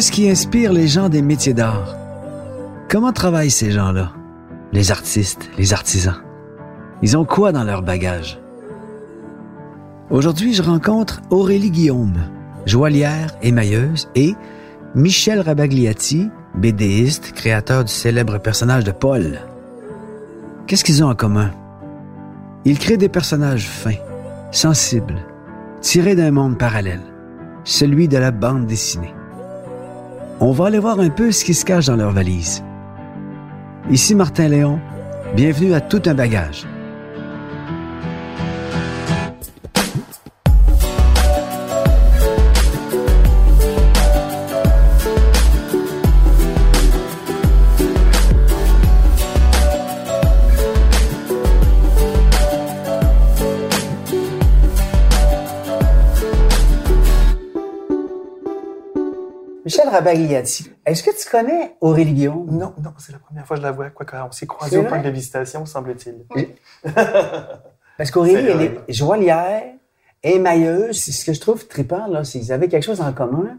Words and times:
Qu'est-ce 0.00 0.12
qui 0.12 0.30
inspire 0.30 0.72
les 0.72 0.88
gens 0.88 1.10
des 1.10 1.20
métiers 1.20 1.52
d'art? 1.52 1.94
Comment 2.88 3.12
travaillent 3.12 3.50
ces 3.50 3.70
gens-là? 3.70 4.12
Les 4.72 4.90
artistes, 4.90 5.50
les 5.58 5.74
artisans. 5.74 6.22
Ils 7.02 7.18
ont 7.18 7.26
quoi 7.26 7.52
dans 7.52 7.64
leur 7.64 7.82
bagage? 7.82 8.40
Aujourd'hui, 10.08 10.54
je 10.54 10.62
rencontre 10.62 11.20
Aurélie 11.28 11.70
Guillaume, 11.70 12.16
joaillière, 12.64 13.36
émailleuse, 13.42 14.08
et 14.14 14.34
Michel 14.94 15.40
Rabagliati, 15.40 16.30
BDiste, 16.54 17.32
créateur 17.32 17.84
du 17.84 17.92
célèbre 17.92 18.38
personnage 18.38 18.84
de 18.84 18.92
Paul. 18.92 19.40
Qu'est-ce 20.66 20.82
qu'ils 20.84 21.04
ont 21.04 21.10
en 21.10 21.14
commun? 21.14 21.50
Ils 22.64 22.78
créent 22.78 22.96
des 22.96 23.10
personnages 23.10 23.68
fins, 23.68 24.00
sensibles, 24.50 25.18
tirés 25.82 26.16
d'un 26.16 26.30
monde 26.30 26.56
parallèle, 26.56 27.02
celui 27.64 28.08
de 28.08 28.16
la 28.16 28.30
bande 28.30 28.64
dessinée. 28.64 29.12
On 30.42 30.52
va 30.52 30.68
aller 30.68 30.78
voir 30.78 30.98
un 30.98 31.10
peu 31.10 31.32
ce 31.32 31.44
qui 31.44 31.52
se 31.52 31.66
cache 31.66 31.86
dans 31.86 31.96
leurs 31.96 32.12
valises. 32.12 32.64
Ici 33.90 34.14
Martin 34.14 34.48
Léon, 34.48 34.80
bienvenue 35.36 35.74
à 35.74 35.82
Tout 35.82 36.00
un 36.06 36.14
bagage. 36.14 36.66
Michel 59.70 59.88
Rabagliati, 59.88 60.68
est-ce 60.84 61.00
que 61.00 61.12
tu 61.16 61.30
connais 61.30 61.76
Aurélie 61.80 62.12
Guillaume? 62.12 62.48
Non, 62.50 62.74
non, 62.82 62.92
c'est 62.98 63.12
la 63.12 63.20
première 63.20 63.46
fois 63.46 63.54
que 63.56 63.62
je 63.62 63.66
la 63.66 63.70
vois. 63.70 63.90
Quoi 63.90 64.04
on 64.28 64.32
s'est 64.32 64.48
croisés 64.48 64.78
au 64.78 64.82
parc 64.82 65.04
de 65.04 65.10
visitation, 65.10 65.64
semble-t-il. 65.64 66.24
Oui. 66.34 66.48
Parce 67.96 68.10
qu'Aurélie, 68.10 68.48
elle 68.48 68.62
est 68.62 68.92
joaillière, 68.92 69.62
émailleuse. 70.24 70.98
Ce 70.98 71.24
que 71.24 71.32
je 71.32 71.40
trouve 71.40 71.68
trippant, 71.68 72.08
là, 72.08 72.24
c'est 72.24 72.40
qu'ils 72.40 72.52
avaient 72.52 72.66
quelque 72.66 72.82
chose 72.82 73.00
en 73.00 73.12
commun 73.12 73.58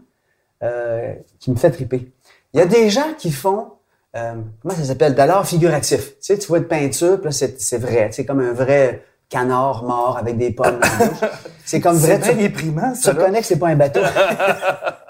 euh, 0.62 1.14
qui 1.40 1.50
me 1.50 1.56
fait 1.56 1.70
tripper. 1.70 2.12
Il 2.52 2.58
y 2.58 2.62
a 2.62 2.66
des 2.66 2.90
gens 2.90 3.14
qui 3.16 3.32
font, 3.32 3.68
euh, 4.14 4.34
comment 4.60 4.74
ça 4.74 4.84
s'appelle, 4.84 5.14
de 5.14 5.22
l'art 5.22 5.46
figuratif. 5.46 6.10
Tu 6.10 6.16
sais, 6.20 6.38
tu 6.38 6.46
vois 6.46 6.60
de 6.60 6.66
peinture, 6.66 7.22
puis 7.22 7.30
là, 7.30 7.48
c'est, 7.56 7.78
vrai. 7.78 8.10
C'est 8.12 8.26
comme 8.26 8.40
un 8.40 8.52
vrai 8.52 9.02
canard 9.30 9.82
mort 9.84 10.18
avec 10.18 10.36
des 10.36 10.50
pommes. 10.50 10.78
C'est 11.64 11.80
comme 11.80 11.96
vrai. 11.96 12.20
C'est 12.22 12.32
tu- 12.32 12.38
déprimant, 12.38 12.92
tu 12.92 13.00
ça. 13.00 13.12
là. 13.14 13.20
reconnais 13.20 13.40
que 13.40 13.46
c'est 13.46 13.58
pas 13.58 13.68
un 13.68 13.76
bateau. 13.76 14.00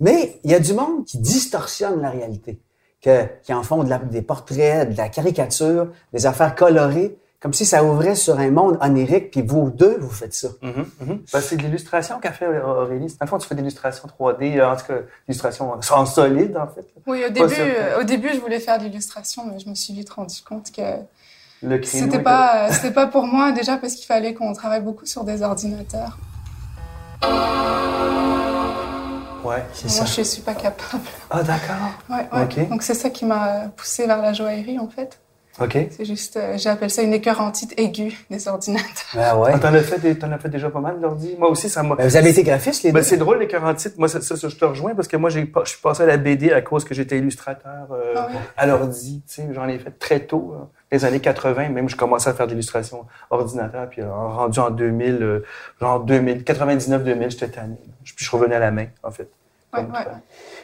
Mais 0.00 0.38
il 0.44 0.50
y 0.50 0.54
a 0.54 0.60
du 0.60 0.74
monde 0.74 1.04
qui 1.04 1.18
distorsionne 1.18 2.00
la 2.00 2.10
réalité, 2.10 2.60
que, 3.02 3.24
qui 3.42 3.52
en 3.52 3.62
font 3.62 3.82
de 3.84 3.90
la- 3.90 3.98
des 3.98 4.22
portraits, 4.22 4.90
de 4.92 4.96
la 4.96 5.08
caricature, 5.08 5.88
des 6.12 6.26
affaires 6.26 6.54
colorées, 6.54 7.16
comme 7.40 7.52
si 7.52 7.64
ça 7.64 7.84
ouvrait 7.84 8.16
sur 8.16 8.38
un 8.40 8.50
monde 8.50 8.78
onirique, 8.80 9.30
puis 9.30 9.42
vous 9.42 9.70
deux, 9.70 9.96
vous 10.00 10.10
faites 10.10 10.34
ça. 10.34 10.48
Mhm. 10.60 10.86
Ben, 11.32 11.40
c'est 11.40 11.56
de 11.56 11.62
l'illustration 11.62 12.18
qu'a 12.18 12.32
fait 12.32 12.46
Aurélie. 12.48 13.06
Dans 13.06 13.16
le 13.20 13.26
fond, 13.28 13.38
tu 13.38 13.46
fais 13.46 13.54
de 13.54 13.60
l'illustration 13.60 14.08
3D, 14.08 14.58
euh, 14.58 14.68
en 14.72 14.76
tout 14.76 14.86
cas, 14.86 14.98
l'illustration 15.28 15.72
en- 15.72 16.06
solide, 16.06 16.56
en 16.56 16.66
fait. 16.66 16.84
Oui, 17.06 17.22
au 17.24 17.30
début, 17.30 17.54
euh, 17.60 18.00
au 18.00 18.04
début, 18.04 18.30
je 18.34 18.40
voulais 18.40 18.58
faire 18.58 18.78
de 18.78 18.84
l'illustration, 18.84 19.44
mais 19.46 19.60
je 19.60 19.68
me 19.68 19.74
suis 19.76 19.94
vite 19.94 20.10
rendu 20.10 20.42
compte 20.42 20.72
que 20.72 20.82
c'était 21.84 22.16
était- 22.16 22.18
pas, 22.24 22.66
euh, 22.68 22.72
c'était 22.72 22.92
pas 22.92 23.06
pour 23.06 23.24
moi 23.24 23.52
déjà 23.52 23.76
parce 23.76 23.94
qu'il 23.94 24.06
fallait 24.06 24.34
qu'on 24.34 24.52
travaille 24.52 24.82
beaucoup 24.82 25.06
sur 25.06 25.22
des 25.22 25.42
ordinateurs. 25.42 26.18
Ouais. 29.44 29.64
C'est 29.72 29.94
Moi, 29.96 30.04
je 30.06 30.22
suis 30.22 30.42
pas 30.42 30.54
capable. 30.54 31.04
Ah, 31.30 31.42
d'accord. 31.42 31.76
Ouais. 32.10 32.66
Donc 32.66 32.82
c'est 32.82 32.94
ça 32.94 33.10
qui 33.10 33.24
m'a 33.24 33.68
poussée 33.76 34.06
vers 34.06 34.20
la 34.20 34.32
joaillerie 34.32 34.78
en 34.78 34.88
fait. 34.88 35.20
OK. 35.60 35.76
C'est 35.90 36.04
juste, 36.04 36.36
euh, 36.36 36.56
j'appelle 36.56 36.90
ça 36.90 37.02
une 37.02 37.12
écœurantite 37.12 37.74
aiguë 37.78 38.16
des 38.30 38.46
ordinateurs. 38.48 38.86
Ben 39.14 39.36
ouais. 39.36 39.50
Ah, 39.54 39.58
T'en 39.58 39.74
as 39.74 39.82
fait, 39.82 39.98
des- 39.98 40.16
t'en 40.16 40.30
as 40.32 40.38
fait 40.38 40.48
déjà 40.48 40.70
pas 40.70 40.80
mal 40.80 41.00
d'ordi? 41.00 41.34
Moi 41.38 41.48
aussi, 41.50 41.68
ça 41.68 41.82
m'a... 41.82 41.96
Ben, 41.96 42.06
vous 42.06 42.16
avez 42.16 42.30
été 42.30 42.42
graphiste, 42.44 42.82
les 42.84 42.92
Ben, 42.92 43.00
deux? 43.00 43.04
c'est 43.04 43.16
drôle, 43.16 43.38
les 43.40 43.48
48. 43.48 43.98
Moi, 43.98 44.08
ça, 44.08 44.20
ça, 44.20 44.36
ça, 44.36 44.48
je 44.48 44.56
te 44.56 44.64
rejoins 44.64 44.94
parce 44.94 45.08
que 45.08 45.16
moi, 45.16 45.30
j'ai 45.30 45.44
pas, 45.46 45.62
je 45.64 45.70
suis 45.70 45.80
passé 45.80 46.02
à 46.04 46.06
la 46.06 46.16
BD 46.16 46.52
à 46.52 46.60
cause 46.62 46.84
que 46.84 46.94
j'étais 46.94 47.18
illustrateur 47.18 47.88
euh, 47.92 48.12
Ah 48.16 48.28
oui. 48.30 48.36
à 48.56 48.66
l'ordi. 48.66 49.22
Tu 49.28 49.34
sais, 49.34 49.48
j'en 49.52 49.66
ai 49.68 49.78
fait 49.78 49.90
très 49.98 50.20
tôt, 50.20 50.54
là. 50.56 50.68
les 50.92 51.04
années 51.04 51.20
80. 51.20 51.70
Même, 51.70 51.88
je 51.88 51.96
commençais 51.96 52.30
à 52.30 52.34
faire 52.34 52.46
de 52.46 52.52
l'illustration 52.52 53.06
ordinateur. 53.30 53.88
Puis, 53.90 54.00
euh, 54.02 54.10
rendu 54.12 54.58
en 54.60 54.70
2000, 54.70 55.18
euh, 55.22 55.44
genre 55.80 56.00
2000, 56.00 56.44
99-2000, 56.44 57.30
j'étais 57.30 57.48
tanné. 57.48 57.76
Puis, 58.04 58.24
je 58.24 58.30
revenu 58.30 58.54
à 58.54 58.58
la 58.60 58.70
main, 58.70 58.86
en 59.02 59.10
fait. 59.10 59.28
Ouais, 59.74 59.80
ouais, 59.80 59.86
ouais. 59.86 60.04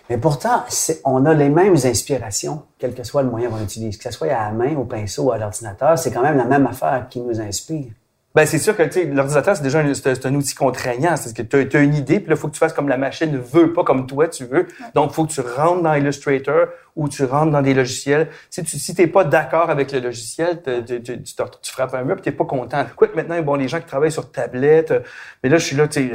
Mais 0.09 0.19
pourtant, 0.19 0.65
c'est- 0.69 1.01
on 1.05 1.27
a 1.27 1.35
les 1.35 1.49
mêmes 1.49 1.75
inspirations, 1.75 2.63
quel 2.79 2.95
que 2.95 3.05
soit 3.05 3.23
le 3.23 3.31
moyen 3.31 3.51
qu'on 3.51 3.63
utilise. 3.63 3.97
Que 3.97 4.05
ce 4.05 4.11
soit 4.11 4.29
à 4.29 4.47
la 4.47 4.51
main, 4.51 4.75
au 4.77 4.85
pinceau 4.85 5.25
ou 5.25 5.33
à 5.33 5.39
l'ordinateur, 5.39 5.99
c'est 5.99 6.11
quand 6.11 6.23
même 6.23 6.37
la 6.37 6.45
même 6.45 6.67
affaire 6.67 7.07
qui 7.11 7.21
nous 7.21 7.41
inspire. 7.41 7.93
Ben, 8.35 8.47
c'est 8.47 8.59
sûr 8.59 8.77
que, 8.77 8.83
l'ordinateur, 9.15 9.57
c'est 9.57 9.63
déjà 9.63 9.79
un, 9.79 9.95
c'est, 9.95 10.15
c'est 10.17 10.27
un 10.27 10.35
outil 10.35 10.57
contraignant. 10.57 11.17
C'est 11.17 11.37
que 11.37 11.43
tu 11.43 11.77
as, 11.77 11.81
une 11.81 11.95
idée, 11.95 12.19
puis 12.19 12.31
là, 12.31 12.35
il 12.35 12.37
faut 12.37 12.49
que 12.49 12.55
tu 12.55 12.59
fasses 12.59 12.73
comme 12.73 12.89
la 12.89 12.97
machine 12.97 13.37
veut, 13.39 13.73
pas 13.73 13.85
comme 13.85 14.09
toi, 14.09 14.27
tu 14.27 14.45
veux. 14.45 14.67
Donc, 14.95 15.11
il 15.13 15.15
faut 15.15 15.25
que 15.25 15.33
tu 15.33 15.41
rentres 15.41 15.83
dans 15.83 15.95
Illustrator 15.95 16.67
ou 16.97 17.09
tu 17.09 17.25
rentres 17.25 17.51
dans 17.51 17.63
des 17.63 17.75
logiciels. 17.75 18.29
Si 18.51 18.63
tu 18.63 18.79
si 18.79 18.95
t'es 18.95 19.07
pas 19.09 19.25
d'accord 19.25 19.69
avec 19.71 19.91
le 19.91 19.99
logiciel, 20.01 20.63
te- 20.63 20.81
tu, 20.81 21.03
te- 21.03 21.43
tu 21.61 21.73
frappes 21.73 21.95
un 21.95 22.05
mur, 22.05 22.15
puis 22.15 22.23
t'es 22.23 22.31
pas 22.33 22.45
content. 22.45 22.85
Quoique 22.95 23.17
maintenant, 23.17 23.41
bon, 23.43 23.55
les 23.57 23.67
gens 23.69 23.81
qui 23.81 23.87
travaillent 23.87 24.13
sur 24.13 24.31
tablette, 24.31 24.93
euh, 24.93 25.01
mais 25.43 25.49
là, 25.49 25.59
je 25.59 25.65
suis 25.65 25.77
là, 25.77 25.89
tu 25.89 26.13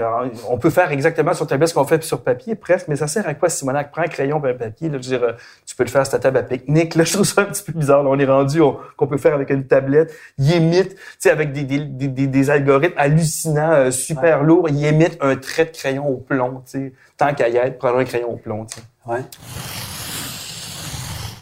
on 0.48 0.58
peut 0.58 0.70
faire 0.70 0.92
exactement 0.92 1.34
sur 1.34 1.46
tablette 1.48 1.70
ce 1.70 1.74
qu'on 1.74 1.86
fait 1.86 2.02
sur 2.04 2.22
papier, 2.22 2.56
presque, 2.56 2.88
mais 2.88 2.96
ça 2.96 3.08
sert 3.08 3.28
à 3.28 3.34
quoi, 3.34 3.50
Simonac? 3.50 3.92
Prends 3.92 4.04
un 4.04 4.08
crayon 4.08 4.42
et 4.46 4.52
un 4.52 4.54
papier, 4.54 4.88
là, 4.90 4.98
je 5.02 5.10
veux 5.10 5.18
dire, 5.18 5.24
euh, 5.28 5.34
tu 5.66 5.76
peux 5.76 5.84
le 5.84 5.90
faire 5.90 6.06
sur 6.06 6.12
ta 6.14 6.20
table 6.20 6.38
à 6.38 6.44
pique-nique, 6.44 6.96
là, 6.96 7.04
je 7.06 7.14
trouve 7.14 7.26
ça 7.26 7.42
un 7.42 7.46
petit 7.46 7.64
peu 7.64 7.74
bizarre, 7.74 8.04
là, 8.04 8.10
on 8.10 8.18
est 8.20 8.26
rendu 8.26 8.62
on- 8.62 8.78
qu'on 8.96 9.08
peut 9.08 9.18
faire 9.18 9.34
avec 9.34 9.50
une 9.50 9.66
tablette, 9.68 10.14
il 10.38 10.52
émite, 10.54 10.96
tu 10.96 11.02
sais, 11.20 11.30
avec 11.30 11.52
des, 11.52 11.64
des, 11.64 11.80
des, 11.80 12.08
des- 12.08 12.28
des 12.28 12.50
algorithmes 12.50 12.98
hallucinants, 12.98 13.72
euh, 13.74 13.92
super 13.92 14.44
lourds, 14.44 14.70
il 14.70 14.86
émite 14.86 15.18
un 15.22 15.36
trait 15.36 15.66
de 15.66 15.72
crayon 15.72 16.08
au 16.08 16.18
plomb, 16.18 16.62
tu 16.66 16.72
sais, 16.72 16.94
tant 17.18 17.34
qu'à 17.34 17.50
y 17.50 17.58
être, 17.58 17.78
prendre 17.78 17.98
un 17.98 18.06
crayon 18.06 18.32
au 18.32 18.38
plomb, 18.38 18.66
tu 18.66 18.78
sais. 18.78 18.82
Ouais. 19.06 19.20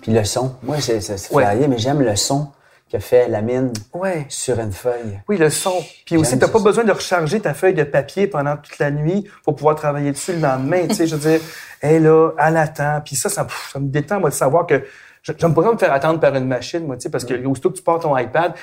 Puis 0.08 0.16
le 0.16 0.24
son. 0.24 0.56
Moi, 0.64 0.78
c'est 0.80 1.02
Ouais. 1.34 1.44
varié, 1.44 1.68
mais 1.68 1.78
j'aime 1.78 2.02
le 2.02 2.16
son 2.16 2.48
que 2.90 2.98
fait 2.98 3.28
la 3.28 3.42
mine 3.42 3.74
Ouais. 3.94 4.26
sur 4.30 4.58
une 4.58 4.72
feuille. 4.72 5.20
Oui, 5.28 5.36
le 5.38 5.50
son. 5.50 5.74
Puis 6.06 6.16
aussi, 6.16 6.40
t'as 6.40 6.46
ça, 6.46 6.52
pas 6.54 6.60
besoin 6.60 6.86
de 6.86 6.94
recharger 6.94 7.42
ta 7.42 7.54
feuille 7.54 7.74
de 7.74 7.84
papier 7.84 8.28
pendant 8.28 8.56
toute 8.56 8.80
la 8.80 8.90
nuit 8.90 9.28
pour 9.44 9.56
pouvoir 9.58 9.76
travailler 9.76 10.14
dessus 10.14 10.32
le 10.32 10.40
lendemain. 10.40 10.88
tu 10.88 10.96
sais, 10.96 11.08
je 11.08 11.18
veux 11.18 11.30
dire, 11.30 11.42
elle 11.82 12.04
là, 12.04 12.30
elle 12.40 12.56
attend. 12.56 13.02
Puis 13.04 13.18
ça, 13.18 13.28
ça, 13.28 13.44
pff, 13.44 13.72
ça 13.74 13.80
me 13.80 13.90
détend, 13.90 14.22
moi, 14.22 14.30
de 14.30 14.36
savoir 14.36 14.66
que 14.66 14.82
je 15.24 15.34
j'aime 15.38 15.54
pas 15.54 15.74
me 15.74 15.78
faire 15.78 15.92
attendre 15.92 16.22
par 16.22 16.34
une 16.36 16.48
machine, 16.48 16.86
moi, 16.88 16.96
tu 16.96 17.02
sais, 17.02 17.10
parce 17.10 17.26
que 17.26 17.46
aussitôt 17.46 17.70
que 17.70 17.76
tu 17.76 17.84
pars 17.84 18.00
ton 18.00 18.18
iPad, 18.18 18.54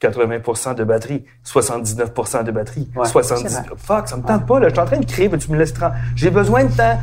80% 0.00 0.74
de 0.74 0.84
batterie, 0.84 1.26
79% 1.44 2.44
de 2.44 2.50
batterie, 2.50 2.90
Ouais, 2.96 3.06
70 3.06 3.42
c'est 3.52 3.58
vrai. 3.60 3.68
Fuck, 3.76 4.08
ça 4.08 4.16
me 4.16 4.22
tente 4.22 4.46
pas, 4.46 4.58
là. 4.58 4.68
Je 4.68 4.72
suis 4.72 4.80
en 4.80 4.86
train 4.86 4.98
de 5.00 5.04
créer, 5.04 5.28
mais 5.28 5.36
tu 5.36 5.50
me 5.52 5.58
laisses... 5.58 5.74
J'ai 6.16 6.30
besoin 6.30 6.64
de 6.64 6.74
temps. 6.74 6.98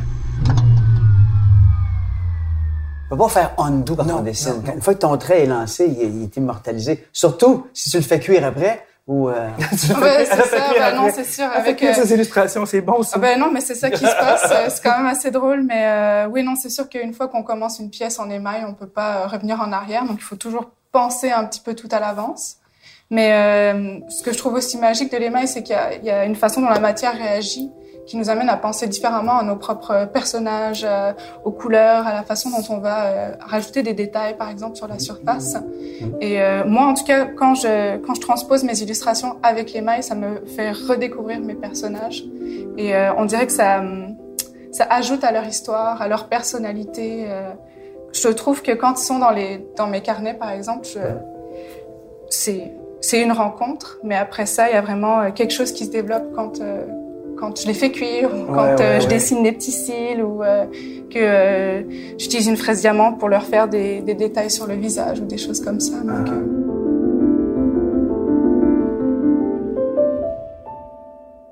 Tu 3.11 3.17
peux 3.17 3.23
pas 3.23 3.29
faire 3.29 3.53
undo 3.57 3.95
quand 3.97 4.05
Non, 4.05 4.19
on 4.19 4.22
dessine. 4.22 4.53
non, 4.53 4.63
non. 4.67 4.73
Une 4.75 4.81
fois 4.81 4.94
que 4.94 4.99
ton 4.99 5.17
trait 5.17 5.41
est 5.44 5.45
lancé, 5.45 5.85
il 5.85 6.01
est, 6.01 6.07
il 6.07 6.23
est 6.23 6.38
immortalisé. 6.38 7.05
Surtout 7.11 7.67
si 7.73 7.89
tu 7.89 7.97
le 7.97 8.03
fais 8.03 8.22
cuire 8.22 8.45
après 8.45 8.85
ou... 9.05 9.27
euh, 9.27 9.49
Ouais, 9.59 10.25
c'est 10.25 10.45
ça, 10.45 10.94
non, 10.95 11.09
c'est 11.13 11.25
sûr. 11.25 11.44
Avec 11.44 11.83
Avec, 11.83 11.83
euh, 11.83 12.01
ces 12.01 12.13
illustrations, 12.13 12.66
c'est 12.66 12.79
bon, 12.79 13.03
ça. 13.03 13.16
Ah 13.16 13.19
ben 13.19 13.38
non, 13.38 13.51
mais 13.51 13.59
c'est 13.59 13.75
ça 13.75 13.89
qui 13.89 14.05
se 14.05 14.16
passe. 14.16 14.53
C'est 14.73 14.81
quand 14.81 14.95
même 14.97 15.07
assez 15.07 15.29
drôle, 15.29 15.63
mais 15.63 15.83
euh, 15.88 16.27
oui, 16.31 16.41
non, 16.44 16.53
c'est 16.55 16.69
sûr 16.69 16.88
qu'une 16.88 17.13
fois 17.13 17.27
qu'on 17.27 17.44
commence 17.44 17.79
une 17.79 17.89
pièce 17.89 18.17
en 18.19 18.29
émail, 18.29 18.63
on 18.66 18.73
peut 18.73 18.88
pas 18.88 19.23
euh, 19.23 19.27
revenir 19.27 19.59
en 19.59 19.73
arrière, 19.73 20.05
donc 20.05 20.17
il 20.19 20.23
faut 20.23 20.38
toujours 20.38 20.71
penser 20.94 21.31
un 21.31 21.44
petit 21.44 21.59
peu 21.59 21.73
tout 21.75 21.89
à 21.91 22.00
l'avance. 22.00 22.57
Mais 23.09 23.33
euh, 23.33 24.00
ce 24.09 24.23
que 24.23 24.31
je 24.31 24.38
trouve 24.38 24.53
aussi 24.53 24.77
magique 24.77 25.11
de 25.11 25.17
l'émail, 25.17 25.50
c'est 25.50 25.63
qu'il 25.63 25.75
y, 26.03 26.09
a 26.09 26.23
une 26.23 26.35
façon 26.35 26.61
dont 26.61 26.69
la 26.69 26.79
matière 26.79 27.13
réagit 27.13 27.69
qui 28.06 28.18
nous 28.18 28.30
amène 28.30 28.50
à 28.50 28.57
penser 28.57 28.88
différemment 28.88 29.38
à 29.38 29.44
nos 29.44 29.56
propres 29.56 30.07
personnages, 30.12 30.86
euh, 30.88 31.13
aux 31.44 31.51
couleurs, 31.51 32.07
à 32.07 32.13
la 32.13 32.24
façon 32.24 32.50
dont 32.50 32.63
on 32.74 32.80
va 32.80 33.06
euh, 33.06 33.31
rajouter 33.39 33.83
des 33.83 33.94
détails, 33.94 34.36
par 34.38 34.50
exemple, 34.50 34.75
sur 34.75 34.88
la 34.88 35.00
surface. 35.00 35.56
Et 36.19 36.42
euh, 36.42 36.65
moi, 36.65 36.88
en 36.88 36.94
tout 36.94 37.06
cas, 37.06 37.25
quand 37.25 37.56
je, 37.56 37.98
quand 37.98 38.15
je 38.15 38.21
transpose 38.21 38.63
mes 38.63 38.81
illustrations 38.81 39.38
avec 39.44 39.74
l'émail, 39.74 40.03
ça 40.03 40.15
me 40.15 40.45
fait 40.45 40.71
redécouvrir 40.71 41.39
mes 41.39 41.56
personnages. 41.56 42.24
Et 42.77 42.94
on 43.18 43.25
dirait 43.25 43.45
que 43.45 43.51
ça, 43.51 43.83
ça 44.71 44.86
ajoute 44.89 45.24
à 45.24 45.31
leur 45.31 45.45
histoire, 45.45 46.01
à 46.01 46.07
leur 46.07 46.27
personnalité. 46.27 47.27
je 48.13 48.27
trouve 48.30 48.62
que 48.62 48.71
quand 48.71 49.00
ils 49.00 49.06
sont 49.06 49.19
dans, 49.19 49.31
les, 49.31 49.65
dans 49.75 49.88
mes 49.88 50.01
carnets, 50.01 50.33
par 50.33 50.51
exemple, 50.51 50.88
c'est, 52.30 53.21
une 53.21 53.31
rencontre, 53.31 54.00
mais 54.03 54.15
après 54.15 54.45
ça, 54.45 54.69
il 54.69 54.74
y 54.74 54.77
a 54.77 54.81
vraiment 54.81 55.31
quelque 55.31 55.51
chose 55.51 55.71
qui 55.71 55.86
se 55.86 55.92
développe 55.92 56.33
quand, 56.33 56.59
quand 57.41 57.59
je 57.59 57.65
les 57.67 57.73
fais 57.73 57.91
cuire, 57.91 58.29
ou 58.33 58.53
quand 58.53 58.63
Ouais, 58.75 58.81
euh, 58.81 58.93
ouais, 58.93 58.99
je 59.01 59.07
ouais. 59.07 59.13
dessine 59.13 59.41
des 59.43 59.51
petits 59.51 59.71
cils, 59.71 60.21
ou 60.23 60.43
euh, 60.43 60.65
que 61.11 61.17
euh, 61.17 61.81
j'utilise 62.19 62.47
une 62.47 62.55
fraise 62.55 62.81
diamant 62.81 63.13
pour 63.13 63.27
leur 63.29 63.43
faire 63.43 63.67
des, 63.67 63.99
des 64.01 64.13
détails 64.13 64.51
sur 64.51 64.67
le 64.67 64.75
visage, 64.75 65.19
ou 65.19 65.25
des 65.25 65.39
choses 65.39 65.59
comme 65.59 65.79
ça. 65.79 65.97
Donc, 66.01 66.27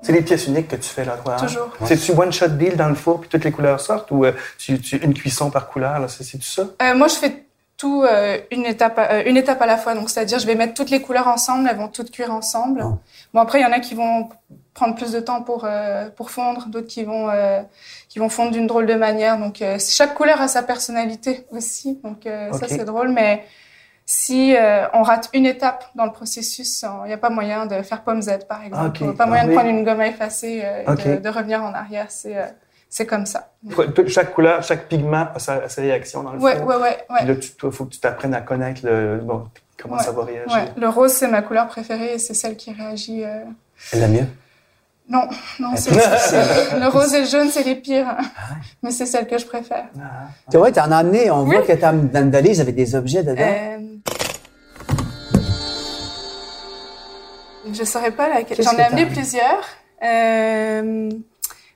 Tu 0.02 0.06
C'est 0.06 0.12
des 0.14 0.22
pièces 0.22 0.46
uniques 0.46 0.68
que 0.68 0.76
tu 0.76 0.88
fais 0.88 1.04
là, 1.04 1.18
toi. 1.22 1.34
hein? 1.34 1.44
Toujours. 1.46 1.68
C'est-tu 1.84 2.12
one-shot 2.12 2.48
deal 2.48 2.74
dans 2.76 2.88
le 2.88 2.94
four 2.94 3.20
puis 3.20 3.28
toutes 3.28 3.44
les 3.44 3.52
couleurs 3.52 3.80
sortent 3.80 4.10
ou 4.10 4.24
euh, 4.24 4.32
tu, 4.58 4.80
tu- 4.80 4.96
une 4.96 5.12
cuisson 5.12 5.50
par 5.50 5.68
couleur, 5.68 5.98
là, 5.98 6.08
c'est 6.08 6.24
c'est-tu 6.24 6.46
ça? 6.46 6.62
Euh, 6.82 6.94
moi, 6.96 7.08
je 7.08 7.14
fais 7.16 7.44
tout 7.80 8.02
euh, 8.02 8.38
une 8.50 8.66
étape 8.66 8.98
à, 8.98 9.06
euh, 9.12 9.22
une 9.30 9.38
étape 9.42 9.60
à 9.62 9.66
la 9.66 9.78
fois. 9.82 9.94
Donc, 9.94 10.10
c'est-à-dire, 10.10 10.38
je 10.38 10.46
vais 10.50 10.54
mettre 10.62 10.74
toutes 10.74 10.90
les 10.90 11.00
couleurs 11.06 11.28
ensemble, 11.36 11.66
elles 11.70 11.80
vont 11.84 11.88
toutes 11.88 12.10
cuire 12.10 12.32
ensemble. 12.40 12.82
Oh. 12.84 12.98
Bon, 13.32 13.40
après, 13.40 13.58
il 13.60 13.62
y 13.62 13.66
en 13.66 13.72
a 13.72 13.80
qui 13.80 13.94
vont 13.94 14.28
prendre 14.74 14.94
plus 15.00 15.12
de 15.12 15.20
temps 15.28 15.42
pour 15.48 15.60
euh, 15.64 16.10
pour 16.18 16.28
fondre, 16.30 16.66
d'autres 16.72 16.88
qui 16.94 17.04
vont 17.04 17.26
euh, 17.30 17.62
qui 18.10 18.18
vont 18.18 18.28
fondre 18.28 18.50
d'une 18.56 18.66
drôle 18.66 18.86
de 18.94 18.94
manière. 19.08 19.38
Donc, 19.38 19.62
euh, 19.62 19.78
chaque 19.78 20.14
couleur 20.14 20.38
a 20.42 20.48
sa 20.56 20.62
personnalité 20.62 21.46
aussi. 21.56 21.98
Donc, 22.04 22.26
euh, 22.26 22.52
ça 22.52 22.66
c'est 22.68 22.84
drôle, 22.84 23.08
mais 23.20 23.44
si 24.04 24.54
euh, 24.56 24.86
on 24.92 25.02
rate 25.02 25.30
une 25.32 25.46
étape 25.46 25.84
dans 25.94 26.04
le 26.04 26.12
processus, 26.12 26.84
il 27.04 27.06
n'y 27.08 27.12
a 27.14 27.18
pas 27.26 27.30
moyen 27.30 27.64
de 27.66 27.80
faire 27.82 28.02
pomme 28.02 28.20
Z, 28.20 28.30
par 28.48 28.62
exemple. 28.66 29.04
Ok. 29.04 29.16
Pas 29.16 29.26
moyen 29.26 29.44
Ah 29.44 29.46
de 29.46 29.50
oui. 29.50 29.56
prendre 29.56 29.70
une 29.70 29.84
gomme 29.84 30.00
à 30.00 30.08
effacer 30.08 30.54
et 30.86 30.90
de, 31.02 31.16
de 31.26 31.28
revenir 31.30 31.62
en 31.62 31.72
arrière. 31.82 32.08
C'est 32.10 32.36
c'est 32.92 33.06
comme 33.06 33.24
ça. 33.24 33.52
Chaque 34.08 34.34
couleur, 34.34 34.62
chaque 34.62 34.88
pigment 34.88 35.28
a 35.34 35.38
sa, 35.38 35.60
réaction 35.78 36.22
dans 36.24 36.32
le 36.32 36.40
Ouais, 36.40 36.56
four. 36.56 36.66
ouais, 36.66 36.76
ouais, 36.76 36.98
ouais. 37.08 37.16
Puis 37.18 37.26
là, 37.28 37.34
il 37.64 37.70
faut 37.70 37.84
que 37.86 37.92
tu 37.94 38.00
t'apprennes 38.00 38.34
à 38.34 38.40
connaître 38.42 38.80
le, 38.84 39.18
bon, 39.22 39.44
comment 39.80 39.96
Ouais. 39.96 40.02
ça 40.02 40.10
va 40.12 40.24
réagir. 40.24 40.52
Ouais, 40.52 40.64
le 40.76 40.88
rose, 40.88 41.12
c'est 41.12 41.28
ma 41.28 41.40
couleur 41.42 41.68
préférée 41.68 42.14
et 42.14 42.18
c'est 42.18 42.34
celle 42.34 42.56
qui 42.56 42.72
réagit. 42.72 43.24
euh, 43.24 43.44
la 43.94 44.08
mieux. 44.08 44.26
Non, 45.08 45.22
non, 45.58 45.70
c'est 45.76 45.92
c'est- 45.92 46.78
le 46.78 46.86
rose 46.88 47.12
et 47.14 47.20
le 47.22 47.26
jaune, 47.26 47.48
c'est 47.50 47.64
les 47.64 47.74
pires. 47.76 48.16
Mais 48.82 48.90
c'est 48.92 49.06
celle 49.06 49.26
que 49.26 49.38
je 49.38 49.46
préfère. 49.46 49.86
Ah. 50.00 50.28
Tu 50.50 50.56
vois, 50.56 50.70
t'en 50.70 50.90
as 50.92 50.98
amené, 50.98 51.30
on 51.32 51.42
Oui. 51.44 51.56
voit 51.56 51.64
que 51.66 51.72
le 51.72 52.30
valise, 52.30 52.60
avait 52.60 52.70
des 52.72 52.94
objets 52.94 53.22
dedans. 53.24 53.40
Euh, 53.42 53.78
Je 57.72 57.84
saurais 57.84 58.10
pas 58.12 58.28
laquelle. 58.28 58.56
Qu'est-ce 58.56 58.70
J'en 58.70 58.76
ai 58.76 58.82
amené? 58.82 59.06
plusieurs. 59.06 59.64
Euh, 60.02 61.10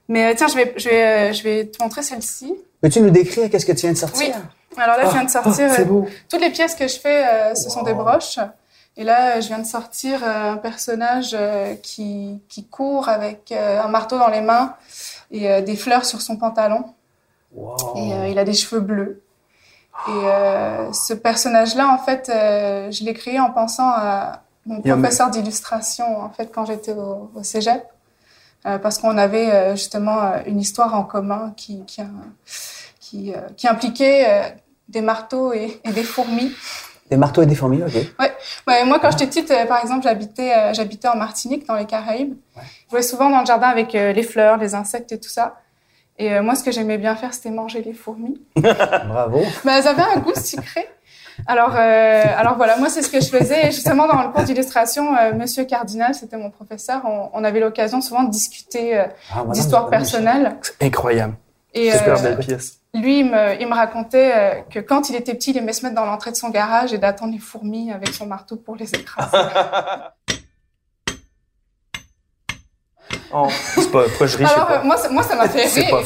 Mais 0.09 0.33
euh, 0.33 0.35
tiens, 0.37 0.49
je 0.49 0.55
vais, 0.55 0.75
je 0.77 0.89
vais, 0.89 1.05
euh, 1.05 1.33
je 1.33 1.43
vais 1.43 1.67
te 1.67 1.83
montrer 1.83 2.03
celle-ci. 2.03 2.55
Peux-tu 2.81 3.01
nous 3.01 3.11
décrire 3.11 3.51
qu'est-ce 3.51 3.67
que 3.67 3.73
tu 3.73 3.83
viens 3.83 3.93
de 3.93 3.99
sortir? 3.99 4.35
Oui. 4.37 4.43
Alors 4.77 4.97
là, 4.97 5.07
je 5.07 5.13
viens 5.13 5.25
de 5.25 5.31
sortir. 5.31 5.71
Ah, 5.71 5.81
euh, 5.81 5.85
beau. 5.85 6.07
Toutes 6.29 6.41
les 6.41 6.51
pièces 6.51 6.75
que 6.75 6.89
je 6.89 6.99
fais, 6.99 7.55
ce 7.55 7.71
sont 7.71 7.83
des 7.83 7.95
broches. 7.95 8.39
Et 8.97 9.05
là, 9.05 9.41
je 9.41 9.49
viens 9.49 9.59
de 9.59 9.67
sortir 9.67 10.23
un 10.25 10.57
personnage 10.57 11.37
qui, 11.83 12.41
qui 12.49 12.65
court 12.67 13.09
avec 13.09 13.53
un 13.53 13.89
marteau 13.89 14.19
dans 14.19 14.29
les 14.29 14.41
mains 14.41 14.75
et 15.31 15.63
des 15.63 15.77
fleurs 15.77 16.05
sur 16.05 16.21
son 16.21 16.37
pantalon. 16.37 16.85
Wow. 17.55 17.77
Et 17.97 18.31
il 18.33 18.39
a 18.39 18.45
des 18.45 18.53
cheveux 18.53 18.81
bleus. 18.81 19.23
Et 20.09 20.11
euh, 20.11 20.93
ce 20.93 21.15
personnage-là, 21.15 21.89
en 21.89 21.99
fait, 21.99 22.29
euh, 22.29 22.91
je 22.91 23.05
l'ai 23.05 23.15
créé 23.15 23.39
en 23.39 23.51
pensant 23.51 23.89
à 23.89 24.43
mon 24.67 24.81
professeur 24.81 25.31
d'illustration, 25.31 26.21
en 26.21 26.31
fait, 26.31 26.51
quand 26.53 26.67
j'étais 26.67 26.93
au, 26.93 27.31
au 27.35 27.43
cégep. 27.43 27.87
Euh, 28.67 28.79
parce 28.79 28.97
qu'on 28.99 29.19
avait 29.19 29.51
euh, 29.51 29.71
justement 29.77 30.19
euh, 30.23 30.39
une 30.47 30.59
histoire 30.59 30.95
en 30.95 31.03
commun 31.05 31.53
qui, 31.57 31.85
qui, 31.85 32.01
a- 32.01 32.07
qui, 32.99 33.33
qui 33.57 33.69
impliquait 33.69 34.55
des 34.89 35.03
marteaux 35.03 35.53
et, 35.53 35.81
et 35.85 35.93
des 35.93 36.03
fourmis. 36.03 36.51
Des 37.11 37.19
marteaux 37.19 37.43
et 37.43 37.47
des 37.47 37.55
fourmis, 37.55 37.83
OK. 37.83 37.93
Ouais, 38.67 38.85
moi, 38.87 38.99
quand 38.99 39.11
j'étais 39.11 39.27
petite, 39.27 39.53
par 39.69 39.83
exemple, 39.83 40.05
j'habitais, 40.05 40.73
j'habitais 40.73 41.09
en 41.09 41.17
Martinique, 41.17 41.67
dans 41.67 41.75
les 41.77 41.85
Caraïbes. 41.85 42.35
Je 42.57 42.63
jouais 42.91 43.03
souvent 43.03 43.29
dans 43.29 43.41
le 43.41 43.47
jardin 43.47 43.69
avec 43.69 43.93
les 43.93 44.23
fleurs, 44.23 44.57
les 44.57 44.75
insectes 44.75 45.13
et 45.13 45.21
tout 45.21 45.29
ça. 45.29 45.57
Et 46.19 46.41
moi, 46.41 46.55
ce 46.55 46.65
que 46.65 46.71
j'aimais 46.73 46.97
bien 46.97 47.15
faire, 47.17 47.35
c'était 47.35 47.51
manger 47.51 47.83
les 47.83 47.93
fourmis. 47.93 48.41
Bravo. 48.57 49.43
Mais 49.67 49.73
elles 49.79 49.89
avaient 49.89 50.03
un 50.17 50.21
goût 50.21 50.35
sucré. 50.35 50.89
Alors, 51.47 51.75
euh, 51.77 52.23
alors 52.37 52.57
voilà, 52.57 52.77
moi, 52.77 52.89
c'est 52.89 53.03
ce 53.03 53.11
que 53.11 53.21
je 53.21 53.29
faisais. 53.29 53.69
Et 53.69 53.71
justement, 53.73 54.07
dans 54.07 54.23
le 54.23 54.29
cours 54.31 54.43
d'illustration, 54.45 55.17
euh, 55.17 55.33
Monsieur 55.35 55.65
Cardinal, 55.65 56.15
c'était 56.15 56.37
mon 56.37 56.51
professeur, 56.51 57.03
on, 57.05 57.31
on 57.33 57.45
avait 57.45 57.61
l'occasion 57.61 58.01
souvent 58.01 58.23
de 58.23 58.31
discuter 58.31 58.99
euh, 58.99 59.05
Ah, 59.31 59.43
voilà, 59.43 59.53
incroyable. 60.81 61.35
Et 61.75 61.91
Super 61.91 62.19
euh, 62.19 62.23
belle 62.23 62.39
pièce. 62.39 62.79
lui, 62.95 63.21
il 63.21 63.25
me, 63.31 63.61
il 63.61 63.67
me 63.67 63.75
racontait 63.75 64.33
euh, 64.35 64.55
que 64.71 64.79
quand 64.79 65.11
il 65.11 65.17
était 65.17 65.35
petit, 65.35 65.51
il 65.51 65.57
aimait 65.59 65.73
se 65.73 65.83
mettre 65.85 65.97
dans 65.97 66.05
l'entrée 66.07 66.31
de 66.31 66.37
son 66.37 66.51
garage 66.51 66.93
et 66.93 66.99
d'attendre 66.99 67.33
les 67.33 67.41
fourmis 67.41 67.91
avec 67.91 68.09
son 68.15 68.27
marteau 68.27 68.57
pour 68.57 68.77
les 68.77 68.95
écraser. 68.95 69.37
Oh, 73.33 73.47
c'est 73.51 73.91
pas, 73.91 74.05
pas 74.19 74.27
je 74.27 74.37
ris, 74.37 74.45
je 74.45 74.49
sais 74.49 74.55
Alors, 74.55 74.67
pas. 74.69 74.83
moi, 74.85 74.97
ça- 74.97 75.09
moi, 75.09 75.23
ça 75.23 75.37
m'a 75.37 75.49
fait 75.49 75.67
rire. 75.67 75.97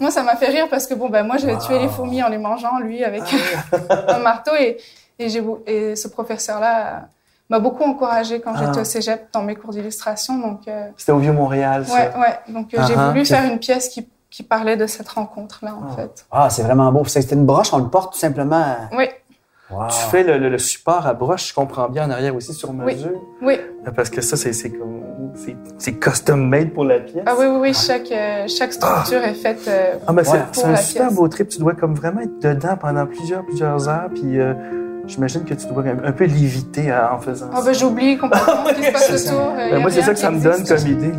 Moi, 0.00 0.10
ça 0.10 0.22
m'a 0.22 0.36
fait 0.36 0.46
rire 0.48 0.66
parce 0.70 0.86
que 0.86 0.94
bon, 0.94 1.08
ben 1.08 1.22
moi, 1.24 1.36
j'avais 1.38 1.58
tué 1.58 1.78
les 1.78 1.88
fourmis 1.88 2.22
en 2.22 2.28
les 2.28 2.38
mangeant, 2.38 2.78
lui, 2.78 3.04
avec 3.04 3.22
un 4.08 4.18
marteau. 4.18 4.52
Et, 4.58 4.78
et, 5.18 5.28
j'ai, 5.28 5.42
et 5.66 5.96
ce 5.96 6.08
professeur-là 6.08 7.08
m'a 7.50 7.58
beaucoup 7.58 7.82
encouragé 7.84 8.40
quand 8.40 8.52
Ah. 8.56 8.64
j'étais 8.66 8.80
au 8.80 8.84
cégep 8.84 9.28
dans 9.32 9.42
mes 9.42 9.54
cours 9.54 9.70
d'illustration. 9.70 10.38
Donc, 10.38 10.60
euh, 10.68 10.88
C'était 10.96 11.12
au 11.12 11.18
Vieux-Montréal, 11.18 11.86
ça. 11.86 11.94
ouais, 11.94 12.10
ouais. 12.18 12.38
Donc, 12.48 12.72
euh, 12.74 12.78
j'ai 12.86 12.94
Ah, 12.96 13.08
voulu 13.08 13.20
ah. 13.22 13.24
faire 13.24 13.44
une 13.52 13.58
pièce 13.58 13.88
qui, 13.88 14.08
qui 14.30 14.42
parlait 14.42 14.76
de 14.78 14.86
cette 14.86 15.08
rencontre-là, 15.08 15.74
en 15.74 15.88
Ah. 15.92 15.96
fait. 15.96 16.26
Ah, 16.30 16.48
c'est 16.50 16.62
vraiment 16.62 16.90
beau. 16.90 17.04
C'était 17.04 17.34
une 17.34 17.44
broche, 17.44 17.72
on 17.74 17.78
le 17.78 17.88
porte 17.88 18.14
tout 18.14 18.18
simplement. 18.18 18.76
Oui, 18.96 19.08
Wow. 19.70 19.86
Tu 19.88 19.96
fais 20.10 20.22
le, 20.22 20.36
le- 20.36 20.50
le 20.50 20.58
support 20.58 21.06
à 21.06 21.14
broche, 21.14 21.48
je 21.48 21.54
comprends 21.54 21.88
bien, 21.88 22.06
en 22.06 22.10
arrière 22.10 22.36
aussi, 22.36 22.52
sur 22.52 22.74
mesure. 22.74 23.12
oui. 23.40 23.58
Parce 23.96 24.10
que 24.10 24.20
ça, 24.20 24.36
c'est 24.36 24.52
c'est 24.52 24.68
comme... 24.68 25.02
c'est- 25.34 25.56
C'est 25.78 25.92
custom-made 25.94 26.70
pour 26.72 26.84
la 26.84 27.00
pièce. 27.00 27.24
Ah 27.26 27.34
oui, 27.38 27.46
oui, 27.48 27.58
oui. 27.60 27.74
Chaque, 27.74 28.10
euh, 28.12 28.46
chaque 28.48 28.72
structure 28.72 29.18
est 29.22 29.34
faite 29.34 29.60
euh, 29.68 29.94
Ah, 30.06 30.12
ben, 30.12 30.22
c'est 30.24 30.32
Ouais. 30.32 30.38
c'est 30.52 30.60
Pour 30.60 30.68
un 30.68 30.72
la 30.72 30.76
super 30.78 31.06
pièce. 31.08 31.16
beau 31.18 31.28
trip. 31.28 31.48
Tu 31.48 31.58
dois 31.58 31.74
comme 31.74 31.94
vraiment 31.94 32.20
être 32.20 32.38
dedans 32.40 32.76
pendant 32.80 33.06
plusieurs, 33.06 33.44
plusieurs 33.44 33.88
heures. 33.88 34.08
Puis 34.14 34.38
euh, 34.40 34.54
j'imagine 35.06 35.44
que 35.44 35.54
tu 35.54 35.66
dois 35.66 35.82
un 36.04 36.12
peu 36.12 36.24
léviter 36.24 36.90
euh, 36.92 37.12
en 37.12 37.18
faisant 37.18 37.46
Ah 37.52 37.58
ça. 37.60 37.64
ben 37.66 37.74
j'oublie 37.74 38.16
complètement 38.18 38.66
ce 38.68 38.74
qui 38.74 38.82
se 38.84 38.92
passe 38.92 39.26
autour. 39.26 39.40
euh, 39.58 39.70
Ben, 39.72 39.80
moi, 39.80 39.90
c'est 39.90 40.02
ça 40.02 40.12
que 40.12 40.18
ça 40.20 40.30
me 40.30 40.40
donne 40.40 40.64
comme 40.64 40.86
idée. 40.86 41.12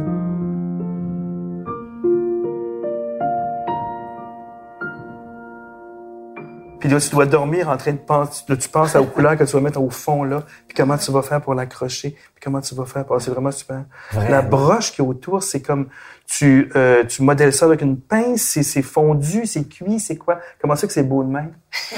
Là, 6.94 7.00
tu 7.00 7.10
dois 7.10 7.25
dormir 7.25 7.69
en 7.69 7.78
train 7.78 7.92
de 7.92 7.98
penser. 7.98 8.44
là, 8.48 8.56
tu 8.57 8.69
penses 8.69 8.95
aux 8.95 9.04
couleurs 9.06 9.38
que 9.38 9.44
tu 9.44 9.51
vas 9.51 9.60
mettre 9.62 9.81
au 9.81 9.90
fond, 9.90 10.24
là. 10.24 10.44
Puis 10.68 10.75
comment 10.78 10.98
tu 10.98 11.12
vas 11.12 11.22
faire 11.22 11.42
pour 11.42 11.54
l'accrocher. 11.54 12.12
Puis 12.12 12.42
comment 12.44 12.62
tu 12.62 12.74
vas 12.75 12.86
faire 12.86 13.06
pour... 13.06 13.19
C'est 13.22 13.31
vraiment 13.31 13.51
super. 13.51 13.84
Vraiment. 14.12 14.30
La 14.31 14.42
broche 14.42 14.92
qui 14.92 15.01
est 15.01 15.06
autour, 15.06 15.44
c'est 15.44 15.62
comme... 15.62 15.88
Tu, 16.25 16.72
euh, 16.78 17.04
tu 17.04 17.22
modèles 17.22 17.51
ça 17.51 17.66
avec 17.66 17.81
une 17.81 18.00
pince, 18.00 18.42
c'est 18.42 18.63
c'est 18.63 18.81
fondu, 18.81 19.45
c'est 19.45 19.68
cuit, 19.68 20.00
c'est 20.00 20.16
quoi? 20.16 20.40
Comment 20.62 20.75
ça 20.78 20.88
que 20.88 20.94
c'est 20.94 21.04
beau 21.04 21.22
de 21.24 21.30
même? 21.30 21.51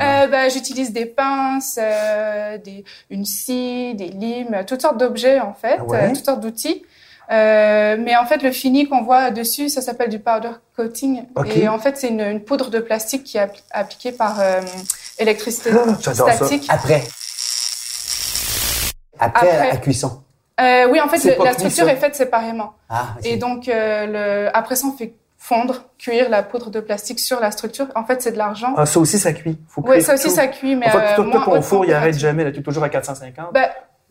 Euh, 0.00 0.26
ben, 0.28 0.50
j'utilise 0.50 0.92
des 0.92 1.06
pinces, 1.06 1.78
euh, 1.80 2.58
des, 2.58 2.84
une 3.10 3.24
scie, 3.24 3.94
des 3.94 4.08
limes, 4.08 4.56
toutes 4.66 4.82
sortes 4.82 4.98
d'objets 4.98 5.40
en 5.40 5.52
fait, 5.54 5.76
Ah 5.80 5.84
ouais? 5.84 6.04
euh, 6.04 6.14
toutes 6.14 6.24
sortes 6.24 6.40
d'outils. 6.40 6.84
Euh, 7.32 7.96
mais 7.98 8.16
en 8.16 8.24
fait, 8.24 8.42
le 8.42 8.52
fini 8.52 8.88
qu'on 8.88 9.02
voit 9.02 9.30
dessus, 9.30 9.68
ça 9.68 9.80
s'appelle 9.82 10.10
du 10.10 10.18
powder 10.20 10.50
coating. 10.76 11.24
Et 11.54 11.66
en 11.68 11.78
fait, 11.78 11.96
c'est 11.98 12.08
une, 12.08 12.20
une 12.20 12.40
poudre 12.44 12.70
de 12.70 12.78
plastique 12.78 13.24
qui 13.24 13.36
est 13.38 13.40
appli- 13.46 13.62
appliquée 13.72 14.12
par 14.12 14.38
euh, 14.40 14.60
électricité 15.18 15.70
Ah, 15.74 15.92
j'adore 16.00 16.28
ça. 16.30 16.34
statique. 16.36 16.66
Après. 16.68 17.02
Après, 19.18 19.48
Après. 19.50 19.68
la 19.70 19.76
cuisson. 19.78 20.22
Euh, 20.60 20.86
oui, 20.90 21.00
en 21.00 21.08
fait, 21.08 21.22
le- 21.24 21.42
la 21.44 21.52
structure 21.52 21.88
est 21.88 21.96
faite 21.96 22.14
séparément. 22.14 22.74
Ah, 22.88 23.08
ok. 23.18 23.26
Et 23.26 23.36
donc, 23.36 23.68
euh, 23.68 24.06
le, 24.46 24.56
après 24.56 24.76
ça, 24.76 24.86
on 24.86 24.96
fait 24.96 25.14
fondre, 25.38 25.84
cuire 25.98 26.28
la 26.28 26.42
poudre 26.42 26.70
de 26.70 26.80
plastique 26.80 27.20
sur 27.20 27.40
la 27.40 27.50
structure. 27.50 27.86
En 27.94 28.04
fait, 28.04 28.22
c'est 28.22 28.32
de 28.32 28.38
l'argent. 28.38 28.74
Ah, 28.76 28.86
ça 28.86 28.98
aussi, 29.00 29.18
ça 29.18 29.32
cuit. 29.32 29.58
Faut 29.68 29.82
oui, 29.86 30.02
ça 30.02 30.14
aussi, 30.14 30.28
tout. 30.28 30.34
ça 30.34 30.46
cuit, 30.48 30.74
mais 30.76 30.88
En 30.88 30.92
fait, 30.92 30.98
euh, 30.98 31.14
toi, 31.14 31.14
toi, 31.16 31.24
moins 31.24 31.44
ton 31.44 31.52
haute 31.52 31.62
four, 31.62 31.84
il 31.84 31.92
arrête 31.92 32.18
jamais. 32.18 32.44
Là, 32.44 32.52
tu 32.52 32.60
es 32.60 32.62
toujours 32.62 32.84
à 32.84 32.88
450. 32.88 33.52
Ben, 33.52 33.68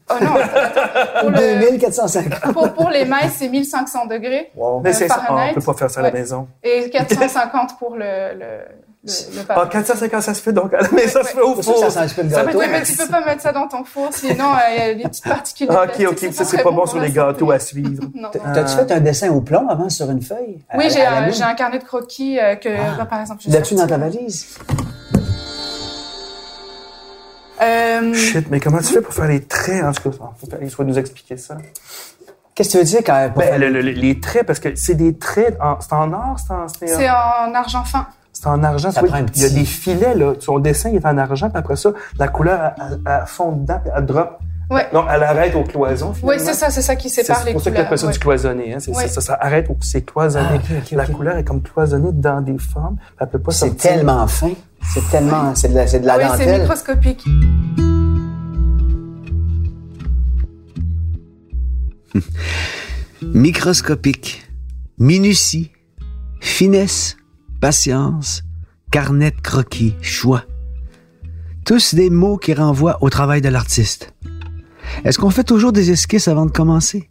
oh 0.10 0.14
non, 0.22 0.30
pour, 1.22 1.30
le, 1.32 1.60
2450. 1.72 2.54
pour, 2.54 2.74
pour 2.74 2.90
les 2.90 3.06
mailles, 3.06 3.30
c'est 3.36 3.50
1500 3.50 4.06
degrés 4.08 4.52
Wow. 4.56 4.82
Mais 4.84 4.90
euh, 4.90 4.94
c'est 4.94 5.08
ça. 5.08 5.22
Ah, 5.28 5.48
on 5.52 5.54
peut 5.54 5.62
pas 5.62 5.74
faire 5.74 5.90
ça 5.90 6.00
à 6.02 6.04
la 6.04 6.10
Ouais. 6.10 6.20
maison. 6.20 6.48
et 6.64 6.90
450 6.90 7.78
pour 7.80 7.96
le, 7.96 8.34
le, 8.34 8.40
le, 9.04 9.12
le 9.36 9.42
Ah, 9.50 9.54
papier. 9.56 9.72
450, 9.80 10.22
ça 10.22 10.34
se 10.34 10.42
fait 10.42 10.54
donc 10.54 10.74
à 10.74 10.82
la 10.82 10.90
maison, 10.92 11.20
ça 11.22 11.24
se 11.24 11.30
fait 11.36 11.42
au 11.42 11.56
ça, 11.56 11.64
ça 11.64 11.72
four. 11.74 11.92
sent 11.92 12.00
un 12.00 12.06
petit 12.08 12.16
peu 12.16 12.22
le 12.24 12.30
Ça 12.30 12.44
gâteau. 12.46 12.60
Oui, 12.60 12.66
mais 12.72 12.84
tu 12.84 12.96
peux 12.96 13.08
pas 13.08 13.26
mettre 13.26 13.42
ça 13.42 13.52
dans 13.52 13.68
ton 13.68 13.84
four, 13.84 14.10
sinon 14.12 14.46
euh, 14.54 14.58
il 14.72 14.78
y 14.78 14.82
a 14.82 14.94
des 14.96 15.04
petites 15.04 15.24
particules 15.28 15.68
Ah, 15.72 15.86
ok, 15.86 16.08
ok, 16.12 16.34
ça 16.34 16.46
c'est 16.46 16.62
pas 16.64 16.72
bon 16.72 16.86
sur 16.86 17.00
les 17.00 17.12
gâteaux 17.12 17.52
à 17.52 17.60
suivre. 17.60 18.04
T'as-tu 18.54 18.76
fait 18.76 18.92
un 18.92 19.00
dessin 19.00 19.30
au 19.32 19.42
plomb 19.42 19.68
avant 19.70 19.90
sur 19.90 20.10
une 20.12 20.22
feuille? 20.22 20.64
Oui, 20.76 20.86
j'ai 20.90 21.04
un, 21.44 21.54
carnet 21.56 21.80
de 21.80 21.84
croquis 21.84 22.40
euh, 22.40 22.56
que, 22.56 22.70
Ah. 22.70 22.96
bah, 22.98 23.06
par 23.06 23.22
exemple, 23.22 23.42
je 23.46 23.52
L'as-tu 23.52 23.76
dans 23.76 23.88
ta 23.88 23.98
valise? 23.98 24.58
Euh, 27.62 28.14
Shit, 28.14 28.48
mais 28.52 28.60
comment 28.60 28.80
tu 28.80 28.86
fais 28.94 29.02
pour 29.02 29.14
faire 29.14 29.28
les 29.28 29.42
traits? 29.42 29.84
En 29.84 29.92
tout 29.92 30.10
cas, 30.12 30.58
il 30.62 30.70
faut 30.70 30.84
nous 30.84 30.98
expliquer 30.98 31.38
ça. 31.38 31.58
Qu'est-ce 32.54 32.70
que 32.70 32.72
tu 32.74 32.78
veux 32.80 32.84
dire 32.86 33.00
quand 33.06 33.30
pour 33.34 33.42
Ben, 33.44 33.50
faire- 33.50 33.60
le- 33.60 33.70
le- 33.70 33.82
les 33.82 34.20
traits, 34.20 34.46
parce 34.46 34.60
que 34.60 34.76
c'est 34.76 34.96
des 34.96 35.18
traits, 35.18 35.58
en- 35.62 35.78
c'est 35.82 35.94
en 35.94 36.12
or, 36.14 36.38
c'est 36.40 36.54
en, 36.54 36.68
c'est 36.68 36.94
en- 36.94 36.98
c'est 36.98 37.10
en 37.10 37.54
argent 37.54 37.84
fin. 37.84 38.08
c'est 38.32 38.48
en 38.48 38.64
argent. 38.64 38.92
Ça 38.92 39.04
prend 39.04 39.18
Il 39.36 39.42
y 39.42 39.46
a 39.46 39.50
des 39.50 39.66
filets, 39.66 40.16
là. 40.16 40.34
Son 40.40 40.60
dessin 40.60 40.90
il 40.90 40.96
est 40.98 41.06
en 41.06 41.18
argent, 41.18 41.50
puis 41.50 41.58
après 41.60 41.76
ça, 41.76 41.92
la 42.18 42.28
couleur, 42.30 42.60
elle, 42.78 42.84
elle- 42.92 43.00
elle 43.06 43.24
fond 43.28 43.52
dedans, 43.52 43.80
puis 43.84 43.92
elle 43.96 44.06
drop. 44.06 44.38
Ouais. 44.72 44.88
Non, 44.94 45.06
elle 45.14 45.22
arrête 45.22 45.54
aux 45.56 45.64
cloisons, 45.64 46.12
Oui, 46.24 46.36
c'est 46.40 46.54
ça, 46.56 46.72
c'est 46.72 46.82
ça 46.82 46.96
qui 46.96 47.08
sépare 47.10 47.38
C'est 47.38 47.46
les 47.46 47.52
pour 47.52 47.62
ça 47.62 47.70
couleurs. 47.70 47.84
qu'on 47.84 47.88
appelle 47.88 48.00
ça 48.00 48.08
ouais. 48.08 48.14
du 48.14 48.20
cloisonné. 48.20 48.74
Hein. 48.74 48.78
C'est 48.80 48.96
Ouais. 48.96 49.08
ça, 49.10 49.22
ça 49.22 49.38
arrête 49.40 49.68
où 49.70 49.78
c'est 49.82 50.02
cloisonné. 50.02 50.60
Ah, 50.72 50.96
La 50.96 51.06
couleur 51.06 51.38
est 51.38 51.44
comme 51.44 51.62
cloisonnée 51.62 52.10
dans 52.14 52.42
des 52.42 52.58
formes. 52.58 52.96
Elle 53.20 53.28
peut 53.28 53.38
pas 53.38 53.52
C'est 53.52 53.76
tellement 53.78 54.26
fin. 54.28 54.54
C'est 54.94 55.10
tellement, 55.10 55.54
c'est 55.56 55.70
de 55.70 55.76
la, 55.76 55.88
c'est 55.88 56.00
de 56.00 56.06
la 56.06 56.18
oui, 56.18 56.24
c'est 56.38 56.60
microscopique. 56.60 57.26
Microscopique, 63.22 64.48
minutie, 64.98 65.72
finesse, 66.40 67.18
patience, 67.60 68.44
carnet 68.92 69.32
de 69.32 69.42
croquis, 69.42 69.96
choix. 70.02 70.46
Tous 71.66 71.96
des 71.96 72.10
mots 72.10 72.38
qui 72.38 72.54
renvoient 72.54 72.98
au 73.02 73.10
travail 73.10 73.42
de 73.42 73.50
l'artiste. 73.50 74.14
Est-ce 75.04 75.20
qu'on 75.20 75.32
fait 75.32 75.44
toujours 75.44 75.74
des 75.74 75.92
esquisses 75.92 76.28
avant 76.28 76.46
de 76.46 76.52
commencer? 76.52 77.10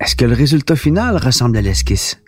Est-ce 0.00 0.14
que 0.14 0.24
le 0.24 0.34
résultat 0.34 0.76
final 0.76 1.16
ressemble 1.16 1.56
à 1.56 1.62
l'esquisse? 1.62 2.20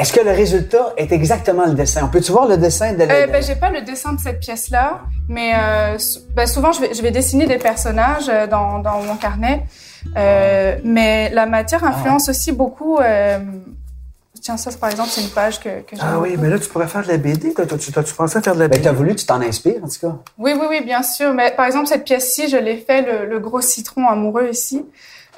Est-ce 0.00 0.12
que 0.14 0.20
le 0.24 0.30
résultat 0.30 0.94
est 0.96 1.12
exactement 1.12 1.66
le 1.66 1.74
dessin? 1.74 2.00
On 2.04 2.08
peut-tu 2.08 2.32
voir 2.32 2.46
le 2.48 2.56
dessin 2.56 2.94
de 2.94 3.04
la... 3.04 3.14
Euh, 3.14 3.26
ben, 3.26 3.42
j'ai 3.42 3.54
pas 3.54 3.70
le 3.70 3.82
dessin 3.82 4.14
de 4.14 4.20
cette 4.20 4.40
pièce-là, 4.40 5.02
mais 5.28 5.52
euh, 5.54 5.98
ben, 6.34 6.46
souvent 6.46 6.72
je 6.72 6.80
vais, 6.80 6.94
je 6.94 7.02
vais 7.02 7.10
dessiner 7.10 7.46
des 7.46 7.58
personnages 7.58 8.30
euh, 8.30 8.46
dans, 8.46 8.78
dans 8.78 9.02
mon 9.02 9.16
carnet. 9.16 9.66
Euh, 10.16 10.76
mais 10.84 11.28
la 11.30 11.44
matière 11.44 11.84
influence 11.84 12.30
aussi 12.30 12.50
beaucoup. 12.52 12.96
euh, 12.98 13.38
tiens, 14.40 14.56
ça 14.56 14.70
c'est- 14.70 14.80
par 14.80 14.88
exemple, 14.90 15.10
c'est 15.12 15.20
une 15.20 15.28
page 15.28 15.60
que, 15.60 15.80
que 15.82 15.96
Ah 16.00 16.18
oui, 16.18 16.30
beaucoup. 16.30 16.42
mais 16.44 16.48
là, 16.48 16.58
tu 16.58 16.68
pourrais 16.70 16.88
faire 16.88 17.02
de 17.02 17.08
la 17.08 17.18
BD. 17.18 17.52
Toi, 17.52 17.66
tu 17.66 17.90
à 17.98 18.02
faire 18.02 18.54
de 18.54 18.58
la 18.60 18.68
Ben, 18.68 18.76
BD? 18.78 18.82
t'as 18.84 18.92
voulu, 18.92 19.14
tu 19.14 19.26
t'en 19.26 19.42
inspires, 19.42 19.84
en 19.84 19.88
tout 19.88 20.00
cas. 20.00 20.16
Oui, 20.38 20.52
oui, 20.58 20.66
oui, 20.70 20.80
bien 20.82 21.02
sûr. 21.02 21.34
Mais 21.34 21.50
par 21.54 21.66
exemple, 21.66 21.88
cette 21.88 22.04
pièce-ci, 22.04 22.48
je 22.48 22.56
l'ai 22.56 22.78
fait 22.78 23.02
le, 23.02 23.26
le 23.26 23.38
gros 23.38 23.60
citron 23.60 24.08
amoureux 24.08 24.48
ici. 24.50 24.82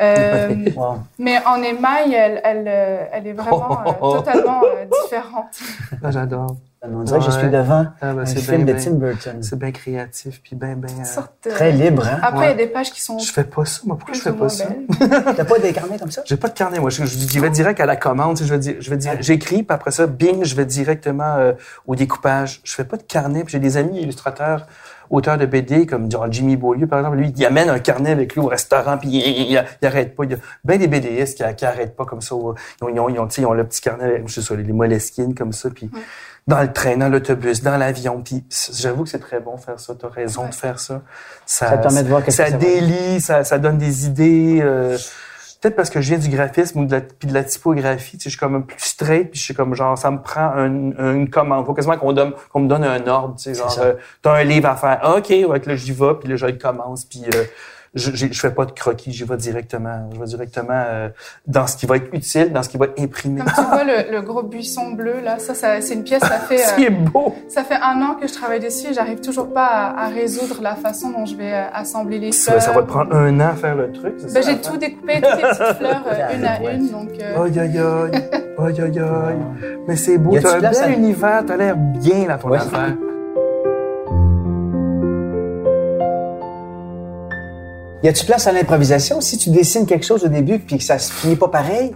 Euh, 0.00 0.54
Wow. 0.76 0.98
mais 1.18 1.38
en 1.46 1.62
émail, 1.62 2.14
elle, 2.14 2.40
elle, 2.44 2.64
euh, 2.66 3.04
elle 3.12 3.26
est 3.26 3.32
vraiment 3.32 3.78
euh, 3.86 4.12
totalement 4.16 4.62
euh, 4.64 4.84
différente. 5.04 5.46
Ah, 6.02 6.10
j'adore. 6.10 6.56
On 6.84 7.04
dirait 7.04 7.20
que 7.20 7.26
je 7.26 7.30
suis 7.30 7.42
Ouais. 7.44 7.48
devant 7.48 7.86
Ah, 8.00 8.12
ben, 8.12 8.18
un 8.22 8.26
c'est 8.26 8.40
film 8.40 8.64
bien, 8.64 8.74
de 8.74 8.78
bien- 8.80 8.90
Tim 8.90 8.96
Burton. 8.96 9.40
C'est 9.42 9.56
bien 9.56 9.70
créatif, 9.70 10.42
puis 10.42 10.56
bien, 10.56 10.74
bien... 10.74 10.90
Euh, 11.46 11.50
Très 11.50 11.70
libre, 11.70 12.04
hein? 12.04 12.18
Après, 12.20 12.38
il 12.38 12.40
Ouais. 12.40 12.48
y 12.48 12.50
a 12.50 12.54
des 12.54 12.66
pages 12.66 12.90
qui 12.90 13.00
sont 13.00 13.20
Je 13.20 13.32
fais 13.32 13.44
pas 13.44 13.64
ça, 13.64 13.82
moi. 13.84 13.96
Pourquoi 13.96 14.14
je 14.16 14.20
fais 14.20 14.32
pas 14.32 14.48
ça? 14.48 14.64
T'as 15.36 15.44
pas 15.44 15.58
des 15.60 15.72
carnets 15.72 15.98
comme 15.98 16.10
ça? 16.10 16.22
J'ai 16.24 16.36
pas 16.36 16.48
de 16.48 16.54
carnet, 16.54 16.80
moi. 16.80 16.90
Je, 16.90 17.04
je, 17.04 17.16
j'y 17.18 17.38
vais 17.38 17.50
direct 17.50 17.78
à 17.78 17.86
la 17.86 17.94
commande. 17.94 18.36
tu 18.36 18.42
sais, 18.42 18.48
Je 18.48 18.54
vais 18.54 18.58
dire, 18.58 18.74
je 18.80 18.90
vais 18.90 18.96
dire, 18.96 19.12
j'écris, 19.20 19.62
puis 19.62 19.74
après 19.74 19.92
ça, 19.92 20.08
bing, 20.08 20.44
je 20.44 20.56
vais 20.56 20.64
directement 20.66 21.36
euh, 21.36 21.52
au 21.86 21.94
découpage. 21.94 22.60
Je 22.64 22.74
fais 22.74 22.84
pas 22.84 22.96
de 22.96 23.02
carnet. 23.04 23.44
Puis 23.44 23.52
j'ai 23.52 23.60
des 23.60 23.76
amis 23.76 24.00
illustrateurs, 24.00 24.66
auteurs 25.12 25.38
de 25.38 25.46
BD, 25.46 25.86
comme 25.86 26.10
genre 26.10 26.26
Jimmy 26.30 26.56
Beaulieu, 26.56 26.88
par 26.88 26.98
exemple. 26.98 27.18
Lui, 27.18 27.32
il 27.36 27.46
amène 27.46 27.68
un 27.70 27.78
carnet 27.78 28.10
avec 28.10 28.34
lui 28.34 28.40
au 28.40 28.46
restaurant, 28.46 28.98
puis 28.98 29.08
il, 29.10 29.16
il, 29.20 29.50
il- 29.52 29.64
il 29.82 29.86
arrête 29.86 30.16
pas. 30.16 30.24
Il 30.24 30.32
y 30.32 30.34
a 30.34 30.38
bien 30.64 30.76
des 30.78 30.88
BDistes 30.88 31.36
qui, 31.38 31.54
qui 31.54 31.64
arrêtent 31.64 31.94
pas 31.94 32.04
comme 32.04 32.20
ça. 32.20 32.34
Ils 32.34 32.84
ont, 32.84 32.88
ils 32.88 32.98
ont, 33.00 33.08
ils 33.08 33.18
ont, 33.20 33.26
tu 33.28 33.34
sais, 33.36 33.42
ils 33.42 33.46
ont 33.46 33.52
le 33.52 33.64
petit 33.64 33.80
carnet, 33.80 34.04
avec, 34.04 34.26
je 34.28 34.40
sais 34.40 34.56
les 34.56 34.72
moleskines 34.72 35.34
comme 35.34 35.52
ça, 35.52 35.70
puis 35.70 35.88
dans 36.48 36.60
le 36.60 36.72
train, 36.72 36.96
dans 36.96 37.08
l'autobus, 37.08 37.62
dans 37.62 37.76
l'avion. 37.76 38.20
Puis 38.22 38.42
j'avoue 38.74 39.04
que 39.04 39.10
c'est 39.10 39.20
très 39.20 39.38
bon 39.38 39.56
faire 39.58 39.78
ça. 39.78 39.94
T'as 39.94 40.08
raison 40.08 40.42
Ouais. 40.42 40.48
de 40.48 40.54
faire 40.54 40.80
ça. 40.80 41.02
Ça, 41.46 41.68
Ça 41.68 41.76
te 41.76 41.82
permet 41.82 42.02
de 42.02 42.08
voir 42.08 42.22
ça 42.24 42.30
ça 42.30 42.50
délie, 42.50 43.20
ça, 43.20 43.44
ça 43.44 43.58
donne 43.58 43.78
des 43.78 44.06
idées. 44.06 44.58
euh, 44.60 44.98
Peut-être 45.62 45.76
parce 45.76 45.90
que 45.90 46.00
je 46.00 46.08
viens 46.08 46.18
du 46.18 46.28
graphisme 46.28 46.80
ou 46.80 46.86
de 46.86 46.90
la, 46.90 47.00
puis 47.00 47.28
de 47.28 47.32
la 47.32 47.44
typographie, 47.44 48.18
tu 48.18 48.24
sais, 48.24 48.30
je 48.30 48.36
suis 48.36 48.38
comme 48.38 48.56
un 48.56 48.62
plus 48.62 48.80
straight, 48.80 49.30
puis 49.30 49.38
je 49.38 49.44
suis 49.44 49.54
comme 49.54 49.76
genre, 49.76 49.96
ça 49.96 50.10
me 50.10 50.20
prend 50.20 50.50
un, 50.56 51.14
une 51.14 51.30
commande. 51.30 51.64
Faut 51.64 51.72
quasiment 51.72 51.96
qu'on 51.96 52.12
donne, 52.12 52.32
qu'on 52.52 52.60
me 52.60 52.68
donne 52.68 52.82
un 52.82 53.06
ordre, 53.06 53.36
tu 53.36 53.44
sais, 53.44 53.54
genre, 53.54 53.78
euh, 53.80 53.94
t'as 54.22 54.32
un 54.34 54.42
livre 54.42 54.68
à 54.68 54.74
faire. 54.74 54.98
Ah, 55.00 55.14
OK, 55.18 55.28
ouais, 55.30 55.60
que 55.60 55.68
là, 55.68 55.76
j'y 55.76 55.92
vais, 55.92 56.14
puis 56.18 56.28
là, 56.28 56.34
je 56.34 56.46
le 56.46 56.54
commence, 56.54 57.04
puis 57.04 57.22
euh, 57.32 57.44
je, 57.94 58.10
je 58.14 58.40
fais 58.40 58.50
pas 58.50 58.64
de 58.64 58.70
croquis, 58.72 59.12
j'y 59.12 59.24
vais 59.24 59.36
directement, 59.36 60.08
je 60.14 60.18
vais 60.18 60.24
directement 60.26 60.72
euh, 60.86 61.08
dans 61.46 61.66
ce 61.66 61.76
qui 61.76 61.84
va 61.86 61.96
être 61.96 62.08
utile, 62.14 62.50
dans 62.52 62.62
ce 62.62 62.68
qui 62.70 62.78
va 62.78 62.86
être 62.86 62.98
imprimé. 63.00 63.40
Comme 63.42 63.52
tu 63.54 63.60
vois, 63.70 63.84
le, 63.84 64.10
le 64.12 64.22
gros 64.22 64.42
buisson 64.42 64.92
bleu, 64.92 65.16
là, 65.22 65.38
ça, 65.38 65.54
ça 65.54 65.80
c'est 65.82 65.94
une 65.94 66.02
pièce, 66.04 66.22
ça 66.22 66.38
fait, 66.48 66.60
euh, 66.60 66.72
C'est 66.76 66.90
beau! 66.90 67.34
ça 67.48 67.64
fait 67.64 67.76
un 67.82 68.00
an 68.02 68.14
que 68.20 68.26
je 68.26 68.32
travaille 68.32 68.60
dessus 68.60 68.88
et 68.90 68.94
j'arrive 68.94 69.20
toujours 69.20 69.52
pas 69.52 69.66
à, 69.66 70.04
à 70.04 70.08
résoudre 70.08 70.60
la 70.62 70.74
façon 70.74 71.10
dont 71.10 71.26
je 71.26 71.36
vais 71.36 71.52
euh, 71.52 71.64
assembler 71.74 72.18
les 72.18 72.32
Ça, 72.32 72.52
fleurs. 72.52 72.62
ça 72.62 72.72
va 72.72 72.82
te 72.82 72.86
prendre 72.88 73.14
un 73.14 73.38
an 73.40 73.48
à 73.50 73.54
faire 73.56 73.74
le 73.76 73.92
truc, 73.92 74.14
c'est 74.18 74.32
Ben, 74.32 74.42
ça? 74.42 74.50
j'ai 74.50 74.60
tout 74.60 74.76
découpé, 74.78 75.20
toutes 75.20 75.36
les 75.36 75.42
petites 75.42 75.76
fleurs, 75.78 76.04
euh, 76.06 76.34
une 76.36 76.44
à 76.46 76.60
Ouais. 76.62 76.74
une, 76.76 76.88
donc... 76.90 77.10
euh, 77.20 77.44
Aïe, 77.44 77.58
aïe, 77.60 77.78
aïe. 77.78 78.28
Aïe, 78.58 78.80
aïe, 78.80 78.98
aïe. 79.00 79.36
Mais 79.88 79.96
c'est 79.96 80.16
beau. 80.18 80.38
T'as 80.40 80.56
un 80.56 80.60
bel 80.60 80.92
univers. 80.98 81.42
T'as 81.46 81.56
l'air 81.56 81.76
bien 81.76 82.26
dans 82.28 82.38
ton 82.38 82.50
Ouais. 82.50 82.58
affaire. 82.58 82.94
Y 88.02 88.08
a-tu 88.08 88.24
place 88.26 88.46
à 88.46 88.52
l'improvisation 88.52 89.20
si 89.20 89.38
tu 89.38 89.50
dessines 89.50 89.86
quelque 89.86 90.04
chose 90.06 90.24
au 90.24 90.28
début 90.28 90.58
puis 90.58 90.78
que 90.78 90.84
ça 90.84 90.98
se 90.98 91.12
finit 91.12 91.36
pas 91.36 91.48
pareil? 91.48 91.94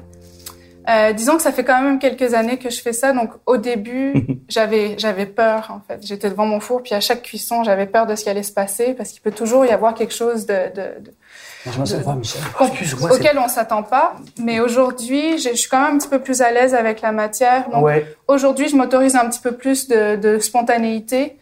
Euh, 0.89 1.13
disons 1.13 1.37
que 1.37 1.43
ça 1.43 1.51
fait 1.51 1.65
quand 1.65 1.83
même 1.83 1.99
quelques 1.99 2.33
années 2.33 2.59
que 2.59 2.71
je 2.71 2.81
fais 2.81 2.93
ça, 2.93 3.13
donc 3.13 3.31
au 3.45 3.57
début, 3.57 4.25
j'avais 4.49 4.97
j'avais 4.99 5.27
peur 5.27 5.73
en 5.77 5.81
fait. 5.87 5.99
J'étais 6.07 6.31
devant 6.31 6.47
mon 6.47 6.61
four, 6.61 6.81
puis 6.85 6.95
à 6.95 7.01
chaque 7.01 7.23
cuisson, 7.23 7.65
j'avais 7.65 7.87
peur 7.87 8.07
de 8.07 8.15
ce 8.15 8.23
qui 8.23 8.31
allait 8.31 8.45
se 8.45 8.53
passer, 8.53 8.95
parce 8.95 9.11
qu'il 9.11 9.21
peut 9.21 9.33
toujours 9.33 9.67
y 9.67 9.71
avoir 9.71 9.95
quelque 9.95 10.15
chose 10.15 10.47
de, 10.47 10.55
de, 10.77 11.01
de- 11.07 11.13
Je 11.69 11.81
Michel. 11.81 12.41
Oh, 12.61 12.65
excuse-moi, 12.69 13.11
c'est- 13.11 13.17
auquel 13.17 13.37
on 13.41 13.49
s'attend 13.49 13.83
pas. 13.83 14.15
Mais 14.39 14.61
aujourd'hui, 14.61 15.39
je 15.39 15.49
je 15.49 15.55
suis 15.57 15.69
quand 15.69 15.85
même 15.85 15.97
un 15.97 15.99
petit 15.99 16.07
peu 16.09 16.21
plus 16.21 16.41
à 16.41 16.53
l'aise 16.53 16.73
avec 16.73 17.01
la 17.01 17.11
matière. 17.11 17.69
Donc 17.71 17.85
Ouais. 17.85 18.07
aujourd'hui, 18.29 18.69
je 18.69 18.77
m'autorise 18.77 19.17
un 19.17 19.29
petit 19.29 19.41
peu 19.41 19.57
plus 19.57 19.89
de, 19.89 20.15
de 20.15 20.39
spontanéité 20.39 21.37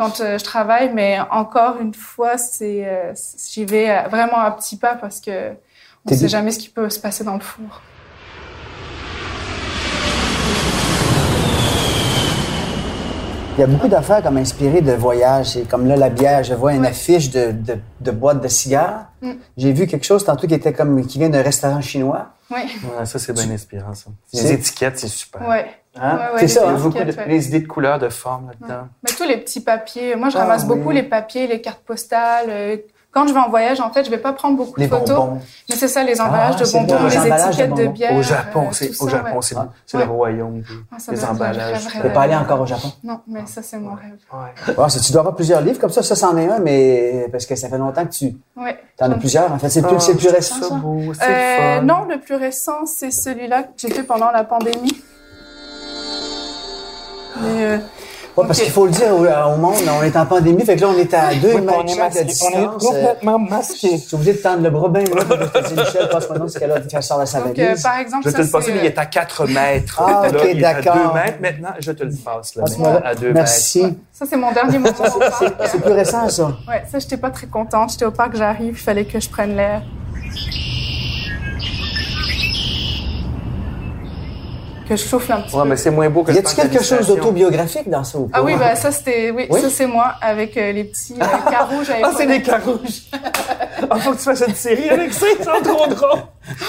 quand 0.00 0.22
euh, 0.22 0.38
je 0.38 0.44
travaille, 0.44 0.90
mais 0.94 1.18
encore 1.30 1.76
une 1.78 1.92
fois, 1.92 2.38
c'est 2.38 2.86
euh, 2.88 3.12
j'y 3.52 3.66
vais 3.66 3.90
euh, 3.90 4.08
vraiment 4.08 4.38
à 4.38 4.50
petits 4.52 4.78
pas 4.78 4.94
parce 4.94 5.20
que 5.20 5.50
on 6.06 6.08
T'es 6.08 6.16
sait 6.16 6.28
jamais 6.28 6.52
ce 6.52 6.58
qui 6.58 6.70
peut 6.70 6.88
se 6.88 6.98
passer 6.98 7.22
dans 7.22 7.34
le 7.34 7.40
four. 7.40 7.82
Il 13.58 13.60
y 13.60 13.64
a 13.64 13.66
beaucoup 13.66 13.88
d'affaires 13.88 14.22
comme 14.22 14.38
inspirées 14.38 14.80
de 14.80 14.92
voyages. 14.92 15.50
C'est 15.50 15.68
comme 15.68 15.86
là, 15.86 15.96
la 15.96 16.08
bière, 16.08 16.42
je 16.44 16.54
vois 16.54 16.72
une 16.72 16.80
Ouais. 16.82 16.88
affiche 16.88 17.28
de, 17.30 17.52
de, 17.52 17.76
de 18.00 18.10
boîte 18.10 18.40
de 18.42 18.48
cigares. 18.48 19.08
Mm. 19.20 19.32
J'ai 19.58 19.72
vu 19.74 19.86
quelque 19.86 20.06
chose 20.06 20.24
tantôt 20.24 20.46
qui 20.46 20.54
était 20.54 20.72
comme, 20.72 21.06
qui 21.06 21.18
vient 21.18 21.28
d'un 21.28 21.42
restaurant 21.42 21.82
chinois. 21.82 22.28
Oui, 22.50 22.60
Ouais, 22.98 23.04
ça, 23.04 23.18
c'est 23.18 23.34
bien 23.34 23.50
inspirant, 23.50 23.92
ça. 23.92 24.08
Les 24.32 24.52
étiquettes, 24.52 24.98
c'est 24.98 25.08
super. 25.08 25.46
ouais. 25.46 25.66
Hein? 25.98 26.16
Ouais, 26.16 26.22
ouais, 26.34 26.40
c'est 26.40 26.48
ça, 26.48 26.60
Il 26.62 26.66
y 26.66 26.68
a 26.68 26.72
hein? 26.72 26.80
beaucoup 26.80 26.98
de, 26.98 27.28
les 27.28 27.48
idées 27.48 27.60
de 27.60 27.66
couleurs, 27.66 27.98
de 27.98 28.08
formes 28.08 28.48
là-dedans. 28.60 28.86
Mais 29.02 29.10
tous 29.16 29.24
les 29.24 29.38
petits 29.38 29.60
papiers. 29.60 30.14
Moi, 30.14 30.28
je 30.30 30.36
Ah, 30.38 30.42
ramasse 30.42 30.62
oui. 30.62 30.68
beaucoup 30.76 30.90
les 30.90 31.02
papiers, 31.02 31.46
les 31.48 31.60
cartes 31.60 31.80
postales. 31.84 32.46
euh, 32.48 32.76
Quand 33.12 33.26
je 33.26 33.34
vais 33.34 33.40
en 33.40 33.48
voyage, 33.50 33.80
en 33.80 33.90
fait, 33.90 34.04
je 34.04 34.10
vais 34.10 34.18
pas 34.18 34.32
prendre 34.32 34.56
beaucoup 34.56 34.78
Les 34.78 34.86
de 34.86 34.90
photos. 34.94 35.16
bonbons. 35.16 35.40
Mais 35.68 35.74
c'est 35.74 35.88
ça, 35.88 36.04
les 36.04 36.20
emballages 36.20 36.54
Ah, 36.54 36.60
de 36.60 36.64
c'est 36.64 36.78
bonbons, 36.78 36.94
bon, 36.94 37.04
les 37.06 37.10
les 37.10 37.18
emballages 37.18 37.56
de 37.56 37.62
étiquettes 37.64 37.74
de, 37.74 37.86
bière. 37.88 38.14
Au 38.14 38.22
Japon, 38.22 38.66
euh, 38.68 38.70
c'est, 38.70 38.86
tout 38.90 39.02
au 39.02 39.08
ça, 39.08 39.16
Japon, 39.16 39.34
ouais. 39.34 39.42
c'est, 39.42 39.56
Ah. 39.58 39.68
c'est 39.84 39.96
Ouais. 39.96 40.04
le 40.04 40.10
royaume. 40.12 40.62
Ah, 40.92 40.96
être- 41.12 41.30
emballages. 41.32 41.82
je 41.82 41.88
Tu 41.88 41.98
peux 41.98 42.12
pas 42.12 42.20
aller 42.22 42.36
encore 42.36 42.60
au 42.60 42.66
Japon? 42.66 42.92
Non, 43.02 43.20
mais 43.26 43.40
ça, 43.46 43.62
c'est 43.64 43.78
mon 43.80 43.94
rêve. 43.94 44.16
Ouais. 44.32 44.74
Ah, 44.78 44.88
ça, 44.88 45.00
tu 45.00 45.10
dois 45.10 45.22
avoir 45.22 45.34
plusieurs 45.34 45.60
livres 45.60 45.80
comme 45.80 45.90
ça. 45.90 46.04
Ça, 46.04 46.14
c'en 46.14 46.36
est 46.36 46.48
un, 46.48 46.60
mais 46.60 47.26
parce 47.32 47.46
que 47.46 47.56
ça 47.56 47.68
fait 47.68 47.78
longtemps 47.78 48.04
que 48.06 48.12
tu 48.12 48.36
Ouais. 48.56 48.78
en 49.00 49.10
as 49.10 49.14
plusieurs. 49.16 49.50
En 49.52 49.58
fait, 49.58 49.68
c'est 49.70 49.80
le 49.80 49.88
plus, 49.88 49.96
Ah, 49.96 50.00
c'est 50.16 50.28
récent, 50.30 50.54
ça? 50.62 50.68
ça? 50.68 50.74
beau, 50.76 51.12
c'est 51.12 51.24
Euh, 51.28 51.80
non, 51.80 52.04
le 52.08 52.20
plus 52.20 52.36
récent, 52.36 52.86
c'est 52.86 53.10
celui-là 53.10 53.64
que 53.64 53.70
j'ai 53.76 53.90
fait 53.90 54.04
pendant 54.04 54.30
la 54.30 54.44
pandémie. 54.44 55.02
Mais, 57.42 57.64
euh, 57.64 57.78
Ouais, 58.36 58.46
parce 58.46 58.60
Ok. 58.60 58.64
qu'il 58.64 58.72
faut 58.72 58.84
le 58.86 58.92
dire 58.92 59.08
au, 59.12 59.24
au 59.26 59.56
monde, 59.56 59.74
on 59.98 60.04
est 60.04 60.16
en 60.16 60.24
pandémie, 60.24 60.64
fait 60.64 60.76
que 60.76 60.82
là, 60.82 60.88
on 60.94 60.98
est 60.98 61.12
à 61.12 61.34
deux 61.34 61.52
Oui, 61.56 61.60
mètres 61.62 61.78
on 61.84 61.86
est 61.86 61.98
masqué. 61.98 62.20
On 62.20 62.22
est 62.22 62.24
distance. 62.26 62.54
euh, 62.54 62.86
complètement 62.88 63.38
masqué. 63.40 63.88
Je 63.94 63.96
suis 63.96 64.14
obligé 64.14 64.32
de 64.34 64.38
tendre 64.38 64.62
le 64.62 64.70
bras 64.70 64.88
bien 64.88 65.02
loin 65.02 65.24
pour 65.24 65.36
te 65.50 65.68
dire, 65.74 65.84
Michel, 65.84 66.08
passe-moi 66.08 66.38
donc 66.38 66.48
ce 66.50 66.58
qu'elle 66.60 66.70
a 66.70 66.80
fait 66.80 66.88
sortir 67.02 67.18
de 67.18 67.24
sa 67.26 67.40
donc, 67.40 67.58
euh, 67.58 67.66
valise. 67.66 67.82
par 67.82 67.98
exemple, 67.98 68.22
Je 68.26 68.30
ça, 68.30 68.38
te 68.38 68.42
le 68.42 68.48
passe, 68.48 68.64
il 68.68 68.86
est 68.86 68.98
à 68.98 69.06
4 69.06 69.46
mètres. 69.48 70.00
Ah, 70.00 70.28
Là, 70.32 70.38
ok, 70.38 70.48
il 70.54 70.60
est 70.60 70.64
à 70.64 70.74
d'accord. 70.80 71.12
2 71.12 71.18
mètres 71.20 71.38
maintenant. 71.42 71.68
Je 71.80 71.90
te 71.92 72.04
le 72.04 72.12
passe, 72.24 72.54
là, 72.54 72.62
maintenant, 72.68 72.92
là. 72.94 73.02
à 73.04 73.14
2 73.16 73.32
Merci. 73.32 73.82
mètres. 73.82 73.96
ça, 74.12 74.24
c'est 74.30 74.36
mon 74.36 74.52
dernier 74.52 74.78
moment 74.78 74.94
au 75.16 75.18
parc. 75.18 75.44
C'est 75.66 75.80
plus 75.82 75.92
récent, 75.92 76.28
ça. 76.28 76.44
Ouais, 76.68 76.84
ça, 76.90 77.00
j'étais 77.00 77.16
pas 77.16 77.30
très 77.30 77.48
contente. 77.48 77.90
J'étais 77.90 78.04
au 78.04 78.12
parc, 78.12 78.36
j'arrive, 78.36 78.74
il 78.74 78.76
fallait 78.76 79.04
que 79.06 79.18
je 79.18 79.28
prenne 79.28 79.56
l'air. 79.56 79.82
Que 84.90 84.96
je 84.96 85.04
souffle 85.04 85.30
un 85.32 85.42
petit 85.42 85.54
Ouais, 85.54 85.62
peu. 85.62 85.68
mais 85.68 85.76
c'est 85.76 85.90
moins 85.92 86.10
beau 86.10 86.24
que 86.24 86.32
Y 86.32 86.34
la 86.34 86.42
quelque 86.42 86.82
chose 86.82 87.06
d'autobiographique 87.06 87.88
dans 87.88 88.02
ça 88.02 88.18
ou 88.18 88.26
pas? 88.26 88.38
Ah 88.38 88.42
oui, 88.42 88.54
bah 88.58 88.74
ça 88.74 88.90
c'était, 88.90 89.30
oui, 89.30 89.46
Oui? 89.48 89.60
ça 89.60 89.70
c'est 89.70 89.86
moi 89.86 90.14
avec 90.20 90.56
euh, 90.56 90.72
les 90.72 90.82
petits 90.82 91.14
euh, 91.14 91.50
carreaux. 91.50 91.84
J'avais 91.84 92.02
Ah, 92.02 92.10
c'est 92.16 92.26
de- 92.26 92.32
des 92.32 92.42
carouges. 92.42 93.02
Ah, 93.88 93.98
faut 94.00 94.10
que 94.10 94.16
tu 94.16 94.24
fasses 94.24 94.42
une 94.48 94.54
série 94.56 94.88
avec 94.90 95.12
ça, 95.12 95.26
ils 95.38 95.44
sont 95.44 95.62
trop 95.62 95.86
drôles. 95.86 96.22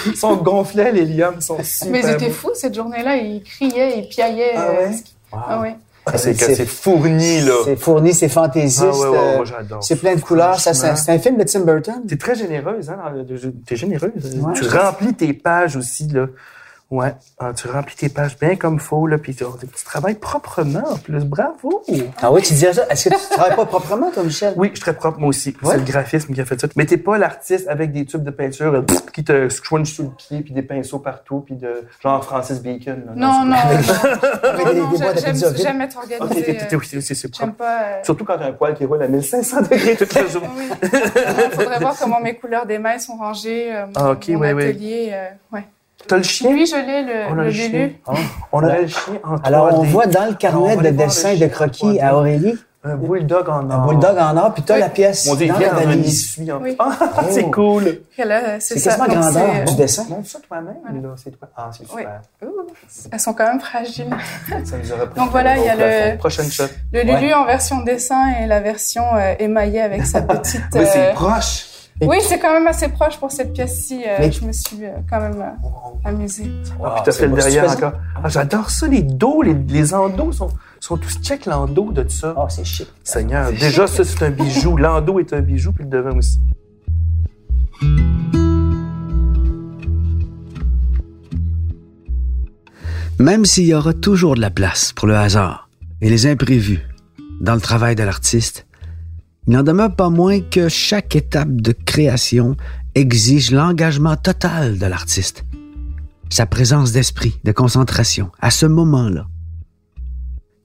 Ils 0.06 0.16
sont 0.16 0.36
gonflés, 0.36 0.92
les 0.92 1.06
liums, 1.06 1.34
ils 1.38 1.42
sont 1.42 1.58
super 1.64 1.92
Mais 1.92 2.02
ils 2.02 2.10
étaient 2.12 2.30
fous 2.30 2.52
cette 2.54 2.76
journée-là. 2.76 3.16
Ils 3.16 3.42
criaient, 3.42 3.98
ils 3.98 4.08
piaillaient. 4.08 4.54
Ah 4.56 4.62
euh, 4.68 4.88
ouais? 4.90 4.96
Ah 5.34 5.62
ouais. 5.62 5.76
Ah, 6.06 6.18
c'est 6.20 6.34
que 6.34 6.40
C'est- 6.46 6.54
c'est 6.56 6.66
fourni, 6.68 7.42
là. 7.42 7.54
C'est 7.66 7.76
fourni, 7.76 8.14
c'est 8.14 8.30
fantaisiste. 8.30 8.84
Ah 8.88 8.96
ouais, 8.96 9.08
ouais, 9.08 9.18
euh, 9.18 9.36
moi, 9.38 9.46
j'adore. 9.46 9.84
c'est 9.84 9.96
plein 9.96 10.14
de 10.16 10.22
couleurs. 10.22 10.60
Ça, 10.60 10.76
c'est, 10.76 11.12
un 11.12 11.18
film 11.20 11.38
de 11.38 11.44
Tim 11.44 11.62
Burton. 11.62 12.04
T'es 12.08 12.18
très 12.18 12.36
généreuse, 12.36 12.88
hein? 12.92 12.98
T'es 13.66 13.76
généreuse. 13.76 14.12
Ouais. 14.42 14.54
tu 14.54 14.68
remplis 14.68 15.14
tes 15.16 15.34
pages 15.34 15.76
aussi, 15.76 16.08
là. 16.08 16.28
Ouais. 16.92 17.14
Ah, 17.40 17.54
tu 17.54 17.70
remplis 17.70 17.96
tes 17.96 18.10
pages 18.10 18.38
bien 18.38 18.58
comme 18.58 18.78
faut, 18.78 19.08
là, 19.08 19.18
puis 19.18 19.34
tu, 19.34 19.46
tu 19.62 19.86
travailles 19.86 20.16
proprement 20.16 20.84
en 20.92 20.98
plus. 20.98 21.24
Bravo! 21.24 21.82
Ah 22.22 22.32
oui, 22.34 22.42
tu 22.42 22.52
disais 22.52 22.74
ça? 22.74 22.86
Est-ce 22.90 23.08
que 23.10 23.16
tu 23.16 23.30
travailles 23.30 23.56
pas 23.56 23.66
proprement, 23.66 24.12
toi, 24.12 24.24
Michel? 24.24 24.54
Oui, 24.58 24.68
je 24.72 24.76
suis 24.76 24.82
très 24.82 24.94
propre, 24.94 25.18
moi 25.18 25.30
aussi. 25.30 25.56
Ouais. 25.64 25.72
C'est 25.72 25.78
le 25.78 25.84
graphisme 25.86 26.34
qui 26.34 26.42
a 26.42 26.46
fait 26.46 26.60
ça. 26.60 26.68
Mais 26.76 26.86
t'es 26.86 26.98
pas 26.98 27.18
l'artiste 27.18 27.70
avec 27.70 27.94
des 27.94 28.04
tubes 28.06 28.24
de 28.24 28.30
peinture 28.30 28.74
euh, 28.74 28.82
pff, 28.82 29.06
qui 29.14 29.24
te 29.24 29.48
scrunch 29.48 29.94
sous 29.94 30.04
le 30.04 30.10
pied, 30.10 30.42
puis 30.42 30.54
des 30.54 30.64
pinceaux 30.64 31.00
partout, 31.00 31.40
puis 31.46 31.56
de 31.56 31.86
genre 32.04 32.24
Francis 32.26 32.62
Bacon. 32.62 33.04
là. 33.06 33.12
Non, 33.16 33.46
non, 33.46 33.56
non. 33.56 33.56
des- 34.74 34.98
des 34.98 35.62
j'aime- 35.64 35.82
être 35.82 36.02
t'es- 36.06 36.22
euh, 36.76 36.80
c'est- 36.84 37.02
c'est 37.02 37.16
c'est 37.16 37.34
J'aime 37.34 37.54
propre. 37.54 37.54
pas. 37.56 37.82
euh, 37.84 38.04
Surtout 38.04 38.26
quand 38.26 38.38
t'as 38.38 38.48
un 38.48 38.52
poil 38.52 38.74
qui 38.74 38.84
roule 38.84 39.02
à 39.02 39.08
1500 39.08 39.62
degrés 39.62 39.96
toute 39.96 40.14
la 40.14 40.26
journée. 40.28 40.50
Oui. 40.58 40.90
Il 40.92 41.52
faudrait 41.52 41.80
voir 41.80 41.96
comment 41.98 42.20
mes 42.20 42.36
couleurs 42.36 42.66
d'émail 42.66 43.00
sont 43.00 43.16
rangées. 43.16 43.74
euh, 43.74 43.86
mon, 43.88 43.94
Ah, 43.96 44.12
ok, 44.12 44.28
mon 44.28 44.40
ouais, 44.40 44.52
ouais. 44.54 44.70
atelier. 44.72 45.10
euh, 45.14 45.30
ouais. 45.54 45.64
T'as 46.08 46.18
le 46.18 46.24
chien? 46.24 46.50
Oui, 46.52 46.66
je 46.66 46.76
l'ai, 46.76 47.04
le, 47.04 47.26
On 47.30 47.34
a 47.34 47.36
le 47.36 47.44
le 47.46 47.52
chien. 47.52 47.70
Lulu. 47.70 47.96
Ah, 48.08 48.12
on 48.52 48.64
a 48.64 48.78
le 48.80 48.88
chien 48.88 49.14
en 49.24 49.36
3D. 49.36 49.42
Alors, 49.48 49.80
on 49.80 49.84
voit 49.84 50.08
dans 50.08 50.26
le 50.26 50.32
on 50.32 50.36
carnet 50.36 50.76
de 50.76 50.80
aller 50.80 50.92
voir 50.92 51.08
dessin 51.08 51.34
le 51.34 51.40
de 51.40 51.48
croquis 51.48 51.86
3D. 51.98 52.02
à 52.02 52.16
Aurélie, 52.16 52.58
un 52.84 52.96
bulldog 52.96 53.48
en 53.48 53.70
or. 53.70 53.72
un 53.84 53.88
bulldog 53.88 54.18
en 54.18 54.38
or, 54.38 54.54
puis 54.56 54.64
t'as 54.64 54.74
Oui. 54.74 54.80
la 54.80 54.90
pièce 54.90 55.28
Mon 55.28 55.36
Dieu, 55.36 55.46
il 55.46 55.52
dans 55.54 55.60
la 55.60 55.70
valise. 55.70 56.36
Oui. 56.40 56.76
Ah, 56.80 56.98
c'est 57.30 57.52
cool. 57.52 58.00
Là, 58.18 58.60
c'est 58.60 58.74
C'est 58.74 58.80
ça. 58.80 58.90
quasiment 58.98 59.08
Donc, 59.08 59.18
grandeur 59.34 59.50
c'est- 59.54 59.64
du 59.66 59.76
dessin. 59.76 60.06
Montre 60.10 60.28
ça 60.30 60.40
toi-même, 60.40 60.76
Voilà. 60.84 61.08
là, 61.08 61.14
c'est 61.24 61.32
toi. 61.32 61.48
Ah, 61.56 61.70
c'est 61.72 61.84
Oui. 61.94 62.02
super. 62.02 62.22
Ouh, 62.44 62.68
Elles 63.12 63.20
sont 63.20 63.34
quand 63.34 63.48
même 63.48 63.60
fragiles. 63.60 64.08
Ça 64.66 64.78
nous 64.78 64.92
aurait 64.92 65.08
pris 65.10 65.20
Donc 65.20 65.30
voilà, 65.32 65.58
il 65.58 65.64
y 65.66 65.70
a 65.70 65.76
le- 66.12 66.18
Prochaine 66.18 66.50
shot. 66.52 66.64
Le 66.92 67.02
Lulu 67.04 67.14
Ouais. 67.28 67.34
en 67.36 67.46
version 67.46 67.82
dessin 67.82 68.34
et 68.42 68.48
la 68.48 68.60
version 68.60 69.04
euh, 69.16 69.34
émaillée 69.40 69.82
avec 69.82 70.06
sa 70.06 70.22
petite. 70.24 70.62
Mais 70.74 70.86
c'est 70.88 71.10
euh, 71.12 71.14
Oui, 72.02 72.18
c'est 72.22 72.40
quand 72.40 72.52
même 72.54 72.66
assez 72.68 72.88
proche 72.90 73.18
pour 73.18 73.32
cette 73.32 73.54
pièce-ci. 73.54 74.04
euh, 74.08 74.16
Mais- 74.20 74.32
Je 74.32 74.44
me 74.44 74.52
suis 74.52 74.84
euh, 74.86 74.90
quand 75.10 75.22
même 75.22 75.40
euh, 75.42 76.08
amusée. 76.10 76.52
Ah, 76.80 76.84
Wow, 76.84 76.90
puis 76.96 77.02
t'as 77.06 77.12
c'est 77.12 77.20
fait 77.20 77.26
le 77.26 77.30
beau. 77.32 77.36
derrière 77.38 77.70
encore. 77.72 77.94
Ah, 78.24 78.28
j'adore 78.30 78.70
ça, 78.72 78.88
les 78.88 79.04
dos, 79.04 79.42
les, 79.44 79.54
les 79.54 79.94
endos 79.94 80.32
sont, 80.32 80.50
sont 80.80 80.98
tous 80.98 81.20
check 81.22 81.46
l'endo 81.46 81.92
de 81.92 82.08
ça. 82.10 82.34
Oh, 82.38 82.46
c'est 82.50 82.66
chic. 82.66 82.88
Seigneur, 83.04 83.52
déjà, 83.52 83.86
ça, 83.88 84.04
c'est 84.04 84.24
un 84.24 84.32
bijou. 84.32 84.78
L'endo 84.78 85.20
est 85.20 85.32
un 85.34 85.42
bijou, 85.42 85.72
puis 85.74 85.84
le 85.84 85.90
devant 85.92 86.18
aussi. 86.18 86.40
Même 93.20 93.46
s'il 93.46 93.66
y 93.66 93.74
aura 93.74 93.94
toujours 93.94 94.36
de 94.36 94.42
la 94.42 94.50
place 94.50 94.94
pour 94.94 95.08
le 95.08 95.16
hasard 95.16 95.70
et 96.02 96.10
les 96.10 96.26
imprévus 96.26 96.80
dans 97.40 97.54
le 97.56 97.62
travail 97.62 97.96
de 97.96 98.04
l'artiste, 98.04 98.66
il 99.48 99.54
n'en 99.54 99.64
demeure 99.64 99.96
pas 99.96 100.10
moins 100.10 100.40
que 100.40 100.70
chaque 100.70 101.16
étape 101.16 101.52
de 101.52 101.72
création 101.72 102.56
exige 102.94 103.52
l'engagement 103.52 104.16
total 104.16 104.78
de 104.78 104.86
l'artiste, 104.86 105.46
sa 106.30 106.46
présence 106.46 106.92
d'esprit, 106.92 107.40
de 107.44 107.52
concentration, 107.52 108.32
à 108.40 108.52
ce 108.52 108.68
moment-là. 108.68 109.26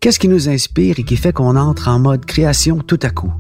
Qu'est-ce 0.01 0.19
qui 0.19 0.29
nous 0.29 0.49
inspire 0.49 0.99
et 0.99 1.05
qui 1.05 1.17
fait 1.17 1.33
qu'on 1.33 1.57
entre 1.57 1.89
en 1.89 1.99
mode 1.99 2.27
création 2.27 2.79
tout 2.79 3.01
à 3.03 3.11
coup? 3.11 3.33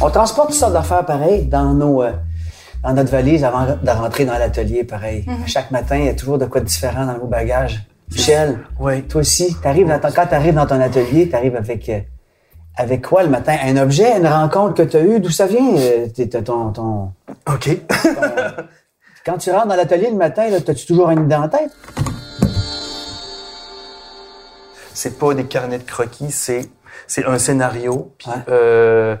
On 0.00 0.10
transporte 0.10 0.48
toutes 0.48 0.58
sortes 0.58 0.72
d'affaires 0.72 1.04
pareilles 1.04 1.46
dans 1.46 1.74
nos 1.74 2.02
euh, 2.02 2.12
dans 2.84 2.94
notre 2.94 3.10
valise 3.10 3.42
avant 3.42 3.66
de 3.66 3.90
rentrer 3.90 4.24
dans 4.24 4.38
l'atelier 4.38 4.84
pareil. 4.84 5.26
Chaque 5.46 5.70
matin, 5.70 5.96
il 5.96 6.04
y 6.04 6.08
a 6.08 6.14
toujours 6.14 6.38
de 6.38 6.46
quoi 6.46 6.60
de 6.60 6.66
différent 6.66 7.06
dans 7.06 7.18
vos 7.18 7.26
bagages. 7.26 7.86
Michel, 8.10 8.58
toi 9.08 9.20
aussi, 9.20 9.56
t'arrives 9.62 9.88
dans 9.88 9.98
ton, 9.98 10.10
quand 10.12 10.26
tu 10.26 10.34
arrives 10.34 10.54
dans 10.54 10.66
ton 10.66 10.80
atelier, 10.80 11.28
tu 11.28 11.34
arrives 11.34 11.56
avec 11.56 11.88
euh, 11.88 12.00
avec 12.76 13.06
quoi 13.06 13.22
le 13.22 13.30
matin? 13.30 13.56
Un 13.62 13.76
objet, 13.78 14.16
une 14.16 14.26
rencontre 14.26 14.74
que 14.74 14.82
tu 14.82 14.96
as 14.96 15.02
eue, 15.02 15.20
d'où 15.20 15.30
ça 15.30 15.46
vient 15.46 15.76
euh, 15.76 16.06
t'as 16.14 16.42
ton, 16.42 16.70
ton, 16.72 17.12
OK. 17.48 17.70
Quand 19.24 19.38
tu 19.38 19.50
rentres 19.50 19.66
dans 19.66 19.76
l'atelier 19.76 20.10
le 20.10 20.16
matin, 20.16 20.48
là, 20.48 20.58
as-tu 20.58 20.86
toujours 20.86 21.10
une 21.10 21.24
idée 21.24 21.34
en 21.34 21.48
tête? 21.48 21.70
C'est 24.94 25.18
pas 25.18 25.34
des 25.34 25.44
carnets 25.44 25.78
de 25.78 25.84
croquis, 25.84 26.30
c'est 26.30 26.70
c'est 27.06 27.24
un 27.24 27.38
scénario. 27.38 28.12
Puis 28.18 28.30
euh, 28.48 29.16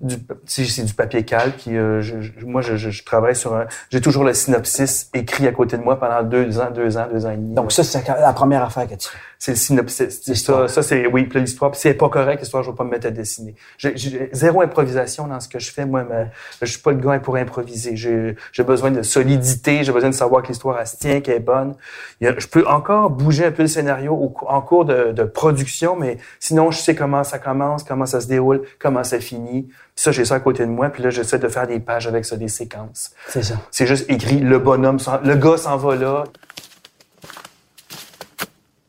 du, 0.00 0.16
c'est 0.46 0.84
du 0.84 0.94
papier 0.94 1.24
calque. 1.24 1.66
Euh, 1.68 2.00
je, 2.00 2.20
je- 2.20 2.44
moi, 2.46 2.62
je, 2.62 2.76
je, 2.76 2.90
je 2.90 3.04
travaille 3.04 3.36
sur 3.36 3.54
un. 3.54 3.66
J'ai 3.90 4.00
toujours 4.00 4.24
le 4.24 4.32
synopsis 4.34 5.10
écrit 5.14 5.46
à 5.46 5.52
côté 5.52 5.76
de 5.76 5.82
moi 5.82 5.98
pendant 5.98 6.22
deux 6.22 6.58
ans, 6.58 6.70
deux 6.74 6.96
ans, 6.96 7.06
deux 7.12 7.26
ans 7.26 7.30
et 7.30 7.36
demi. 7.36 7.54
Donc 7.54 7.72
ça, 7.72 7.84
c'est 7.84 8.06
la 8.08 8.32
première 8.32 8.62
affaire 8.64 8.86
que 8.88 8.94
tu 8.94 9.08
fais. 9.08 9.18
C'est 9.38 9.52
le 9.52 9.56
synopsis. 9.56 10.20
Ça, 10.34 10.68
ça 10.68 10.82
c'est 10.82 11.06
oui, 11.06 11.28
l'histoire. 11.34 11.70
Puis 11.70 11.80
c'est 11.80 11.94
pas 11.94 12.08
correct, 12.08 12.40
l'histoire, 12.40 12.62
je 12.62 12.70
vais 12.70 12.76
pas 12.76 12.84
me 12.84 12.90
mettre 12.90 13.06
à 13.06 13.10
dessiner. 13.10 13.54
J'ai 13.78 14.28
zéro 14.32 14.60
improvisation 14.62 15.26
dans 15.26 15.40
ce 15.40 15.48
que 15.48 15.58
je 15.58 15.70
fais. 15.70 15.86
Moi, 15.86 16.04
mais, 16.08 16.26
je 16.60 16.66
suis 16.66 16.80
pas 16.80 16.92
le 16.92 16.98
gars 16.98 17.18
pour 17.20 17.36
improviser. 17.36 17.96
J'ai 17.96 18.64
besoin 18.64 18.90
de 18.90 19.02
solidité, 19.02 19.82
j'ai 19.84 19.92
besoin 19.92 20.10
de 20.10 20.14
savoir 20.14 20.42
que 20.42 20.48
l'histoire 20.48 20.78
elle 20.80 20.86
se 20.86 20.96
tient, 20.96 21.20
qu'elle 21.20 21.36
est 21.36 21.40
bonne. 21.40 21.74
A- 22.22 22.38
je 22.38 22.46
peux 22.46 22.66
encore 22.66 23.10
bouger 23.10 23.46
un 23.46 23.50
peu 23.52 23.62
le 23.62 23.68
scénario 23.68 24.12
au 24.14 24.34
en 24.46 24.60
cours 24.60 24.84
de, 24.84 25.12
de 25.12 25.22
production, 25.24 25.96
mais 25.96 26.18
sinon, 26.38 26.70
je 26.70 26.78
sais 26.78 26.94
comment 26.94 27.24
ça 27.24 27.38
commence, 27.38 27.82
comment 27.82 28.06
ça 28.06 28.20
se 28.20 28.26
déroule, 28.28 28.62
comment 28.78 29.04
ça 29.04 29.20
finit. 29.20 29.68
Ça, 30.00 30.12
j'ai 30.12 30.24
ça 30.24 30.36
à 30.36 30.40
côté 30.40 30.64
de 30.64 30.70
moi. 30.70 30.88
Puis 30.88 31.02
là, 31.02 31.10
j'essaie 31.10 31.38
de 31.38 31.46
faire 31.48 31.66
des 31.66 31.78
pages 31.78 32.06
avec 32.06 32.24
ça, 32.24 32.34
des 32.38 32.48
séquences. 32.48 33.10
C'est 33.28 33.42
ça. 33.42 33.56
C'est 33.70 33.86
juste 33.86 34.08
écrit, 34.08 34.38
le 34.40 34.58
bonhomme, 34.58 34.98
s'en- 34.98 35.20
le 35.22 35.34
gars 35.34 35.58
s'en 35.58 35.76
va 35.76 35.94
là. 35.94 36.24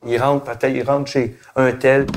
Il 0.08 0.18
rentre, 0.22 0.46
peut-être, 0.46 0.74
il 0.74 0.84
rentre 0.84 1.12
chez 1.12 1.38
un 1.58 1.74
tel. 1.74 2.08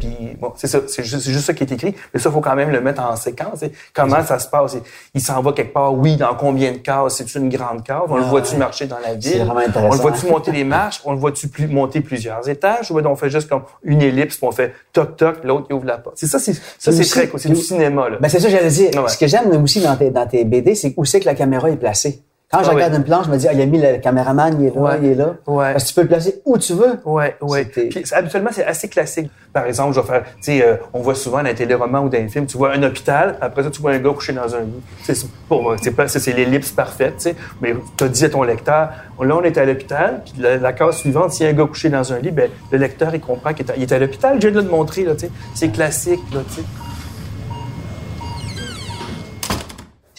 Puis, 0.00 0.36
bon, 0.40 0.52
c'est 0.56 0.66
ça, 0.66 0.80
c'est 0.88 1.04
juste, 1.04 1.28
juste 1.28 1.44
ça 1.44 1.54
qui 1.54 1.62
est 1.62 1.70
écrit. 1.72 1.94
Mais 2.12 2.18
ça, 2.18 2.30
il 2.30 2.32
faut 2.32 2.40
quand 2.40 2.56
même 2.56 2.70
le 2.70 2.80
mettre 2.80 3.02
en 3.02 3.14
séquence. 3.14 3.60
Comment 3.94 4.24
ça 4.24 4.38
se 4.38 4.48
passe? 4.48 4.76
Il- 5.14 5.20
s'en 5.20 5.40
va 5.42 5.52
quelque 5.52 5.72
part, 5.72 5.94
oui, 5.94 6.16
dans 6.16 6.34
combien 6.34 6.72
de 6.72 6.78
cases? 6.78 7.16
C'est 7.18 7.34
une 7.38 7.48
grande 7.48 7.84
case? 7.84 8.00
On 8.08 8.16
le 8.16 8.22
Ah, 8.24 8.28
voit-tu 8.28 8.52
ouais. 8.54 8.58
marcher 8.58 8.86
dans 8.86 8.98
la 8.98 9.10
C'est 9.20 9.30
ville? 9.34 9.46
On 9.76 9.90
le 9.92 9.96
voit-tu 10.00 10.26
monter 10.26 10.50
les 10.52 10.64
marches? 10.64 11.00
On 11.04 11.12
le 11.12 11.18
voit-tu 11.18 11.46
plus, 11.48 11.68
monter 11.68 12.00
plusieurs 12.00 12.48
étages? 12.48 12.90
Ou 12.90 12.98
on 12.98 13.16
fait 13.16 13.30
juste 13.30 13.48
comme 13.48 13.62
une 13.84 14.02
ellipse, 14.02 14.36
puis 14.38 14.46
on 14.46 14.52
fait 14.52 14.72
toc-toc, 14.92 15.44
l'autre, 15.44 15.66
il 15.70 15.74
ouvre 15.74 15.86
la 15.86 15.98
porte. 15.98 16.16
C'est 16.18 16.26
ça, 16.26 16.38
c'est, 16.38 16.54
ça, 16.54 16.90
C'est 16.92 17.04
très 17.04 17.28
cool. 17.28 17.38
C'est 17.38 17.50
du 17.50 17.56
cinéma, 17.56 18.08
là. 18.08 18.16
Ben 18.20 18.28
c'est 18.28 18.40
ça 18.40 18.48
j'allais 18.48 18.68
dire. 18.70 18.90
Ouais. 18.94 19.08
Ce 19.08 19.18
que 19.18 19.26
j'aime 19.26 19.50
aussi 19.62 19.80
dans 19.80 19.96
tes, 19.96 20.10
dans 20.10 20.26
tes 20.26 20.44
BD, 20.44 20.74
c'est 20.74 20.94
où 20.96 21.04
c'est 21.04 21.20
que 21.20 21.26
la 21.26 21.34
caméra 21.34 21.70
est 21.70 21.76
placée. 21.76 22.22
Quand 22.52 22.64
je 22.64 22.70
Ah 22.70 22.74
regarde 22.74 22.92
oui. 22.94 22.98
une 22.98 23.04
planche, 23.04 23.26
je 23.26 23.30
me 23.30 23.36
dis, 23.36 23.46
ah, 23.46 23.52
il 23.52 23.60
a 23.60 23.66
mis 23.66 23.80
le 23.80 23.98
caméraman, 23.98 24.56
il 24.60 24.66
est 24.66 24.74
là, 24.74 24.80
Ouais. 24.80 24.98
il 25.00 25.08
est 25.10 25.14
là. 25.14 25.34
Ouais. 25.46 25.70
Parce 25.70 25.84
que 25.84 25.88
tu 25.90 25.94
peux 25.94 26.00
le 26.02 26.08
placer 26.08 26.42
où 26.44 26.58
tu 26.58 26.72
veux. 26.72 26.98
Ouais, 27.04 27.36
ouais. 27.42 27.64
Puis 27.64 28.02
habituellement, 28.10 28.50
c'est 28.52 28.64
assez 28.64 28.88
classique. 28.88 29.30
Par 29.52 29.66
exemple, 29.66 29.94
je 29.94 30.00
vais 30.00 30.06
faire, 30.08 30.24
tu 30.24 30.32
sais, 30.42 30.64
euh, 30.66 30.74
on 30.92 30.98
voit 31.00 31.14
souvent 31.14 31.36
dans 31.38 31.44
les 31.44 31.54
téléromans 31.54 32.00
ou 32.04 32.08
dans 32.08 32.18
les 32.18 32.26
films, 32.28 32.46
tu 32.46 32.56
vois 32.58 32.72
un 32.72 32.82
hôpital, 32.82 33.36
après 33.40 33.62
ça, 33.62 33.70
tu 33.70 33.80
vois 33.80 33.92
un 33.92 33.98
gars 33.98 34.10
couché 34.12 34.32
dans 34.32 34.52
un 34.52 34.60
lit. 34.62 34.82
C'est 35.04 35.14
c'est 35.14 35.28
pour 35.48 35.62
moi, 35.62 35.76
c'est 35.80 35.92
pas, 35.92 36.08
ça, 36.08 36.18
c'est 36.18 36.32
l'ellipse 36.32 36.72
parfaite, 36.72 37.14
tu 37.18 37.22
sais. 37.30 37.36
Mais 37.62 37.72
tu 37.96 38.02
as 38.02 38.08
dit 38.08 38.24
à 38.24 38.28
ton 38.28 38.42
lecteur, 38.42 38.88
là, 39.22 39.36
on 39.36 39.42
est 39.44 39.56
à 39.56 39.64
l'hôpital, 39.64 40.22
puis 40.24 40.34
la, 40.42 40.56
la 40.56 40.72
case 40.72 40.96
suivante, 40.96 41.30
s'il 41.32 41.46
y 41.46 41.48
a 41.48 41.52
un 41.52 41.54
gars 41.56 41.66
couché 41.66 41.88
dans 41.88 42.12
un 42.12 42.18
lit, 42.18 42.32
ben, 42.32 42.50
le 42.72 42.78
lecteur, 42.78 43.14
il 43.14 43.20
comprend 43.20 43.52
qu'il 43.54 43.64
est 43.64 43.70
à, 43.70 43.76
il 43.76 43.82
est 43.84 43.92
à 43.92 43.98
l'hôpital. 44.00 44.42
Je 44.42 44.48
viens 44.48 44.60
de 44.60 44.66
le 44.66 44.70
montrer, 44.72 45.04
là, 45.04 45.14
tu 45.14 45.26
sais. 45.26 45.32
C'est 45.54 45.68
classique, 45.68 46.18
là, 46.34 46.40
tu 46.48 46.56
sais. 46.56 46.66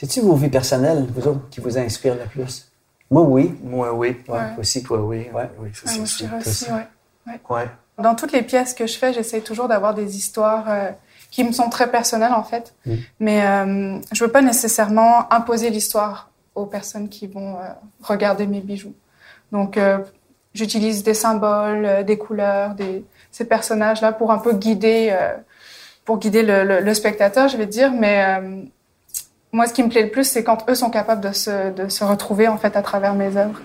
C'est-tu 0.01 0.21
vos 0.21 0.33
vies 0.33 0.49
personnelles, 0.49 1.05
vous 1.13 1.27
autres, 1.27 1.47
qui 1.51 1.59
vous 1.59 1.77
inspirent 1.77 2.15
le 2.15 2.25
plus? 2.25 2.71
Moi, 3.11 3.21
oui. 3.21 3.55
Moi, 3.63 3.93
oui. 3.93 4.17
Ouais, 4.27 4.33
Ouais. 4.35 4.41
aussi. 4.57 4.81
Toi, 4.81 4.99
oui. 5.01 5.27
Ouais. 5.31 5.47
Oui, 5.59 5.69
ça, 5.75 5.81
Ah, 5.85 5.89
c'est 5.89 5.97
moi, 5.97 6.05
je 6.05 6.11
sûr. 6.11 6.25
dirais 6.27 6.39
c'est 6.41 6.49
aussi, 6.49 6.71
ouais. 6.71 7.39
Ouais. 7.49 7.67
Dans 7.99 8.15
toutes 8.15 8.31
les 8.31 8.41
pièces 8.41 8.73
que 8.73 8.87
je 8.87 8.97
fais, 8.97 9.13
j'essaie 9.13 9.41
toujours 9.41 9.67
d'avoir 9.67 9.93
des 9.93 10.17
histoires 10.17 10.65
euh, 10.69 10.89
qui 11.29 11.43
me 11.43 11.51
sont 11.51 11.69
très 11.69 11.91
personnelles 11.91 12.33
en 12.33 12.43
fait. 12.43 12.73
Mm. 12.87 12.95
Mais 13.19 13.45
euh, 13.45 13.99
je 14.11 14.23
veux 14.23 14.31
pas 14.31 14.41
nécessairement 14.41 15.31
imposer 15.31 15.69
l'histoire 15.69 16.31
aux 16.55 16.65
personnes 16.65 17.09
qui 17.09 17.27
vont 17.27 17.57
euh, 17.57 17.67
regarder 18.01 18.47
mes 18.47 18.61
bijoux. 18.61 18.95
Donc 19.51 19.77
euh, 19.77 19.99
j'utilise 20.55 21.03
des 21.03 21.13
symboles, 21.13 21.85
euh, 21.85 22.01
des 22.03 22.17
couleurs, 22.17 22.73
des, 22.73 23.05
ces 23.31 23.45
personnages-là 23.45 24.13
pour 24.13 24.31
un 24.31 24.39
peu 24.39 24.53
guider, 24.53 25.09
euh, 25.11 25.35
pour 26.03 26.17
guider 26.17 26.41
le, 26.41 26.63
le- 26.63 26.79
le 26.79 26.93
spectateur, 26.95 27.49
je 27.49 27.57
vais 27.57 27.67
dire. 27.67 27.91
Mais 27.93 28.25
euh, 28.39 28.63
moi, 29.53 29.67
ce 29.67 29.73
qui 29.73 29.83
me 29.83 29.89
plaît 29.89 30.03
le 30.03 30.09
plus, 30.09 30.23
c'est 30.23 30.43
quand 30.43 30.65
eux 30.69 30.75
sont 30.75 30.89
capables 30.89 31.21
de 31.21 31.33
se, 31.33 31.71
de 31.71 31.89
se 31.89 32.03
retrouver 32.03 32.47
en 32.47 32.57
fait 32.57 32.75
à 32.75 32.81
travers 32.81 33.13
mes 33.13 33.35
œuvres. 33.37 33.59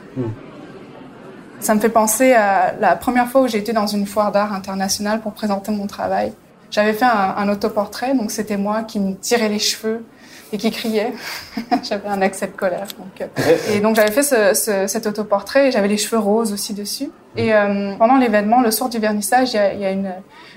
Ça 1.61 1.75
me 1.75 1.81
fait 1.81 1.88
penser 1.88 2.33
à 2.33 2.75
la 2.81 2.96
première 2.96 3.29
fois 3.29 3.42
où 3.42 3.49
j'ai 3.49 3.59
été 3.59 3.72
dans 3.72 3.87
une 3.87 4.07
foire 4.07 4.31
d'art 4.31 4.53
internationale 4.53 5.20
pour 5.20 5.33
présenter 5.33 5.72
mon 5.72 5.87
travail. 5.87 6.33
J'avais 6.70 6.92
fait 6.92 7.05
un, 7.07 7.35
un 7.37 7.49
autoportrait, 7.49 8.14
donc 8.14 8.31
c'était 8.31 8.57
moi 8.57 8.83
qui 8.83 9.01
me 9.01 9.14
tirais 9.14 9.49
les 9.49 9.59
cheveux 9.59 10.05
et 10.53 10.59
qui 10.59 10.70
criait. 10.70 11.12
j'avais 11.83 12.09
un 12.09 12.20
accès 12.20 12.46
de 12.49 12.53
colère. 12.53 12.87
Donc, 12.99 13.20
euh, 13.20 13.57
et 13.72 13.81
donc 13.81 13.96
j'avais 13.96 14.11
fait 14.11 14.22
ce, 14.22 14.53
ce- 14.55 14.87
cet 14.87 15.07
autoportrait 15.07 15.68
et 15.68 15.72
j'avais 15.72 15.88
les 15.88 15.96
cheveux 15.96 16.18
roses 16.20 16.53
aussi 16.53 16.75
dessus. 16.75 17.11
Et 17.37 17.55
euh, 17.55 17.94
pendant 17.96 18.16
l'événement, 18.16 18.61
le 18.61 18.70
soir 18.70 18.90
du 18.90 18.99
vernissage, 18.99 19.53
il 19.55 19.57
y 19.57 19.59
a, 19.59 19.72
y 19.75 19.85
a 19.85 19.90
une, 19.92 20.12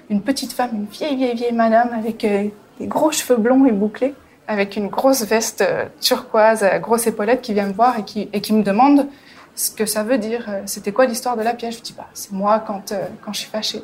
une 0.09 0.21
petite 0.21 0.51
femme, 0.53 0.71
une 0.73 0.85
vieille, 0.85 1.15
vieille, 1.15 1.35
vieille 1.35 1.53
madame 1.53 1.91
avec 1.97 2.23
euh, 2.25 2.45
des 2.79 2.87
gros 2.87 3.11
cheveux 3.11 3.37
blonds 3.37 3.65
et 3.65 3.71
bouclés, 3.71 4.13
avec 4.49 4.75
une 4.75 4.87
grosse 4.89 5.23
veste 5.23 5.61
euh, 5.61 5.85
turquoise, 6.01 6.63
à 6.63 6.79
grosse 6.79 7.05
épaulette, 7.07 7.41
qui 7.41 7.53
vient 7.53 7.67
me 7.67 7.73
voir 7.73 7.97
et 7.99 8.03
qui, 8.03 8.27
et 8.33 8.41
qui 8.41 8.51
me 8.51 8.63
demande 8.63 9.07
ce 9.55 9.69
que 9.71 9.85
ça 9.85 10.03
veut 10.03 10.17
dire. 10.17 10.45
euh, 10.49 10.61
C'était 10.65 10.91
quoi 10.91 11.05
l'histoire 11.05 11.37
de 11.37 11.43
la 11.43 11.53
pièce? 11.53 11.77
Je 11.77 11.81
dis, 11.81 11.93
bah, 11.95 12.07
c'est 12.13 12.31
moi 12.33 12.59
quand, 12.65 12.91
euh, 12.91 13.05
quand 13.23 13.31
je 13.31 13.39
suis 13.41 13.49
fâchée. 13.49 13.83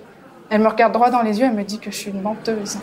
Elle 0.49 0.61
me 0.61 0.67
regarde 0.67 0.91
droit 0.91 1.09
dans 1.11 1.21
les 1.21 1.39
yeux, 1.39 1.45
elle 1.45 1.53
me 1.53 1.63
dit 1.63 1.79
que 1.79 1.91
je 1.91 1.95
suis 1.95 2.11
une 2.11 2.21
menteuse. 2.21 2.77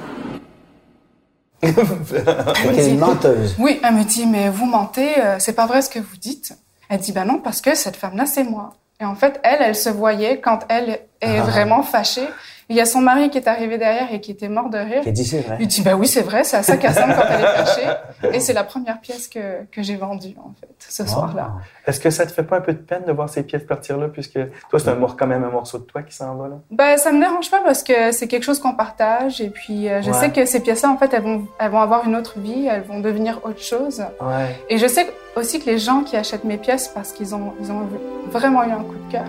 Elle 1.63 2.77
dit- 2.77 2.95
menteuse. 2.95 3.55
Oui, 3.59 3.81
elle 3.85 3.95
me 3.95 4.03
dit, 4.05 4.27
mais 4.27 4.49
vous 4.49 4.67
mentez, 4.67 5.19
euh, 5.21 5.37
c'est 5.39 5.53
pas 5.53 5.67
vrai 5.67 5.81
ce 5.83 5.89
que 5.91 6.01
vous 6.01 6.17
dites. 6.17 6.55
Elle 6.89 6.99
dit, 6.99 7.13
bah 7.13 7.25
non, 7.25 7.39
parce 7.39 7.61
que 7.61 7.75
cette 7.77 7.97
femme-là, 7.97 8.27
c'est 8.27 8.43
moi. 8.45 8.75
Et 9.01 9.05
en 9.05 9.15
fait, 9.15 9.41
elle, 9.45 9.59
elle 9.61 9.77
se 9.77 9.89
voyait 9.89 10.41
quand 10.41 10.61
elle 10.69 10.91
est 11.21 11.39
Ah. 11.39 11.43
vraiment 11.43 11.83
fâchée. 11.83 12.27
Il 12.73 12.77
y 12.77 12.81
a 12.81 12.87
son 12.87 13.03
mari 13.03 13.29
qui 13.29 13.37
est 13.37 13.49
arrivé 13.49 13.77
derrière 13.77 14.15
et 14.15 14.21
qui 14.23 14.31
était 14.31 14.49
mort 14.49 14.71
de 14.71 14.79
rire. 14.79 15.03
A 15.07 15.11
dit 15.11 15.25
c'est 15.27 15.41
vrai. 15.41 15.59
Il 15.61 15.67
dit, 15.67 15.83
bah 15.83 15.95
oui, 15.95 16.07
c'est 16.07 16.23
vrai, 16.23 16.43
c'est 16.43 16.57
à 16.57 16.63
ça 16.63 16.79
qu'elle 16.79 16.89
ressemble 16.93 17.15
quand 17.15 17.25
elle 17.29 17.41
est 17.43 17.65
fâchée. 17.65 17.87
Et 18.33 18.41
c'est 18.41 18.55
la 18.55 18.65
première 18.65 18.99
pièce 19.03 19.29
que, 19.29 19.65
que 19.71 19.83
j'ai 19.83 19.97
vendue, 19.97 20.35
en 20.39 20.53
fait, 20.59 20.71
ce 20.79 21.07
soir-là. 21.07 21.53
Est-ce 21.87 22.01
que 22.01 22.09
ça 22.09 22.25
te 22.25 22.33
fait 22.33 22.45
pas 22.45 22.57
un 22.57 22.61
peu 22.63 22.73
de 22.73 22.79
peine 22.79 23.05
de 23.07 23.13
voir 23.13 23.29
ces 23.29 23.43
pièces 23.43 23.65
partir 23.65 23.99
là, 23.99 24.09
puisque 24.09 24.39
toi, 24.71 24.79
c'est 24.79 24.89
un 24.89 24.95
mor- 24.95 25.19
quand 25.19 25.27
même 25.27 25.45
un 25.45 25.51
morceau 25.51 25.77
de 25.79 25.85
toi 25.85 26.01
qui 26.03 26.15
s'en 26.15 26.35
va 26.37 26.49
là? 26.49 26.55
Bah, 26.71 26.97
ça 26.97 27.13
me 27.13 27.21
dérange 27.21 27.51
pas 27.51 27.61
parce 27.63 27.83
que 27.83 28.11
c'est 28.13 28.27
quelque 28.27 28.45
chose 28.45 28.59
qu'on 28.59 28.73
partage. 28.75 29.43
Et 29.43 29.51
puis, 29.51 29.91
euh, 29.91 30.01
je 30.01 30.09
Ouais. 30.11 30.17
sais 30.17 30.31
que 30.31 30.47
ces 30.47 30.61
pièces-là, 30.61 30.89
en 30.89 30.97
fait, 30.97 31.13
elles 31.13 31.23
vont, 31.23 31.47
elles 31.59 31.71
vont 31.71 31.81
avoir 31.81 32.09
une 32.09 32.17
autre 32.17 32.39
vie, 32.39 32.67
elles 32.71 32.85
vont 32.85 33.01
devenir 33.01 33.41
autre 33.45 33.61
chose. 33.61 34.01
Ouais. 34.23 34.57
Et 34.71 34.79
je 34.79 34.87
sais 34.87 35.07
aussi 35.37 35.61
que 35.61 35.67
les 35.67 35.77
gens 35.79 36.05
qui 36.05 36.17
achètent 36.17 36.45
mes 36.45 36.57
pièces 36.57 36.89
parce 36.89 37.13
qu'ils 37.13 37.35
ont, 37.35 37.53
ils 37.61 37.71
ont 37.71 37.87
vraiment 38.31 38.63
eu 38.65 38.71
un 38.71 38.83
coup 38.83 38.95
de 39.07 39.13
cœur 39.13 39.29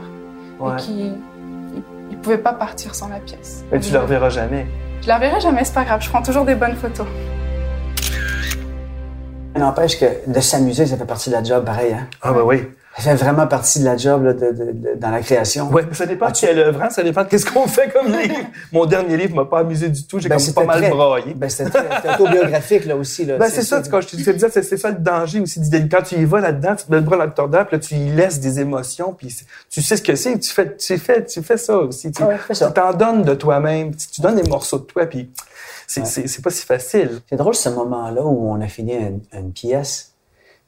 Ouais. 0.59 0.73
et 0.73 0.75
qui 0.77 1.11
pouvaient 2.23 2.37
pas 2.39 2.53
partir 2.53 2.95
sans 2.95 3.09
la 3.09 3.19
pièce. 3.19 3.63
Mais 3.71 3.79
tu 3.79 3.91
le 3.91 3.99
reverras 3.99 4.29
jamais. 4.29 4.65
Je 5.01 5.07
la 5.07 5.15
reverrai 5.17 5.39
jamais, 5.41 5.63
c'est 5.63 5.73
pas 5.73 5.83
grave. 5.83 6.01
Je 6.01 6.09
prends 6.09 6.23
toujours 6.23 6.45
des 6.45 6.55
bonnes 6.55 6.75
photos. 6.75 7.05
N'empêche 9.55 9.99
que 9.99 10.05
de 10.25 10.39
s'amuser, 10.39 10.87
ça 10.87 10.97
fait 10.97 11.05
partie 11.05 11.29
de 11.29 11.35
la 11.35 11.43
job, 11.43 11.63
pareil. 11.63 11.93
Hein? 11.93 12.07
Ah, 12.21 12.31
bah 12.33 12.41
oui. 12.43 12.63
Ça 12.95 13.01
fait 13.01 13.15
vraiment 13.15 13.47
partie 13.47 13.79
de 13.79 13.85
la 13.85 13.97
job 13.97 14.23
là, 14.23 14.33
de, 14.33 14.51
de- 14.51 14.71
de- 14.71 14.93
dans 14.97 15.09
la 15.09 15.21
création. 15.21 15.67
Ouais, 15.71 15.83
mais 15.87 15.95
ça 15.95 16.05
dépend 16.05 16.29
de 16.29 16.37
quelle 16.37 16.59
œuvre, 16.59 16.83
hein, 16.83 16.89
ça 16.91 17.01
dépend 17.01 17.23
de 17.23 17.27
qu'est-ce 17.27 17.45
qu'on 17.47 17.65
fait 17.67 17.91
comme 17.91 18.05
livre. 18.21 18.35
Mon 18.71 18.85
dernier 18.85 19.17
livre 19.17 19.35
m'a 19.35 19.45
pas 19.45 19.59
amusé 19.59 19.89
du 19.89 20.05
tout, 20.05 20.19
j'ai 20.19 20.29
Ben, 20.29 20.37
comme 20.37 20.53
pas 20.53 20.63
mal 20.65 20.79
très- 20.81 20.91
braillé. 20.91 21.33
Ben, 21.33 21.49
c'était 21.49 21.71
autobiographique, 22.19 22.85
là, 22.85 22.95
aussi. 22.95 23.25
Là. 23.25 23.37
Ben, 23.37 23.49
c'est 23.49 23.63
ça, 23.63 23.81
quand 23.89 23.99
je 24.01 24.07
te 24.09 24.15
disais, 24.31 24.49
c'est 24.49 24.77
ça 24.77 24.89
le 24.91 24.97
danger 24.99 25.39
aussi. 25.39 25.59
Quand 25.91 26.03
tu 26.03 26.15
y 26.15 26.25
vas 26.25 26.39
là-dedans, 26.39 26.75
tu 26.75 26.85
te 26.85 26.91
mets 26.91 26.97
le 26.97 27.03
bras 27.03 27.17
dans 27.17 27.25
le 27.25 27.31
puis 27.65 27.71
là, 27.71 27.79
tu 27.79 27.95
y 27.95 28.09
laisses 28.11 28.39
des 28.39 28.59
émotions, 28.59 29.13
puis 29.13 29.35
tu 29.71 29.81
sais 29.81 29.97
ce 29.97 30.01
que 30.03 30.15
c'est, 30.15 30.37
tu 30.37 30.51
fais, 30.51 30.75
tu 30.75 30.97
fais, 30.99 31.25
tu 31.25 31.41
fais 31.41 31.57
ça 31.57 31.77
aussi. 31.77 32.11
Tu 32.11 32.21
Ah 32.21 32.27
ouais, 32.27 32.37
fais 32.37 32.53
ça. 32.53 32.67
tu 32.67 32.73
t'en 32.73 32.93
donnes 32.93 33.23
de 33.23 33.33
toi-même, 33.33 33.95
tu, 33.95 34.07
tu 34.07 34.21
donnes 34.21 34.35
des 34.35 34.47
morceaux 34.47 34.77
de 34.77 34.83
toi, 34.83 35.07
puis 35.07 35.31
c'est 35.87 36.01
Ouais. 36.01 36.27
pas 36.43 36.49
si 36.51 36.65
facile. 36.65 37.21
C'est 37.27 37.35
drôle 37.37 37.55
ce 37.55 37.69
moment-là 37.69 38.21
où 38.23 38.51
on 38.51 38.61
a 38.61 38.67
fini 38.67 38.93
une, 38.93 39.19
une 39.33 39.51
pièce, 39.51 40.12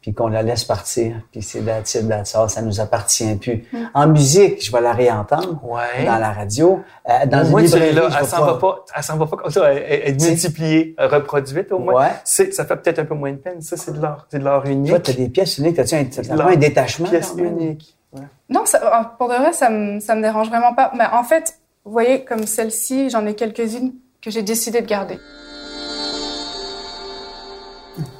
puis 0.05 0.13
qu'on 0.13 0.27
la 0.27 0.43
laisse 0.43 0.63
partir, 0.65 1.15
puis 1.31 1.41
c'est 1.41 1.61
that's 1.61 1.95
it, 1.95 2.07
that's 2.07 2.35
all, 2.35 2.47
ça 2.47 2.61
nous 2.61 2.79
appartient 2.79 3.33
plus. 3.37 3.63
En 3.95 4.05
musique, 4.05 4.63
je 4.63 4.71
vais 4.71 4.79
la 4.79 4.93
réentendre 4.93 5.59
Ouais. 5.63 6.05
dans 6.05 6.17
la 6.19 6.31
radio, 6.31 6.79
euh, 7.09 7.25
dans 7.25 7.39
Au 7.41 7.45
une 7.45 7.49
moins, 7.49 7.61
es 7.61 7.63
librairie, 7.63 7.93
là, 7.95 8.09
elle 8.19 8.27
s'en 8.27 8.45
va 8.45 8.53
pas, 8.53 8.85
elle 8.95 9.01
s'en 9.01 9.17
va 9.17 9.25
pas 9.25 9.35
comme 9.37 9.49
ça, 9.49 9.73
elle, 9.73 10.09
est 10.09 10.21
multipliée, 10.23 10.93
reproduite 10.99 11.71
au 11.71 11.79
moins. 11.79 12.03
Ouais. 12.03 12.11
C'est, 12.23 12.53
ça 12.53 12.65
fait 12.65 12.75
peut-être 12.75 12.99
un 12.99 13.05
peu 13.05 13.15
moins 13.15 13.31
de 13.31 13.37
peine. 13.37 13.63
Ça, 13.63 13.77
c'est 13.77 13.93
de 13.93 13.99
l'art, 13.99 14.27
c'est 14.29 14.37
de 14.37 14.43
l'art 14.43 14.63
unique. 14.67 14.91
Toi, 14.91 14.99
tu 14.99 15.09
as 15.09 15.13
des 15.15 15.29
pièces 15.29 15.57
uniques, 15.57 15.79
as-tu 15.79 15.95
un, 15.95 16.03
t'as 16.05 16.47
un 16.51 16.55
détachement? 16.55 17.09
pièce 17.09 17.29
quand 17.29 17.37
même? 17.37 17.59
unique. 17.59 17.97
Ouais. 18.13 18.21
Non, 18.47 18.63
ça, 18.65 18.77
euh, 18.83 19.03
pour 19.17 19.27
de 19.27 19.33
vrai, 19.33 19.53
ça 19.53 19.71
me, 19.71 19.99
ça 19.99 20.13
me 20.13 20.21
dérange 20.21 20.49
vraiment 20.49 20.75
pas. 20.75 20.91
Mais 20.95 21.05
en 21.11 21.23
fait, 21.23 21.57
vous 21.83 21.91
voyez, 21.93 22.23
comme 22.23 22.45
celle-ci, 22.45 23.09
j'en 23.09 23.25
ai 23.25 23.33
quelques-unes 23.33 23.93
que 24.21 24.29
j'ai 24.29 24.43
décidé 24.43 24.81
de 24.81 24.87
garder. 24.87 25.17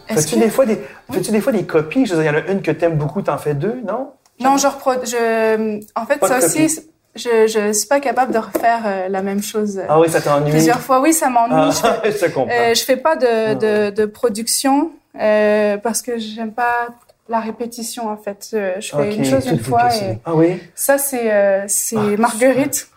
Fais-tu 0.07 0.35
que- 0.35 0.39
des 0.41 0.49
fois 0.49 0.65
des, 0.65 0.79
fais-tu 1.11 1.31
des 1.31 1.41
fois 1.41 1.51
des 1.51 1.63
copies? 1.63 2.05
Je 2.05 2.13
veux 2.15 2.21
dire, 2.23 2.31
il 2.31 2.35
y 2.35 2.37
en 2.37 2.47
a 2.47 2.51
une 2.51 2.61
que 2.61 2.71
t'aimes 2.71 2.95
beaucoup, 2.97 3.21
t'en 3.21 3.37
fais 3.37 3.53
deux, 3.53 3.81
non? 3.85 4.11
Non, 4.39 4.57
je 4.57 4.67
reproduis. 4.67 5.07
Je... 5.09 5.79
En 5.95 6.05
fait, 6.05 6.17
Pas 6.17 6.27
ça 6.27 6.39
copie. 6.41 6.65
aussi, 6.65 6.79
je, 7.15 7.47
je 7.47 7.71
suis 7.73 7.87
pas 7.87 7.99
capable 8.01 8.33
de 8.33 8.37
refaire 8.39 8.81
euh, 8.85 9.07
la 9.07 9.21
même 9.21 9.41
chose 9.41 9.77
euh, 9.79 9.85
Ah 9.87 9.99
oui, 9.99 10.09
ça 10.09 10.19
t'ennuie. 10.21 10.51
plusieurs 10.51 10.81
fois. 10.81 10.99
Oui, 10.99 11.13
ça 11.13 11.29
m'ennuie. 11.29 11.73
Ah, 11.83 12.01
Je, 12.03 12.25
comprends. 12.33 12.49
euh, 12.53 12.73
je 12.73 12.83
fais 12.83 12.97
pas 12.97 13.15
de, 13.15 13.53
de, 13.53 13.89
de 13.95 14.05
production 14.05 14.91
parce 15.17 16.01
que 16.01 16.17
j'aime 16.17 16.51
pas 16.51 16.87
la 17.27 17.39
répétition 17.39 18.09
en 18.09 18.17
fait. 18.17 18.49
Euh, 18.53 18.73
Je 18.79 18.89
fais 18.95 19.09
Ok, 19.09 19.15
une 19.17 19.25
chose 19.25 19.45
une 19.47 19.59
fois 19.59 19.89
c'est- 19.89 20.05
et 20.11 20.19
ah 20.25 20.35
oui? 20.35 20.61
ça 20.75 20.97
c'est 20.97 21.31
euh, 21.33 21.63
c'est 21.67 21.95
Ah, 21.97 22.17
Marguerite. 22.17 22.87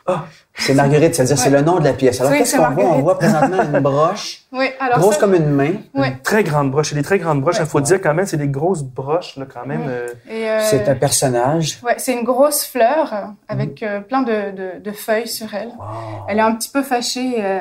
C'est 0.61 0.75
Marguerite, 0.75 1.15
c'est-à-dire 1.15 1.39
c'est 1.39 1.51
Ouais. 1.51 1.57
le 1.59 1.63
nom 1.63 1.79
de 1.79 1.85
la 1.85 1.93
pièce. 1.93 2.19
Alors, 2.21 2.33
Oui, 2.33 2.39
qu'est-ce 2.39 2.53
c'est 2.53 2.57
qu'on 2.57 2.71
voit? 2.71 2.85
On 2.85 3.03
voit 3.03 3.19
présentement 3.19 3.63
une 3.63 3.79
broche, 3.81 4.41
Oui, 4.53 4.67
alors 4.81 4.99
grosse 4.99 5.15
ça, 5.15 5.21
comme 5.21 5.35
une 5.35 5.51
main. 5.51 5.75
ouais. 5.95 6.17
Très 6.25 6.43
grande 6.43 6.71
broche. 6.73 6.89
C'est 6.89 6.95
des 6.97 7.03
très 7.03 7.19
grandes 7.19 7.41
broches. 7.43 7.57
Il 7.59 7.63
Ouais. 7.63 7.67
faut 7.69 7.81
dire 7.81 8.01
quand 8.01 8.13
même, 8.15 8.27
c'est 8.27 8.39
des 8.39 8.49
grosses 8.49 8.83
broches, 8.83 9.37
là, 9.37 9.45
quand 9.53 9.65
même. 9.67 9.85
Euh, 9.87 10.09
Et, 10.29 10.47
C'est 10.65 10.89
un 10.89 10.95
personnage. 10.97 11.79
ouais, 11.85 11.95
c'est 11.99 12.13
une 12.15 12.25
grosse 12.25 12.65
fleur 12.67 13.35
avec 13.49 13.83
euh, 13.85 14.01
plein 14.01 14.23
de, 14.23 14.51
de, 14.51 14.71
de 14.83 14.91
feuilles 14.93 15.29
sur 15.29 15.55
elle. 15.55 15.69
Wow. 15.69 16.25
Elle 16.29 16.39
est 16.39 16.43
un 16.43 16.55
petit 16.57 16.71
peu 16.71 16.83
fâchée, 16.83 17.37
euh, 17.39 17.61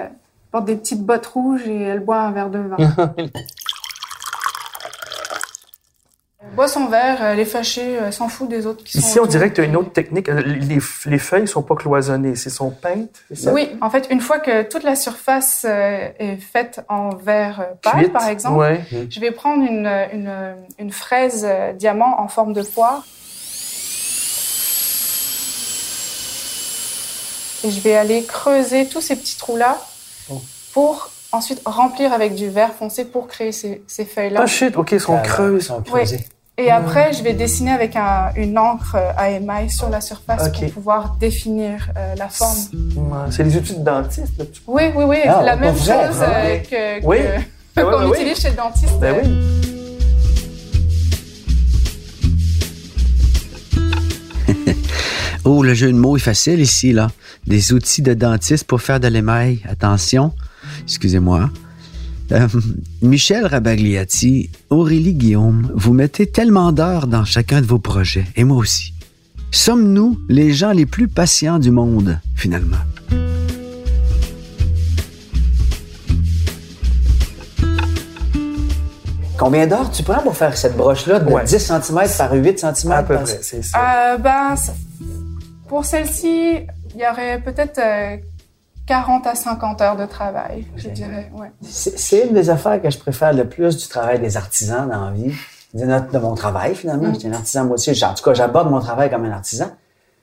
porte 0.51 0.65
des 0.65 0.75
petites 0.77 1.03
bottes 1.03 1.27
rouges 1.27 1.67
et 1.67 1.81
elle 1.83 1.99
boit 1.99 2.21
un 2.21 2.31
verre 2.31 2.49
de 2.49 2.59
vin. 2.59 2.77
boit 6.57 6.67
son 6.67 6.87
verre, 6.87 7.23
elle 7.23 7.39
est 7.39 7.45
fâchée, 7.45 7.93
elle 8.03 8.11
s'en 8.11 8.27
fout 8.27 8.49
des 8.49 8.65
autres 8.65 8.83
qui 8.83 8.93
sont 8.99 9.07
Ici, 9.07 9.19
on 9.19 9.25
dirait 9.25 9.49
que 9.49 9.55
tu 9.55 9.61
as 9.61 9.63
une 9.63 9.75
autre 9.77 9.93
technique. 9.93 10.27
Euh, 10.27 10.41
Les, 10.41 10.79
les 11.05 11.19
feuilles 11.19 11.47
sont 11.47 11.61
pas 11.61 11.75
cloisonnées. 11.75 12.35
C'est 12.35 12.49
sont 12.49 12.71
peintes, 12.71 13.09
c'est 13.29 13.37
ça? 13.37 13.53
Oui, 13.53 13.69
en 13.79 13.89
fait, 13.89 14.07
une 14.09 14.19
fois 14.21 14.39
que 14.39 14.63
toute 14.63 14.83
la 14.83 14.95
surface 14.95 15.65
euh, 15.69 16.09
est 16.19 16.37
faite 16.37 16.81
en 16.89 17.09
verre 17.15 17.61
euh, 17.61 17.73
pâle, 17.81 17.99
Cuite. 18.01 18.13
par 18.13 18.27
exemple, 18.27 18.57
Ouais. 18.59 18.81
je 19.09 19.19
vais 19.19 19.31
prendre 19.31 19.63
une, 19.63 19.87
une, 20.13 20.55
une 20.79 20.91
fraise 20.91 21.45
euh, 21.47 21.71
diamant 21.73 22.19
en 22.19 22.27
forme 22.27 22.53
de 22.53 22.63
poire. 22.63 23.05
Et 27.63 27.71
je 27.71 27.79
vais 27.81 27.95
aller 27.95 28.23
creuser 28.23 28.85
tous 28.87 29.01
ces 29.01 29.15
petits 29.15 29.37
trous-là 29.37 29.77
Oh. 30.29 30.41
pour 30.73 31.09
ensuite 31.31 31.61
remplir 31.65 32.11
avec 32.13 32.35
du 32.35 32.49
verre 32.49 32.73
foncé 32.73 33.05
pour 33.05 33.27
créer 33.27 33.51
ces, 33.51 33.81
ces 33.87 34.05
feuilles-là. 34.05 34.41
Ah 34.43 34.47
shit, 34.47 34.75
ok, 34.75 34.91
ils 34.91 34.99
sont 34.99 35.19
creuses. 35.21 35.63
ils 35.63 35.67
sont 35.67 35.81
creusés. 35.81 36.25
Et 36.59 36.71
après, 36.71 37.13
je 37.13 37.21
vais 37.21 37.33
dessiner 37.33 37.69
avec 37.71 37.95
un- 37.95 38.31
une 38.35 38.57
encre 38.57 38.95
à 39.15 39.29
émail 39.29 39.69
sur 39.69 39.89
la 39.89 40.01
surface 40.01 40.49
pour 40.49 40.71
pouvoir 40.71 41.15
définir 41.19 41.89
euh, 41.95 42.15
la 42.15 42.29
forme. 42.29 42.57
C'est 43.29 43.43
les 43.43 43.55
outils 43.57 43.75
de 43.77 43.83
dentiste, 43.83 44.33
là. 44.39 44.45
tu- 44.51 44.61
Oui, 44.65 44.83
oui, 44.95 45.03
oui, 45.07 45.17
Ah, 45.27 45.43
la 45.43 45.55
même 45.55 45.75
chose 45.75 45.87
ah 45.89 46.23
euh, 46.23 46.57
que, 46.59 47.05
Oui. 47.05 47.17
Ben 47.75 47.83
qu'on 47.83 47.91
ben 47.91 48.05
oui. 48.09 48.17
utilise 48.17 48.39
chez 48.41 48.49
le 48.49 48.55
dentiste. 48.55 48.99
Ben 48.99 49.13
euh, 49.15 49.21
oui. 49.23 49.29
Oh, 55.45 55.63
le 55.63 55.73
jeu 55.73 55.91
de 55.91 55.97
mots 55.97 56.17
est 56.17 56.21
facile 56.21 56.59
ici, 56.59 56.91
là. 56.91 57.09
Des 57.45 57.71
outils 57.71 58.01
de 58.01 58.13
dentiste 58.13 58.65
pour 58.65 58.81
faire 58.81 58.99
de 58.99 59.07
l'émail. 59.07 59.59
Attention. 59.69 60.33
Excusez-moi. 60.83 61.49
Euh, 62.31 62.47
Michel 63.01 63.45
Rabagliati, 63.45 64.49
Aurélie 64.69 65.13
Guillaume, 65.13 65.71
vous 65.75 65.93
mettez 65.93 66.27
tellement 66.27 66.71
d'heures 66.73 67.07
dans 67.07 67.23
chacun 67.23 67.61
de 67.61 67.65
vos 67.65 67.79
projets, 67.79 68.25
et 68.35 68.43
moi 68.43 68.57
aussi. 68.57 68.93
Sommes-nous 69.51 70.19
les 70.27 70.51
gens 70.53 70.71
les 70.71 70.85
plus 70.85 71.07
patients 71.07 71.57
du 71.57 71.71
monde, 71.71 72.19
finalement? 72.35 72.77
Combien 79.37 79.67
d'heures 79.67 79.91
tu 79.91 80.01
prends 80.03 80.21
pour 80.21 80.35
faire 80.35 80.57
cette 80.57 80.75
broche-là 80.75 81.19
de 81.19 81.31
Ouais. 81.31 81.43
10 81.43 81.59
cm 81.59 81.99
par 82.17 82.33
8 82.33 82.59
cm? 82.59 82.91
À 82.91 83.03
peu 83.03 83.15
près, 83.15 83.37
c'est 83.41 83.63
ça. 83.63 83.77
Euh, 84.13 84.17
ben, 84.17 84.55
ça- 84.55 84.73
pour 85.67 85.85
celle-ci, 85.85 86.55
il 86.95 87.01
y 87.01 87.03
aurait 87.07 87.39
peut-être 87.41 87.77
euh, 87.79 88.17
40 88.87 89.27
à 89.27 89.35
50 89.35 89.81
heures 89.81 89.97
de 89.97 90.05
travail, 90.05 90.65
je 90.75 90.89
dirais. 90.89 91.29
Ouais. 91.33 91.51
C'est 91.61 92.25
une 92.25 92.33
des 92.33 92.49
affaires 92.49 92.81
que 92.81 92.89
je 92.89 92.97
préfère 92.97 93.33
le 93.33 93.47
plus 93.47 93.77
du 93.77 93.87
travail 93.87 94.19
des 94.19 94.37
artisans 94.37 94.89
dans 94.89 95.05
la 95.05 95.11
vie. 95.11 95.33
De, 95.73 95.83
notre, 95.85 96.09
de 96.11 96.17
mon 96.17 96.33
travail, 96.33 96.73
finalement. 96.73 97.13
Je 97.13 97.19
suis 97.19 97.27
un 97.27 97.33
artisan 97.33 97.65
moi 97.65 97.73
aussi. 97.73 97.91
En 98.03 98.13
tout 98.13 98.23
cas, 98.23 98.33
j'aborde 98.33 98.71
mon 98.71 98.79
travail 98.79 99.09
comme 99.09 99.25
un 99.25 99.31
artisan. 99.31 99.69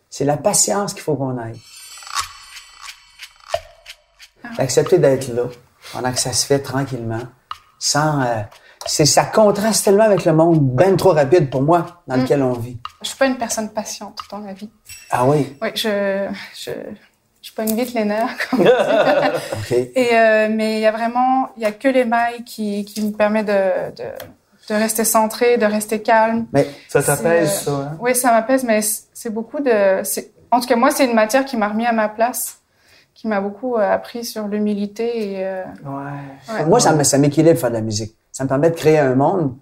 C'est 0.09 0.25
la 0.25 0.39
patience 0.39 0.95
qu'il 0.95 1.03
faut 1.03 1.15
qu'on 1.15 1.37
aille. 1.37 1.61
D'accepter 4.57 4.99
d'être 4.99 5.29
là, 5.29 5.45
pendant 5.93 6.13
que 6.13 6.19
ça 6.19 6.33
se 6.33 6.47
fait 6.47 6.61
tranquillement, 6.61 7.23
sans... 7.79 8.23
euh, 8.23 8.43
c'est, 8.87 9.07
ça 9.07 9.25
contraste 9.25 9.85
tellement 9.85 10.05
avec 10.05 10.25
le 10.25 10.33
monde 10.33 10.61
ben 10.61 10.97
trop 10.97 11.13
rapide 11.13 11.51
pour 11.51 11.63
moi, 11.63 12.03
dans 12.07 12.17
lequel 12.17 12.43
on 12.43 12.53
vit. 12.53 12.79
Je 13.03 13.09
suis 13.09 13.17
pas 13.17 13.27
une 13.27 13.39
personne 13.39 13.71
patiente 13.71 14.19
dans 14.31 14.39
la 14.39 14.53
vie. 14.53 14.71
Ah 15.11 15.25
oui, 15.27 15.57
Oui, 15.61 15.69
je, 15.75 16.29
je, 16.55 16.71
je 17.45 17.53
pogne 17.53 17.75
vite 17.77 17.93
les 17.93 18.05
nerfs. 18.07 18.37
comme- 18.51 18.61
OK. 18.63 19.73
Et, 19.73 20.09
euh, 20.15 20.49
mais 20.51 20.77
il 20.77 20.81
y 20.81 20.87
a 20.87 20.93
vraiment, 20.93 21.49
il 21.59 21.63
y 21.63 21.67
a 21.67 21.73
que 21.73 21.89
l'émail 21.89 22.43
qui, 22.45 22.85
qui 22.87 23.03
me 23.05 23.13
permet 23.13 23.45
de, 23.45 23.53
de, 23.97 24.05
de 24.71 24.75
rester 24.75 25.05
centré, 25.05 25.59
de 25.59 25.67
rester 25.67 26.01
calme. 26.01 26.47
Mais 26.55 26.67
Ça 26.89 27.03
t'apaise, 27.03 27.51
c'est, 27.51 27.65
ça, 27.67 27.71
hein? 27.73 27.97
Oui, 28.01 28.15
ça 28.15 28.33
m'apaise, 28.33 28.65
mais 28.65 28.81
c'est 29.13 29.29
beaucoup 29.31 29.61
de. 29.61 30.03
En 30.51 30.61
tout 30.61 30.67
cas, 30.69 30.77
moi, 30.77 30.91
c'est 30.91 31.05
une 31.05 31.15
matière 31.15 31.45
qui 31.45 31.57
m'a 31.59 31.69
remis 31.69 31.85
à 31.87 31.93
ma 31.93 32.09
place, 32.09 32.61
qui 33.15 33.29
m'a 33.29 33.41
beaucoup 33.43 33.77
euh, 33.77 33.93
appris 33.93 34.25
sur 34.25 34.49
l'humilité 34.49 35.33
et. 35.33 35.45
euh, 35.45 35.63
Ouais. 35.85 36.55
ouais. 36.61 36.65
Moi, 36.65 36.81
ça, 36.81 36.93
me- 36.95 37.05
ça 37.05 37.19
m'équilibre 37.19 37.59
faire 37.61 37.71
de 37.71 37.75
la 37.77 37.83
musique. 37.83 38.17
Ça 38.33 38.45
me 38.45 38.49
permet 38.49 38.71
de 38.71 38.77
créer 38.77 38.99
un 38.99 39.15
monde 39.15 39.55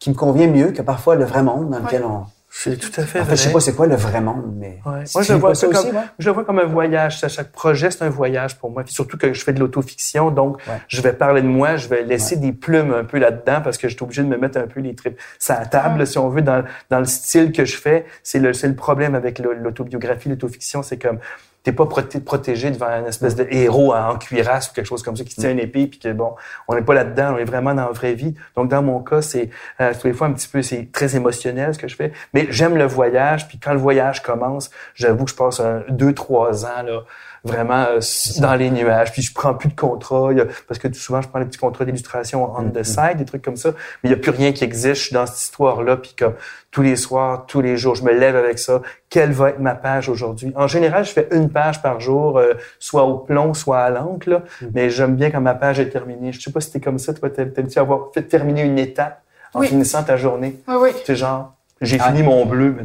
qui 0.00 0.10
me 0.10 0.14
convient 0.16 0.48
mieux 0.48 0.72
que 0.72 0.82
parfois 0.82 1.14
le 1.14 1.24
vrai 1.24 1.42
monde 1.42 1.70
dans 1.70 1.78
lequel 1.78 2.04
on, 2.04 2.24
C'est 2.50 2.78
tout 2.78 2.88
à 3.00 3.04
fait 3.04 3.20
En 3.20 3.24
vrai. 3.24 3.30
fait, 3.36 3.42
je 3.42 3.48
sais 3.48 3.52
pas 3.52 3.60
c'est 3.60 3.74
quoi 3.74 3.86
le 3.86 3.94
vrai 3.94 4.20
monde, 4.22 4.54
mais. 4.56 4.80
Ouais. 4.86 5.04
Moi, 5.14 5.22
je 5.22 5.32
le 5.34 5.38
vois 5.38 5.50
aussi, 5.50 5.68
comme, 5.68 5.86
ouais? 5.94 6.02
je 6.18 6.26
le 6.28 6.32
vois 6.34 6.44
comme 6.44 6.58
un 6.58 6.64
voyage. 6.64 7.18
Ça, 7.20 7.28
Chaque 7.28 7.52
projet, 7.52 7.90
c'est 7.90 8.02
un 8.02 8.08
voyage 8.08 8.56
pour 8.58 8.70
moi. 8.70 8.82
Puis 8.84 8.94
surtout 8.94 9.18
que 9.18 9.32
je 9.34 9.44
fais 9.44 9.52
de 9.52 9.60
l'autofiction, 9.60 10.30
donc 10.30 10.56
Ouais. 10.66 10.80
je 10.88 11.00
vais 11.02 11.12
parler 11.12 11.42
de 11.42 11.46
moi, 11.46 11.76
je 11.76 11.88
vais 11.88 12.02
laisser 12.02 12.36
des 12.36 12.52
plumes 12.52 12.92
un 12.94 13.04
peu 13.04 13.18
là-dedans 13.18 13.60
parce 13.62 13.76
que 13.76 13.86
je 13.88 13.94
suis 13.94 14.02
obligé 14.02 14.22
de 14.22 14.28
me 14.28 14.38
mettre 14.38 14.58
un 14.58 14.66
peu 14.66 14.80
les 14.80 14.94
tripes. 14.94 15.18
Ça 15.38 15.56
à 15.58 15.66
table, 15.66 16.00
Ouais. 16.00 16.06
si 16.06 16.16
on 16.18 16.30
veut, 16.30 16.40
dans, 16.42 16.64
dans 16.90 16.98
le 17.00 17.04
style 17.04 17.52
que 17.52 17.64
je 17.66 17.76
fais. 17.76 18.06
C'est 18.22 18.38
le, 18.38 18.52
c'est 18.54 18.68
le 18.68 18.74
problème 18.76 19.14
avec 19.14 19.38
l'autobiographie, 19.40 20.28
l'autofiction, 20.30 20.82
c'est 20.82 20.98
comme 20.98 21.18
t'es 21.62 21.72
pas 21.72 21.84
proté- 21.84 22.20
protégé 22.20 22.70
devant 22.70 22.88
une 22.88 23.06
espèce 23.06 23.34
de 23.34 23.46
héros 23.50 23.92
en 23.94 24.16
cuirasse 24.16 24.70
ou 24.70 24.74
quelque 24.74 24.86
chose 24.86 25.02
comme 25.02 25.16
ça 25.16 25.24
qui 25.24 25.34
tient 25.34 25.50
une 25.50 25.58
épée 25.58 25.86
puis 25.86 25.98
que 25.98 26.12
bon, 26.12 26.34
on 26.66 26.74
n'est 26.74 26.82
pas 26.82 26.94
là-dedans, 26.94 27.34
on 27.34 27.38
est 27.38 27.44
vraiment 27.44 27.74
dans 27.74 27.86
la 27.86 27.92
vraie 27.92 28.14
vie. 28.14 28.34
Donc 28.56 28.68
dans 28.68 28.82
mon 28.82 29.00
cas, 29.00 29.22
c'est 29.22 29.50
euh, 29.80 29.92
tous 30.00 30.06
les 30.06 30.12
fois 30.12 30.28
un 30.28 30.32
petit 30.32 30.48
peu, 30.48 30.62
c'est 30.62 30.90
très 30.92 31.16
émotionnel 31.16 31.74
ce 31.74 31.78
que 31.78 31.88
je 31.88 31.96
fais, 31.96 32.12
mais 32.32 32.46
j'aime 32.50 32.76
le 32.76 32.86
voyage. 32.86 33.48
Puis 33.48 33.58
quand 33.58 33.72
le 33.72 33.78
voyage 33.78 34.22
commence, 34.22 34.70
j'avoue 34.94 35.24
que 35.24 35.30
je 35.30 35.36
passe 35.36 35.60
deux 35.88 36.14
trois 36.14 36.64
ans 36.64 36.82
là 36.84 37.02
vraiment 37.48 37.86
euh, 37.90 38.00
dans 38.40 38.54
les 38.54 38.70
nuages. 38.70 39.12
Puis 39.12 39.22
je 39.22 39.34
prends 39.34 39.54
plus 39.54 39.68
de 39.68 39.74
contrats 39.74 40.30
parce 40.68 40.78
que 40.78 40.92
souvent 40.94 41.20
je 41.22 41.28
prends 41.28 41.40
des 41.40 41.46
petits 41.46 41.58
contrats 41.58 41.84
d'illustration 41.84 42.50
on 42.56 42.70
the 42.70 42.82
side, 42.84 43.16
des 43.16 43.24
trucs 43.24 43.42
comme 43.42 43.56
ça. 43.56 43.70
Mais 44.02 44.10
il 44.10 44.12
y 44.12 44.14
a 44.14 44.18
plus 44.18 44.30
rien 44.30 44.52
qui 44.52 44.62
existe. 44.64 44.94
Je 45.00 45.06
suis 45.06 45.14
dans 45.14 45.26
cette 45.26 45.40
histoire 45.40 45.82
là. 45.82 45.96
Puis 45.96 46.14
comme 46.18 46.34
tous 46.70 46.82
les 46.82 46.96
soirs, 46.96 47.46
tous 47.46 47.60
les 47.60 47.76
jours, 47.76 47.94
je 47.94 48.04
me 48.04 48.12
lève 48.12 48.36
avec 48.36 48.58
ça. 48.58 48.82
Quelle 49.10 49.32
va 49.32 49.50
être 49.50 49.58
ma 49.58 49.74
page 49.74 50.08
aujourd'hui? 50.08 50.52
En 50.54 50.66
général, 50.68 51.04
je 51.04 51.10
fais 51.12 51.26
une 51.32 51.48
page 51.50 51.80
par 51.82 51.98
jour, 51.98 52.38
euh, 52.38 52.54
soit 52.78 53.04
au 53.04 53.16
plomb, 53.18 53.54
soit 53.54 53.78
à 53.80 53.90
l'encre. 53.90 54.28
là. 54.28 54.42
Mais 54.74 54.90
j'aime 54.90 55.16
bien 55.16 55.30
quand 55.30 55.40
ma 55.40 55.54
page 55.54 55.80
est 55.80 55.88
terminée. 55.88 56.32
Je 56.32 56.40
sais 56.40 56.52
pas 56.52 56.60
si 56.60 56.70
t'es 56.70 56.80
comme 56.80 56.98
ça. 56.98 57.14
Toi, 57.14 57.30
t'aimes- 57.30 57.52
t'aimes-tu 57.52 57.78
avoir 57.78 58.10
fait 58.12 58.22
terminer 58.22 58.62
une 58.62 58.78
étape 58.78 59.22
en 59.54 59.60
Oui. 59.60 59.68
finissant 59.68 60.02
ta 60.02 60.16
journée? 60.18 60.56
Oui, 60.68 60.74
oui. 60.78 60.90
C'est 61.06 61.16
genre, 61.16 61.54
j'ai 61.80 61.96
Ah. 62.00 62.08
fini 62.08 62.22
mon 62.22 62.44
bleu. 62.44 62.76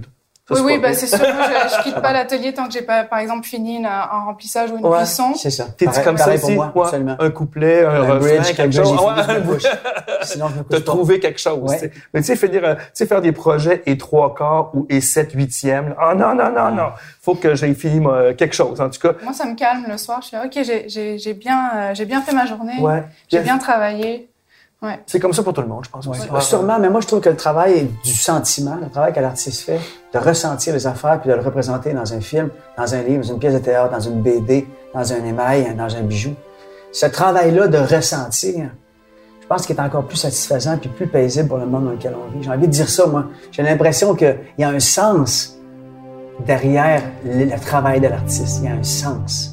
Oui, 0.50 0.58
c'est 0.58 0.64
oui, 0.64 0.78
bah, 0.80 0.94
c'est 0.94 1.08
sûr. 1.08 1.20
Moi, 1.20 1.46
je, 1.48 1.78
je 1.78 1.84
quitte 1.84 1.96
pas 2.02 2.12
l'atelier 2.12 2.54
tant 2.54 2.66
que 2.68 2.74
j'ai 2.74 2.82
pas, 2.82 3.04
par 3.06 3.20
exemple, 3.20 3.48
fini 3.48 3.78
une- 3.78 3.86
un 3.86 4.26
remplissage 4.26 4.72
ou 4.72 4.78
une 4.78 4.86
Ouais. 4.86 4.98
cuisson. 5.00 5.34
C'est 5.36 5.50
ça. 5.50 5.66
Pareil- 5.84 6.04
comme 6.04 6.18
ça 6.18 6.34
aussi? 6.34 6.42
pour 6.42 6.52
moi, 6.52 6.72
Ouais. 6.76 7.16
Un 7.20 7.32
couplet, 7.32 7.86
un, 7.86 7.90
Un 7.90 8.14
refrain, 8.16 8.42
quelque 8.44 8.56
quelque 8.58 8.74
chose. 8.74 9.00
je 9.28 9.32
me 9.40 9.54
couche. 9.54 9.64
Sinon, 10.24 10.48
je 10.50 10.56
me 10.60 10.64
T'as 10.64 10.82
trouvé 10.82 11.20
quelque 11.20 11.40
chose. 11.40 11.60
Ouais. 11.70 11.76
tu 11.80 11.86
sais. 11.86 11.92
Mais 12.14 12.20
tu 12.22 12.28
sais, 12.28 12.36
fait 12.36 12.50
dire, 12.50 12.64
euh, 12.66 12.76
tu 12.76 12.82
sais, 12.94 13.06
faire 13.06 13.22
des 13.22 13.32
projets 13.32 13.84
et 13.86 13.98
trois 13.98 14.36
quarts 14.36 14.72
ou 14.76 14.86
et 14.90 15.00
sept 15.02 15.32
huitièmes. 15.34 15.90
là. 15.90 15.96
Ah 16.00 16.14
non, 16.16 16.36
non, 16.36 16.52
non, 16.52 16.72
non. 16.72 16.90
Faut 17.22 17.36
que 17.36 17.56
j'aie 17.56 17.74
fini 17.74 18.02
moi, 18.02 18.34
quelque 18.34 18.54
chose. 18.56 18.82
En 18.82 18.90
tout 18.90 19.00
cas, 19.00 19.14
Moi, 19.24 19.32
ça 19.34 19.46
me 19.46 19.56
calme 19.56 19.86
le 19.88 19.98
soir. 19.98 20.20
Je 20.22 20.28
suis 20.28 20.38
ok, 20.38 20.52
j'ai- 20.64 20.90
j'ai 20.90 21.18
j'ai 21.18 21.34
bien, 21.34 21.70
euh, 21.76 21.92
j'ai 21.94 22.06
bien 22.06 22.22
fait 22.22 22.34
ma 22.34 22.46
journée. 22.46 22.80
ouais. 22.82 23.04
J'ai 23.30 23.40
bien 23.40 23.58
travaillé. 23.58 24.30
C'est 25.06 25.20
comme 25.20 25.34
ça 25.34 25.44
pour 25.44 25.54
tout 25.54 25.62
le 25.62 25.68
monde, 25.68 25.86
je 25.86 25.90
pense. 25.90 26.06
Ouais. 26.08 26.42
Sûrement, 26.42 26.80
mais 26.80 26.90
moi, 26.90 27.02
je 27.02 27.08
trouve 27.08 27.22
que 27.22 27.30
le 27.30 27.38
travail 27.38 27.90
du 28.04 28.14
sentiment, 28.14 28.78
le 28.82 28.90
travail 28.90 29.14
que 29.14 29.20
l'artiste 29.20 29.62
fait, 29.62 29.80
de 30.14 30.20
ressentir 30.20 30.74
les 30.74 30.86
affaires 30.88 31.20
puis 31.22 31.30
de 31.30 31.36
le 31.36 31.42
représenter 31.42 31.94
dans 31.94 32.14
un 32.14 32.20
film, 32.20 32.50
dans 32.78 32.94
un 32.94 33.02
livre, 33.02 33.24
dans 33.24 33.34
une 33.34 33.40
pièce 33.40 33.54
de 33.54 33.60
théâtre, 33.60 33.92
dans 33.94 34.00
une 34.00 34.22
BD, 34.22 34.68
dans 34.94 35.14
un 35.14 35.24
émail, 35.24 35.74
dans 35.76 35.96
un 35.96 36.02
bijou, 36.02 36.34
ce 36.92 37.06
travail-là 37.06 37.68
de 37.68 37.78
ressentir, 37.78 38.70
je 39.42 39.48
pense 39.48 39.66
qu'il 39.66 39.76
est 39.76 39.82
encore 39.82 40.06
plus 40.06 40.18
satisfaisant 40.18 40.78
puis 40.78 40.90
plus 40.90 41.08
paisible 41.08 41.48
pour 41.48 41.58
le 41.58 41.66
monde 41.66 41.86
dans 41.86 41.92
lequel 41.92 42.16
on 42.16 42.32
vit. 42.32 42.44
J'ai 42.44 42.50
envie 42.50 42.68
de 42.68 42.72
dire 42.72 42.90
ça, 42.90 43.06
moi. 43.08 43.26
J'ai 43.52 43.64
l'impression 43.64 44.16
qu'il 44.16 44.38
y 44.58 44.64
a 44.64 44.70
un 44.70 44.80
sens 44.80 45.58
derrière 46.46 47.02
le 47.26 47.60
travail 47.60 48.00
de 48.00 48.08
l'artiste. 48.08 48.60
Il 48.62 48.70
y 48.70 48.72
a 48.72 48.76
un 48.76 48.84
sens. 48.84 49.53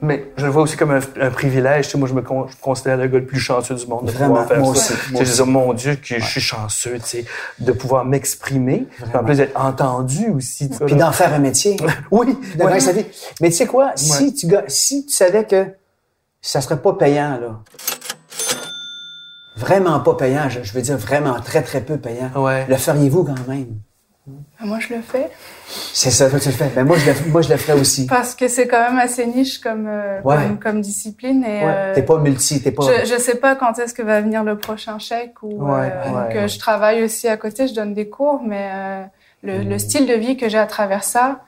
Mais 0.00 0.30
je 0.36 0.44
le 0.44 0.50
vois 0.52 0.62
aussi 0.62 0.76
comme 0.76 0.92
un, 0.92 1.00
un 1.20 1.30
privilège. 1.30 1.86
Tu 1.86 1.92
sais, 1.92 1.98
moi, 1.98 2.08
je 2.08 2.14
me, 2.14 2.22
con- 2.22 2.46
je 2.46 2.54
me 2.56 2.60
considère 2.62 2.96
le 2.96 3.08
gars 3.08 3.18
le 3.18 3.26
plus 3.26 3.40
chanceux 3.40 3.74
du 3.74 3.86
monde 3.86 4.06
de 4.06 4.12
Vraiment, 4.12 4.34
pouvoir 4.36 4.48
faire 4.48 4.60
moi 4.60 4.74
ça. 4.76 4.94
aussi, 4.94 5.12
moi 5.12 5.24
je 5.24 5.30
aussi. 5.32 5.42
dis, 5.42 5.50
mon 5.50 5.72
Dieu, 5.72 5.96
que 5.96 6.20
je 6.20 6.24
suis 6.24 6.40
chanceux, 6.40 6.94
tu 7.00 7.04
sais, 7.04 7.24
de 7.58 7.72
pouvoir 7.72 8.04
m'exprimer. 8.04 8.86
En 9.12 9.24
plus, 9.24 9.38
d'être 9.38 9.58
entendu 9.60 10.28
aussi. 10.30 10.68
Puis 10.86 10.94
d'en 10.94 11.10
faire 11.12 11.34
un 11.34 11.40
métier. 11.40 11.76
Oui, 12.12 12.38
de 12.56 12.62
ouais. 12.62 12.72
vivre 12.74 12.84
sa 12.84 12.92
vie. 12.92 13.06
Mais 13.40 13.50
tu 13.50 13.56
sais 13.56 13.66
quoi? 13.66 13.92
Si, 13.96 14.32
tu, 14.34 14.46
si 14.68 15.04
tu 15.06 15.12
savais 15.12 15.44
que 15.44 15.66
ça 16.40 16.60
serait 16.60 16.80
pas 16.80 16.92
payant, 16.92 17.38
là, 17.40 17.60
vraiment 19.56 19.98
pas 20.00 20.14
payant, 20.14 20.48
je, 20.48 20.60
je 20.62 20.72
veux 20.72 20.82
dire 20.82 20.96
vraiment 20.96 21.40
très, 21.40 21.62
très 21.62 21.80
peu 21.80 21.96
payant, 21.96 22.30
le 22.68 22.76
feriez-vous 22.76 23.24
quand 23.24 23.48
même? 23.48 23.66
Moi, 24.60 24.78
je 24.80 24.94
le 24.94 25.00
fais 25.02 25.28
C'est 25.92 26.10
ça, 26.10 26.28
toi, 26.28 26.40
tu 26.40 26.48
le 26.48 26.54
fais. 26.54 26.68
Ben, 26.74 26.84
moi, 26.84 26.96
je 26.98 27.10
le, 27.10 27.30
moi, 27.30 27.42
je 27.42 27.48
le 27.48 27.56
ferais 27.56 27.78
aussi. 27.78 28.06
parce 28.06 28.34
que 28.34 28.48
c'est 28.48 28.66
quand 28.66 28.80
même 28.90 28.98
assez 28.98 29.24
niche 29.26 29.58
comme, 29.60 29.86
euh, 29.88 30.20
Ouais. 30.24 30.36
comme, 30.36 30.58
comme 30.58 30.80
discipline 30.80 31.44
et. 31.44 31.64
Ouais. 31.64 31.64
euh, 31.76 31.94
T'es 31.94 32.02
pas 32.02 32.18
multi, 32.18 32.60
t'es 32.62 32.72
pas... 32.72 32.82
Je, 32.82 33.06
je 33.06 33.18
sais 33.18 33.36
pas 33.36 33.54
quand 33.54 33.78
est-ce 33.78 33.94
que 33.94 34.02
va 34.02 34.20
venir 34.20 34.42
le 34.44 34.56
prochain 34.58 34.98
chèque 34.98 35.42
ou 35.42 35.64
Ouais, 35.64 35.92
euh, 35.92 36.34
euh, 36.44 36.48
je 36.48 36.58
travaille 36.58 37.02
aussi 37.04 37.28
à 37.28 37.36
côté, 37.36 37.68
je 37.68 37.74
donne 37.74 37.94
des 37.94 38.08
cours, 38.08 38.42
mais 38.44 38.68
euh, 38.72 39.02
le, 39.42 39.62
le 39.62 39.78
style 39.78 40.06
de 40.06 40.14
vie 40.14 40.36
que 40.36 40.48
j'ai 40.48 40.58
à 40.58 40.66
travers 40.66 41.04
ça, 41.04 41.40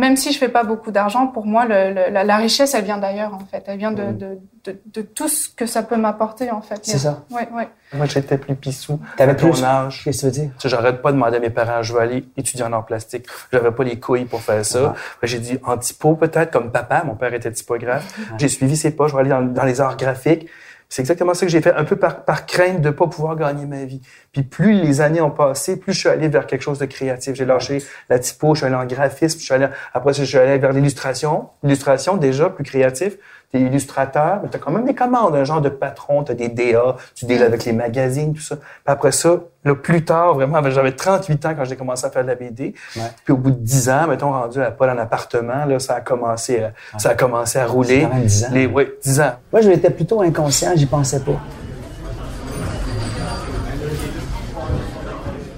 même 0.00 0.16
si 0.16 0.32
je 0.32 0.38
fais 0.38 0.48
pas 0.48 0.64
beaucoup 0.64 0.90
d'argent, 0.90 1.26
pour 1.28 1.46
moi, 1.46 1.64
le, 1.66 1.92
le- 1.94 2.10
la, 2.12 2.24
la 2.24 2.36
richesse, 2.36 2.74
elle 2.74 2.84
vient 2.84 2.98
d'ailleurs 2.98 3.34
en 3.34 3.44
fait, 3.50 3.62
elle 3.66 3.78
vient 3.78 3.92
de, 3.92 4.10
de, 4.12 4.38
de, 4.64 4.80
de 4.94 5.02
tout 5.02 5.28
ce 5.28 5.48
que 5.48 5.66
ça 5.66 5.82
peut 5.82 5.96
m'apporter 5.96 6.50
en 6.50 6.60
fait. 6.62 6.76
Mm. 6.76 6.80
C'est 6.82 6.98
ça. 6.98 7.22
Ouais, 7.30 7.48
ouais. 7.54 7.68
Moi, 7.92 8.06
j'étais 8.06 8.38
plus 8.38 8.54
pissou. 8.54 9.00
T'avais 9.16 9.32
à 9.32 9.34
ton 9.34 9.50
plus- 9.50 9.62
âge. 9.64 10.02
Qu'est-ce 10.04 10.26
que 10.26 10.32
tu 10.32 10.38
veux 10.40 10.46
dire? 10.46 10.50
J'arrête 10.64 11.02
pas 11.02 11.10
de 11.12 11.16
demander 11.16 11.36
à 11.36 11.40
mes 11.40 11.50
parents, 11.50 11.82
je 11.82 11.92
veux 11.92 12.00
aller 12.00 12.24
étudier 12.36 12.64
en 12.64 12.72
art 12.72 12.86
plastique. 12.86 13.26
J'avais 13.52 13.70
pas 13.70 13.84
les 13.84 13.98
couilles 14.00 14.24
pour 14.26 14.40
faire 14.40 14.64
ça. 14.64 14.82
Ouais. 14.82 14.88
Que 15.20 15.26
J'ai 15.26 15.38
dit 15.38 15.58
en 15.64 15.76
typo 15.76 16.14
peut-être, 16.14 16.50
comme 16.50 16.70
papa, 16.72 17.02
mon 17.04 17.14
père 17.14 17.32
était 17.34 17.52
typographe. 17.52 18.18
J'ai 18.38 18.48
suivi 18.48 18.76
ses 18.76 18.90
pas, 18.92 19.06
je 19.08 19.14
vais 19.14 19.20
aller 19.20 19.30
dans, 19.30 19.42
dans 19.42 19.64
les 19.64 19.80
arts 19.80 19.96
graphiques. 19.96 20.46
C'est 20.90 21.02
exactement 21.02 21.34
ça 21.34 21.46
que 21.46 21.52
j'ai 21.52 21.60
fait, 21.60 21.72
un 21.72 21.84
peu 21.84 21.94
par, 21.94 22.46
crainte 22.46 22.80
de 22.80 22.90
pas 22.90 23.06
pouvoir 23.06 23.36
gagner 23.36 23.64
ma 23.64 23.84
vie. 23.84 24.00
Puis 24.32 24.42
plus 24.42 24.72
les 24.72 25.00
années 25.00 25.20
ont 25.20 25.30
passé, 25.30 25.78
plus 25.78 25.92
je 25.92 26.00
suis 26.00 26.08
allé 26.08 26.26
vers 26.26 26.48
quelque 26.48 26.62
chose 26.62 26.80
de 26.80 26.86
créatif. 26.86 27.36
J'ai 27.36 27.44
lâché 27.44 27.78
la 28.08 28.18
typo, 28.18 28.56
je 28.56 28.58
suis 28.58 28.66
allé 28.66 28.74
en 28.74 28.84
graphisme, 28.84 29.38
je 29.38 29.44
suis 29.44 29.54
allé, 29.54 29.68
après 29.94 30.12
je 30.12 30.24
suis 30.24 30.36
allé 30.36 30.58
vers 30.58 30.72
l'illustration. 30.72 31.48
L'illustration, 31.62 32.16
déjà, 32.16 32.50
plus 32.50 32.64
créatif. 32.64 33.18
T'es 33.52 33.60
illustrateur, 33.60 34.38
mais 34.42 34.48
t'as 34.48 34.58
quand 34.58 34.70
même 34.70 34.84
des 34.84 34.94
commandes, 34.94 35.34
un 35.34 35.42
genre 35.42 35.60
de 35.60 35.70
patron, 35.70 36.22
t'as 36.22 36.34
des 36.34 36.48
DA, 36.48 36.94
tu 37.16 37.24
deals 37.24 37.42
avec 37.42 37.64
les 37.64 37.72
magazines, 37.72 38.32
tout 38.32 38.40
ça. 38.40 38.54
Puis 38.56 38.64
après 38.86 39.10
ça, 39.10 39.40
là, 39.64 39.74
plus 39.74 40.04
tard, 40.04 40.34
vraiment, 40.34 40.62
j'avais 40.70 40.92
38 40.92 41.46
ans 41.46 41.54
quand 41.56 41.64
j'ai 41.64 41.74
commencé 41.74 42.06
à 42.06 42.10
faire 42.10 42.22
de 42.22 42.28
la 42.28 42.36
BD. 42.36 42.74
Ouais. 42.94 43.02
Puis 43.24 43.32
au 43.32 43.36
bout 43.36 43.50
de 43.50 43.56
10 43.56 43.88
ans, 43.90 44.06
mettons, 44.06 44.30
rendu 44.30 44.62
à 44.62 44.70
Paul 44.70 44.90
en 44.90 44.98
appartement, 44.98 45.64
là, 45.64 45.80
ça 45.80 45.96
a 45.96 46.00
commencé 46.00 46.62
à, 46.62 46.98
ça 46.98 47.10
a 47.10 47.14
commencé 47.16 47.58
à 47.58 47.66
rouler. 47.66 48.02
C'est 48.02 48.08
quand 48.08 48.14
même 48.14 48.24
10 48.24 48.44
ans. 48.44 48.48
Les, 48.52 48.66
oui, 48.66 48.88
10 49.02 49.20
ans. 49.20 49.32
Moi, 49.52 49.62
je 49.62 49.68
l'étais 49.68 49.90
plutôt 49.90 50.22
inconscient, 50.22 50.70
j'y 50.76 50.86
pensais 50.86 51.18
pas. 51.18 51.40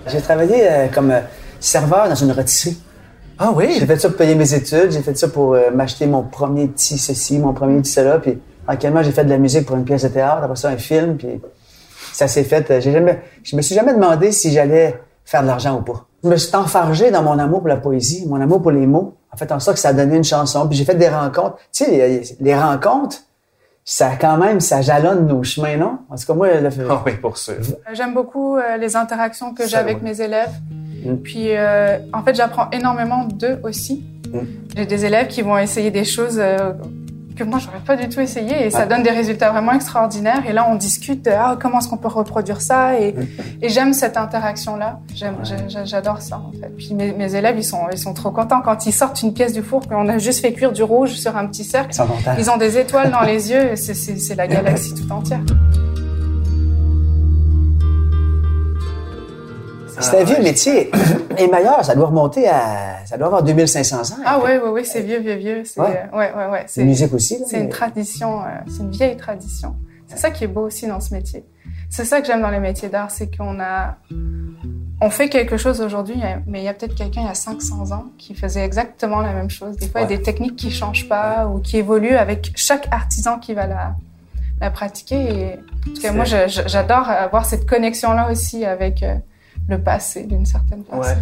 J'ai 0.06 0.20
travaillé 0.20 0.66
euh, 0.66 0.86
comme 0.88 1.10
euh, 1.10 1.20
serveur 1.60 2.08
dans 2.08 2.14
une 2.14 2.32
rôtisserie. 2.32 2.78
Ah 3.44 3.50
oui? 3.54 3.76
J'ai 3.80 3.86
fait 3.86 3.96
ça 3.98 4.08
pour 4.08 4.18
payer 4.18 4.36
mes 4.36 4.54
études, 4.54 4.92
j'ai 4.92 5.02
fait 5.02 5.18
ça 5.18 5.26
pour 5.26 5.54
euh, 5.54 5.70
m'acheter 5.74 6.06
mon 6.06 6.22
premier 6.22 6.68
petit 6.68 6.96
ceci, 6.96 7.38
mon 7.40 7.52
premier 7.52 7.80
petit 7.80 7.90
cela, 7.90 8.18
puis 8.20 8.38
tranquillement, 8.66 9.02
j'ai 9.02 9.10
fait 9.10 9.24
de 9.24 9.30
la 9.30 9.38
musique 9.38 9.66
pour 9.66 9.74
une 9.76 9.84
pièce 9.84 10.02
de 10.04 10.08
théâtre, 10.08 10.42
après 10.44 10.54
ça, 10.54 10.68
un 10.68 10.76
film, 10.76 11.16
puis 11.16 11.40
ça 12.12 12.28
s'est 12.28 12.44
fait. 12.44 12.70
euh, 12.70 12.80
J'ai 12.80 12.92
jamais, 12.92 13.20
je 13.42 13.56
me 13.56 13.62
suis 13.62 13.74
jamais 13.74 13.94
demandé 13.94 14.30
si 14.30 14.52
j'allais 14.52 15.00
faire 15.24 15.42
de 15.42 15.48
l'argent 15.48 15.76
ou 15.76 15.82
pas. 15.82 16.06
Je 16.22 16.28
me 16.28 16.36
suis 16.36 16.54
enfargé 16.54 17.10
dans 17.10 17.24
mon 17.24 17.36
amour 17.38 17.58
pour 17.60 17.68
la 17.68 17.78
poésie, 17.78 18.24
mon 18.28 18.40
amour 18.40 18.62
pour 18.62 18.70
les 18.70 18.86
mots, 18.86 19.14
en 19.32 19.36
fait 19.36 19.50
en 19.50 19.58
sorte 19.58 19.76
que 19.76 19.80
ça 19.80 19.88
a 19.88 19.92
donné 19.92 20.16
une 20.16 20.24
chanson, 20.24 20.68
puis 20.68 20.78
j'ai 20.78 20.84
fait 20.84 20.94
des 20.94 21.08
rencontres. 21.08 21.56
Tu 21.72 21.84
sais, 21.84 21.90
les, 21.90 22.22
les 22.38 22.54
rencontres, 22.56 23.16
ça 23.84 24.10
quand 24.20 24.36
même, 24.36 24.60
ça 24.60 24.82
jalonne 24.82 25.26
nos 25.26 25.42
chemins, 25.42 25.76
non? 25.76 25.98
En 26.08 26.14
tout 26.14 26.24
cas, 26.24 26.34
moi, 26.34 26.60
le, 26.60 26.68
Ah 26.88 27.02
oui, 27.04 27.14
pour 27.16 27.36
sûr. 27.36 27.56
J'aime 27.92 28.14
beaucoup 28.14 28.56
euh, 28.56 28.76
les 28.76 28.94
interactions 28.94 29.52
que 29.52 29.66
j'ai 29.66 29.76
avec 29.76 29.96
ouais. 29.96 30.10
mes 30.10 30.20
élèves. 30.20 30.52
Mm. 31.04 31.16
Puis, 31.16 31.46
euh, 31.50 31.98
en 32.12 32.22
fait, 32.22 32.34
j'apprends 32.34 32.70
énormément 32.70 33.24
d'eux 33.24 33.60
aussi. 33.62 34.04
Mm. 34.32 34.38
J'ai 34.76 34.86
des 34.86 35.04
élèves 35.04 35.28
qui 35.28 35.42
vont 35.42 35.58
essayer 35.58 35.90
des 35.90 36.04
choses 36.04 36.38
euh, 36.38 36.72
que 37.36 37.44
moi, 37.44 37.58
j'aurais 37.58 37.80
pas 37.84 37.96
du 37.96 38.08
tout 38.08 38.20
essayé 38.20 38.66
et 38.66 38.70
ça 38.70 38.86
donne 38.86 39.02
des 39.02 39.10
résultats 39.10 39.50
vraiment 39.50 39.72
extraordinaires. 39.72 40.42
Et 40.48 40.52
là, 40.52 40.66
on 40.70 40.74
discute 40.74 41.24
de 41.24 41.30
ah, 41.30 41.56
comment 41.60 41.78
est-ce 41.78 41.88
qu'on 41.88 41.96
peut 41.96 42.08
reproduire 42.08 42.60
ça? 42.60 42.98
Et, 43.00 43.14
et 43.60 43.68
j'aime 43.68 43.92
cette 43.92 44.16
interaction-là. 44.16 45.00
J'adore 45.84 46.20
ça, 46.20 46.38
en 46.38 46.52
fait. 46.52 46.68
Puis 46.76 46.94
mes, 46.94 47.12
mes 47.12 47.34
élèves, 47.34 47.56
ils 47.58 47.64
sont, 47.64 47.86
ils 47.90 47.98
sont 47.98 48.14
trop 48.14 48.30
contents 48.30 48.60
quand 48.60 48.86
ils 48.86 48.92
sortent 48.92 49.22
une 49.22 49.32
pièce 49.32 49.52
du 49.52 49.62
four, 49.62 49.86
qu'on 49.88 50.08
a 50.08 50.18
juste 50.18 50.40
fait 50.40 50.52
cuire 50.52 50.72
du 50.72 50.82
rouge 50.82 51.12
sur 51.12 51.36
un 51.36 51.46
petit 51.46 51.64
cercle. 51.64 51.96
ils 52.38 52.50
ont 52.50 52.58
des 52.58 52.78
étoiles 52.78 53.10
dans 53.10 53.22
les 53.22 53.32
yeux 53.50 53.76
c'est 53.76 54.34
la 54.34 54.46
galaxie 54.46 54.94
tout 54.94 55.10
entière. 55.10 55.40
C'est 60.00 60.20
un 60.20 60.24
vieux 60.24 60.42
métier. 60.42 60.90
Et 61.38 61.46
meilleur, 61.48 61.84
ça 61.84 61.94
doit 61.94 62.06
remonter 62.06 62.48
à, 62.48 63.04
ça 63.06 63.16
doit 63.16 63.26
avoir 63.26 63.42
2500 63.42 63.96
ans. 64.00 64.16
Ah 64.24 64.38
ouais, 64.38 64.58
ouais, 64.58 64.68
ouais, 64.70 64.84
c'est 64.84 65.00
vieux, 65.02 65.20
vieux, 65.20 65.34
vieux. 65.36 65.62
C'est, 65.64 65.80
Ouais. 65.80 66.02
euh, 66.12 66.16
ouais, 66.16 66.32
ouais, 66.36 66.46
ouais. 66.50 66.64
C'est 66.66 66.84
musique 66.84 67.12
aussi. 67.14 67.38
là, 67.38 67.44
C'est 67.48 67.60
une 67.60 67.68
tradition, 67.68 68.40
euh, 68.40 68.46
c'est 68.68 68.82
une 68.82 68.90
vieille 68.90 69.16
tradition. 69.16 69.76
C'est 70.08 70.18
ça 70.18 70.30
qui 70.30 70.44
est 70.44 70.48
beau 70.48 70.62
aussi 70.66 70.86
dans 70.86 71.00
ce 71.00 71.14
métier. 71.14 71.44
C'est 71.88 72.04
ça 72.04 72.20
que 72.20 72.26
j'aime 72.26 72.42
dans 72.42 72.50
les 72.50 72.58
métiers 72.60 72.88
d'art, 72.88 73.10
c'est 73.10 73.34
qu'on 73.34 73.58
a, 73.60 73.96
on 75.00 75.10
fait 75.10 75.28
quelque 75.28 75.56
chose 75.56 75.80
aujourd'hui, 75.80 76.16
mais 76.46 76.60
il 76.60 76.64
y 76.64 76.68
a 76.68 76.74
peut-être 76.74 76.94
quelqu'un 76.94 77.22
il 77.22 77.26
y 77.26 77.30
a 77.30 77.34
500 77.34 77.92
ans 77.92 78.04
qui 78.18 78.34
faisait 78.34 78.64
exactement 78.64 79.20
la 79.20 79.32
même 79.32 79.50
chose. 79.50 79.76
Des 79.76 79.88
fois, 79.88 80.02
il 80.02 80.10
y 80.10 80.14
a 80.14 80.16
des 80.16 80.22
techniques 80.22 80.56
qui 80.56 80.70
changent 80.70 81.08
pas 81.08 81.46
ou 81.46 81.58
qui 81.60 81.78
évoluent 81.78 82.16
avec 82.16 82.52
chaque 82.56 82.88
artisan 82.90 83.38
qui 83.38 83.52
va 83.54 83.66
la, 83.66 83.94
la 84.60 84.70
pratiquer. 84.70 85.16
Et, 85.16 85.52
en 85.90 85.94
tout 85.94 86.00
cas, 86.02 86.12
moi, 86.12 86.24
je- 86.24 86.48
je- 86.48 86.66
j'adore 86.66 87.08
avoir 87.08 87.44
cette 87.46 87.66
connexion-là 87.68 88.30
aussi 88.30 88.64
avec, 88.64 89.02
euh, 89.02 89.14
le 89.68 89.82
passé 89.82 90.24
d'une 90.24 90.46
certaine 90.46 90.84
façon. 90.84 91.00
Ouais. 91.00 91.16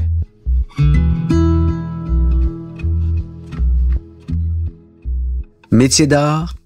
Métiers 5.70 6.06
d'art, 6.06 6.56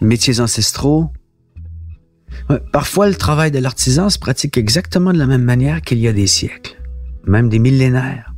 métiers 0.00 0.40
ancestraux. 0.40 1.10
Parfois, 2.72 3.08
le 3.08 3.14
travail 3.14 3.50
de 3.50 3.58
l'artisan 3.58 4.08
se 4.08 4.18
pratique 4.18 4.56
exactement 4.56 5.12
de 5.12 5.18
la 5.18 5.26
même 5.26 5.42
manière 5.42 5.82
qu'il 5.82 5.98
y 5.98 6.08
a 6.08 6.12
des 6.12 6.26
siècles, 6.26 6.80
même 7.26 7.48
des 7.48 7.58
millénaires. 7.58 8.32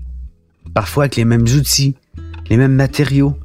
Parfois 0.75 1.05
avec 1.05 1.17
les 1.17 1.25
mêmes 1.25 1.43
outils, 1.43 1.95
les 2.49 2.57
mêmes 2.57 2.75
matériaux, 2.75 3.37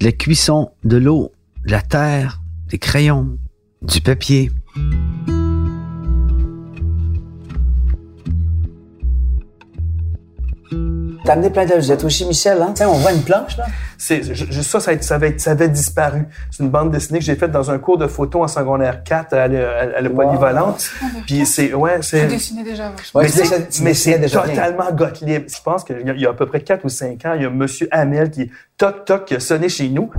de 0.00 0.06
la 0.06 0.12
cuisson, 0.12 0.70
de 0.84 0.96
l'eau, 0.96 1.32
de 1.66 1.72
la 1.72 1.82
terre, 1.82 2.40
des 2.68 2.78
crayons, 2.78 3.38
du 3.82 4.00
papier. 4.00 4.50
T'as 11.24 11.34
amené 11.34 11.50
plein 11.50 11.64
d'objets. 11.66 11.96
Toi 11.96 12.06
aussi, 12.06 12.26
Michel, 12.26 12.60
hein? 12.60 12.72
Tiens, 12.74 12.88
on 12.88 12.94
voit 12.98 13.12
une 13.12 13.22
planche, 13.22 13.56
là. 13.56 13.66
C'est, 13.96 14.22
je- 14.34 14.46
je- 14.50 14.60
ça, 14.62 14.80
ça, 14.80 14.92
ça, 15.00 15.14
avait, 15.14 15.38
ça 15.38 15.52
avait 15.52 15.68
disparu. 15.68 16.24
C'est 16.50 16.62
une 16.64 16.70
bande 16.70 16.90
dessinée 16.90 17.20
que 17.20 17.24
j'ai 17.24 17.36
faite 17.36 17.52
dans 17.52 17.70
un 17.70 17.78
cours 17.78 17.96
de 17.98 18.08
photo 18.08 18.42
en 18.42 18.48
secondaire 18.48 19.04
4 19.04 19.32
à, 19.34 19.46
la- 19.46 20.10
polyvalente. 20.10 20.90
Puis 21.26 21.46
c'est, 21.46 21.72
ouais, 21.74 21.98
c'est, 22.02 22.26
dessinais 22.26 22.64
déjà. 22.64 22.84
moi, 22.88 22.94
je 23.04 23.18
Ouais, 23.18 23.24
mais 23.24 23.30
tu 23.66 23.76
tu 23.76 23.82
mais 23.84 23.94
c'est 23.94 24.20
totalement 24.28 24.90
Gottlieb. 24.92 25.44
Je 25.48 25.62
pense 25.62 25.84
qu'il 25.84 26.00
y, 26.04 26.10
a- 26.10 26.14
il 26.14 26.20
y 26.20 26.26
a 26.26 26.30
à 26.30 26.34
peu 26.34 26.46
près 26.46 26.60
4 26.60 26.84
ou 26.84 26.88
5 26.88 27.24
ans, 27.24 27.34
il 27.36 27.42
y 27.42 27.46
a 27.46 27.50
Monsieur 27.50 27.86
Hamel 27.92 28.30
qui, 28.30 28.50
toc, 28.76 29.04
toc, 29.04 29.24
qui 29.26 29.36
a 29.36 29.40
sonné 29.40 29.68
chez 29.68 29.88
nous. 29.88 30.10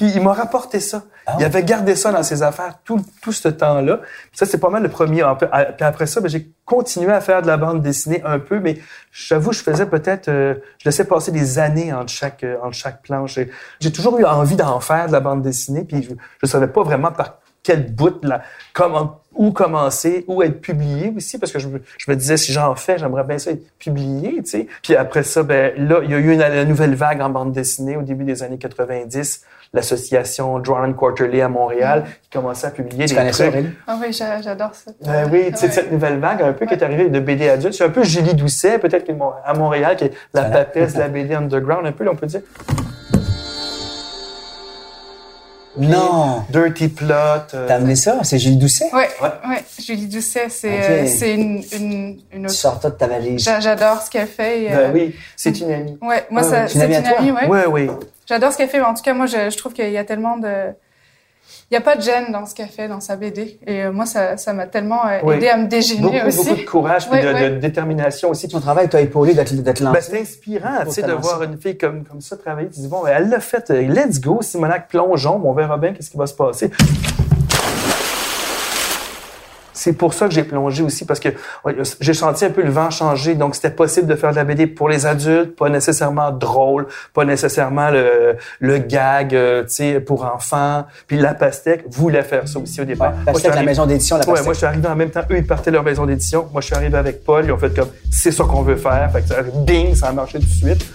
Puis 0.00 0.10
il 0.14 0.22
m'a 0.22 0.32
rapporté 0.32 0.80
ça. 0.80 1.02
Ah 1.26 1.36
Il 1.38 1.44
avait 1.44 1.62
gardé 1.62 1.94
ça 1.94 2.10
dans 2.10 2.22
ses 2.22 2.42
affaires 2.42 2.78
tout, 2.84 3.04
tout 3.20 3.32
ce 3.32 3.48
temps-là. 3.48 4.00
Ça, 4.32 4.46
c'est 4.46 4.56
pas 4.56 4.70
mal 4.70 4.82
le 4.82 4.88
premier. 4.88 5.22
Puis 5.38 5.46
après 5.84 6.06
ça, 6.06 6.22
ben, 6.22 6.28
j'ai 6.28 6.50
continué 6.64 7.12
à 7.12 7.20
faire 7.20 7.42
de 7.42 7.46
la 7.46 7.58
bande 7.58 7.82
dessinée 7.82 8.22
un 8.24 8.38
peu, 8.38 8.60
mais 8.60 8.78
j'avoue, 9.12 9.52
je 9.52 9.62
faisais 9.62 9.84
peut-être... 9.84 10.28
euh, 10.28 10.54
je 10.78 10.86
laissais 10.88 11.04
passer 11.04 11.32
des 11.32 11.58
années 11.58 11.92
entre 11.92 12.08
chaque, 12.10 12.44
euh, 12.44 12.56
entre 12.62 12.72
chaque 12.76 13.02
planche. 13.02 13.38
J'ai- 13.78 13.92
toujours 13.92 14.18
eu 14.18 14.24
envie 14.24 14.56
d'en 14.56 14.80
faire 14.80 15.06
de 15.08 15.12
la 15.12 15.20
bande 15.20 15.42
dessinée, 15.42 15.84
puis 15.84 16.02
je, 16.02 16.12
je 16.42 16.46
savais 16.46 16.68
pas 16.68 16.82
vraiment 16.82 17.12
par 17.12 17.34
quel 17.62 17.92
bout, 17.94 18.24
là, 18.24 18.40
comment, 18.72 19.20
où 19.34 19.50
commencer, 19.52 20.24
où 20.28 20.42
être 20.42 20.62
publié 20.62 21.12
aussi, 21.14 21.38
parce 21.38 21.52
que 21.52 21.58
je, 21.58 21.68
me- 21.68 21.82
je 21.98 22.10
me 22.10 22.16
disais, 22.16 22.38
si 22.38 22.54
j'en 22.54 22.74
fais, 22.74 22.96
j'aimerais 22.96 23.24
bien 23.24 23.36
ça 23.36 23.50
être 23.50 23.70
publié, 23.78 24.42
tu 24.44 24.50
sais. 24.50 24.66
Puis 24.82 24.96
après 24.96 25.24
ça, 25.24 25.42
ben 25.42 25.74
là, 25.76 26.00
il 26.02 26.10
y 26.10 26.14
a 26.14 26.18
eu 26.18 26.32
une, 26.32 26.40
une 26.40 26.68
nouvelle 26.70 26.94
vague 26.94 27.20
en 27.20 27.28
bande 27.28 27.52
dessinée 27.52 27.98
au 27.98 28.02
début 28.02 28.24
des 28.24 28.42
années 28.42 28.56
90, 28.56 29.42
l'association 29.72 30.58
Drawn 30.58 30.94
Quarterly 30.94 31.40
à 31.40 31.48
Montréal, 31.48 32.04
qui 32.22 32.30
commençait 32.30 32.66
à 32.66 32.70
publier 32.70 33.04
Tu 33.04 33.10
des 33.14 33.20
connais 33.20 33.32
ça, 33.32 33.48
trucs. 33.50 33.66
Ah 33.86 33.96
oui, 34.00 34.12
j'a- 34.12 34.42
j'adore 34.42 34.74
ça. 34.74 34.90
Ben 35.04 35.28
oui, 35.32 35.44
tu 35.50 35.56
sais, 35.58 35.66
Ouais. 35.66 35.72
cette 35.72 35.92
nouvelle 35.92 36.18
vague 36.18 36.42
un 36.42 36.52
peu 36.52 36.66
qui 36.66 36.74
est 36.74 36.82
arrivée 36.82 37.08
de 37.08 37.20
BD 37.20 37.48
adulte. 37.48 37.74
C'est 37.74 37.84
un 37.84 37.90
peu 37.90 38.02
Julie 38.02 38.34
Doucet, 38.34 38.78
peut-être 38.78 39.08
à 39.44 39.54
Montréal, 39.54 39.96
qui 39.96 40.04
est 40.04 40.12
la 40.34 40.42
Voilà. 40.42 40.64
papesse 40.64 40.94
de 40.94 40.98
la 40.98 41.08
BD 41.08 41.34
underground, 41.34 41.86
un 41.86 41.92
peu, 41.92 42.04
là, 42.04 42.10
on 42.12 42.16
peut 42.16 42.26
dire. 42.26 42.40
Non! 45.78 46.42
Dirty 46.50 46.88
Plot. 46.88 47.14
euh, 47.54 47.68
T'as 47.68 47.76
amené 47.76 47.94
ça? 47.94 48.18
C'est 48.24 48.38
Gilles 48.38 48.58
Doucet? 48.58 48.86
Ouais, 48.92 49.08
Ouais. 49.22 49.28
ouais. 49.48 49.64
Julie 49.80 50.08
Doucet, 50.08 50.48
c'est 50.48 50.68
Ok. 50.68 50.84
euh, 50.90 51.06
c'est 51.06 51.32
une, 51.34 51.62
une, 51.72 52.18
une 52.32 52.40
Tu 52.40 52.44
autre. 52.46 52.50
sors 52.50 52.82
ça 52.82 52.90
de 52.90 52.96
ta 52.96 53.06
valise. 53.06 53.42
J'a- 53.44 53.60
J'adore 53.60 54.02
ce 54.02 54.10
qu'elle 54.10 54.26
fait. 54.26 54.64
et, 54.64 54.68
ben 54.68 54.76
euh, 54.78 54.90
oui, 54.92 55.14
c'est 55.36 55.58
une 55.60 55.70
amie. 55.72 55.98
Ouais, 56.02 56.26
moi, 56.28 56.42
Ouais, 56.42 56.48
ça-. 56.48 56.66
C'est 56.68 56.74
une 56.74 56.90
c'est 56.92 56.96
amie 56.96 57.08
toi? 57.08 57.18
amie, 57.20 57.30
ouais. 57.30 57.46
Ouais, 57.46 57.66
oui. 57.66 57.90
J'adore 58.30 58.52
ce 58.52 58.56
qu'elle 58.58 58.68
fait, 58.68 58.78
mais 58.78 58.84
en 58.86 58.94
tout 58.94 59.02
cas, 59.02 59.12
moi, 59.12 59.26
je, 59.26 59.50
je 59.50 59.56
trouve 59.58 59.72
qu'il 59.72 59.90
y 59.90 59.98
a 59.98 60.04
tellement 60.04 60.38
de... 60.38 60.48
Il 61.68 61.74
n'y 61.74 61.76
a 61.78 61.80
pas 61.80 61.96
de 61.96 62.00
gêne 62.00 62.30
dans 62.30 62.46
ce 62.46 62.54
qu'elle 62.54 62.68
fait, 62.68 62.86
dans 62.86 63.00
sa 63.00 63.16
BD. 63.16 63.58
Et 63.66 63.82
euh, 63.84 63.92
moi, 63.92 64.06
ça 64.06 64.36
ça 64.36 64.52
m'a 64.52 64.66
tellement 64.66 65.04
euh, 65.06 65.18
Oui. 65.24 65.34
aidé 65.34 65.48
à 65.48 65.56
me 65.56 65.66
dégêner 65.66 66.00
Beaucoup, 66.20 66.26
aussi. 66.28 66.48
beaucoup 66.48 66.60
de 66.60 66.64
courage 66.64 67.08
Ouais, 67.10 67.22
de, 67.22 67.28
de 67.28 67.32
ouais. 67.34 67.50
détermination 67.58 68.30
aussi. 68.30 68.46
Ton 68.48 68.60
travail 68.60 68.88
t'a 68.88 69.00
épaulé 69.00 69.34
d'être 69.34 69.52
d'être 69.54 69.82
Ben, 69.82 69.92
lancé. 69.94 70.10
c'est 70.12 70.20
inspirant, 70.20 70.84
tu 70.84 70.92
sais, 70.92 71.02
de 71.02 71.12
voir 71.12 71.42
une 71.42 71.60
fille 71.60 71.76
comme, 71.76 72.04
comme 72.04 72.20
ça 72.20 72.36
travailler. 72.36 72.68
Tu 72.70 72.78
dis, 72.80 72.88
bon, 72.88 73.02
ben, 73.02 73.12
elle 73.16 73.28
l'a 73.30 73.40
fait. 73.40 73.68
euh, 73.70 73.82
Let's 73.82 74.20
go, 74.20 74.42
Simonac, 74.42 74.88
plongeons, 74.88 75.40
on 75.44 75.52
verra 75.52 75.76
bien 75.76 75.92
qu'est-ce 75.92 76.10
qui 76.10 76.16
va 76.16 76.26
se 76.28 76.34
passer. 76.34 76.70
C'est 79.82 79.94
pour 79.94 80.12
ça 80.12 80.28
que 80.28 80.34
j'ai 80.34 80.44
plongé 80.44 80.82
aussi, 80.82 81.06
parce 81.06 81.20
que 81.20 81.30
ouais, 81.64 81.74
j'ai 82.00 82.12
senti 82.12 82.44
un 82.44 82.50
peu 82.50 82.60
le 82.62 82.70
vent 82.70 82.90
changer. 82.90 83.34
Donc, 83.34 83.54
c'était 83.54 83.70
possible 83.70 84.06
de 84.08 84.14
faire 84.14 84.32
de 84.32 84.36
la 84.36 84.44
BD 84.44 84.66
pour 84.66 84.90
les 84.90 85.06
adultes, 85.06 85.56
pas 85.56 85.70
nécessairement 85.70 86.32
drôle, 86.32 86.86
pas 87.14 87.24
nécessairement 87.24 87.88
le, 87.88 88.36
le 88.58 88.76
gag, 88.76 89.34
euh, 89.34 89.62
tu 89.62 89.68
sais, 89.70 90.00
pour 90.00 90.26
enfants. 90.26 90.84
Puis 91.06 91.16
la 91.16 91.32
pastèque 91.32 91.84
voulait 91.88 92.22
faire 92.24 92.46
ça 92.46 92.58
aussi 92.58 92.78
au 92.82 92.84
départ. 92.84 93.12
Moi, 93.12 93.16
je 93.16 93.22
suis 93.22 93.32
Pastèque, 93.32 93.44
la 93.52 93.56
arrivé- 93.56 93.66
maison 93.70 93.86
d'édition, 93.86 94.16
la 94.16 94.20
Ouais, 94.20 94.26
Pastèque. 94.26 94.44
moi, 94.44 94.52
je 94.52 94.58
suis 94.58 94.66
arrivé 94.66 94.86
en 94.88 94.96
même 94.96 95.10
temps. 95.10 95.22
Eux, 95.30 95.38
ils 95.38 95.46
partaient 95.46 95.70
leur 95.70 95.82
maison 95.82 96.04
d'édition. 96.04 96.46
Moi, 96.52 96.60
je 96.60 96.66
suis 96.66 96.74
arrivé 96.76 96.98
avec 96.98 97.24
Paul. 97.24 97.46
Ils 97.46 97.52
ont 97.52 97.56
fait 97.58 97.74
comme, 97.74 97.88
c'est 98.12 98.32
ça 98.32 98.44
qu'on 98.44 98.60
veut 98.60 98.76
faire. 98.76 99.10
Fait 99.10 99.22
que 99.22 99.28
ça, 99.28 99.36
bing, 99.66 99.94
ça 99.94 100.08
a 100.08 100.12
marché 100.12 100.40
tout 100.40 100.44
de 100.44 100.50
suite. 100.74 100.86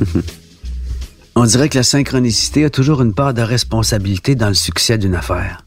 On 1.42 1.44
dirait 1.44 1.68
que 1.68 1.76
la 1.76 1.82
synchronicité 1.82 2.66
a 2.66 2.70
toujours 2.70 3.02
une 3.02 3.14
part 3.14 3.34
de 3.34 3.42
responsabilité 3.42 4.36
dans 4.36 4.46
le 4.46 4.54
succès 4.54 4.96
d'une 4.96 5.16
affaire. 5.16 5.66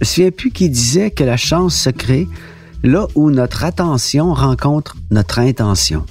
me 0.00 0.04
souviens 0.06 0.30
plus 0.30 0.50
qui 0.50 0.70
disait 0.70 1.10
que 1.10 1.24
la 1.24 1.36
chance 1.36 1.76
se 1.76 1.90
crée 1.90 2.26
là 2.82 3.06
où 3.14 3.30
notre 3.30 3.64
attention 3.64 4.32
rencontre 4.32 4.96
notre 5.10 5.40
intention. 5.40 6.06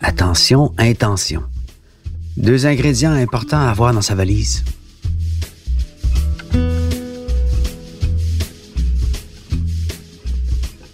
Attention, 0.00 0.72
intention. 0.78 1.42
Deux 2.36 2.66
ingrédients 2.66 3.14
importants 3.14 3.66
à 3.66 3.70
avoir 3.70 3.92
dans 3.92 4.00
sa 4.00 4.14
valise. 4.14 4.62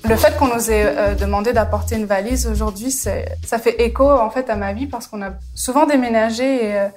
Le 0.09 0.17
fait 0.17 0.37
qu'on 0.37 0.55
nous 0.55 0.71
ait 0.71 0.85
euh, 0.87 1.15
demandé 1.15 1.53
d'apporter 1.53 1.97
une 1.97 2.05
valise 2.05 2.47
aujourd'hui, 2.47 2.91
ça 2.91 3.59
fait 3.59 3.83
écho 3.83 4.09
en 4.11 4.29
fait 4.31 4.51
à 4.51 4.57
ma 4.57 4.73
vie 4.73 4.87
parce 4.87 5.07
qu'on 5.07 5.23
a 5.23 5.31
souvent 5.55 5.87
déménagé 5.87 6.67
et 6.67 6.75
euh, 6.79 6.89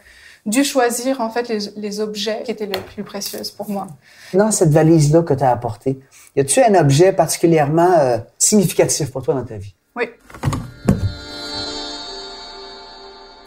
dû 0.45 0.63
choisir 0.65 1.21
en 1.21 1.29
fait 1.29 1.47
les, 1.47 1.59
les 1.77 1.99
objets 2.01 2.41
qui 2.43 2.51
étaient 2.51 2.65
les 2.65 2.79
plus 2.79 3.03
précieux 3.03 3.39
pour 3.55 3.69
moi. 3.69 3.87
Dans 4.33 4.51
cette 4.51 4.71
valise-là 4.71 5.21
que 5.21 5.33
t'as 5.33 5.51
apportée, 5.51 5.99
y 6.35 6.41
a-tu 6.41 6.61
un 6.61 6.75
objet 6.75 7.13
particulièrement 7.13 7.93
euh, 7.97 8.17
significatif 8.37 9.09
pour 9.11 9.21
toi 9.23 9.35
dans 9.35 9.45
ta 9.45 9.55
vie? 9.57 9.73
Oui, 9.95 10.09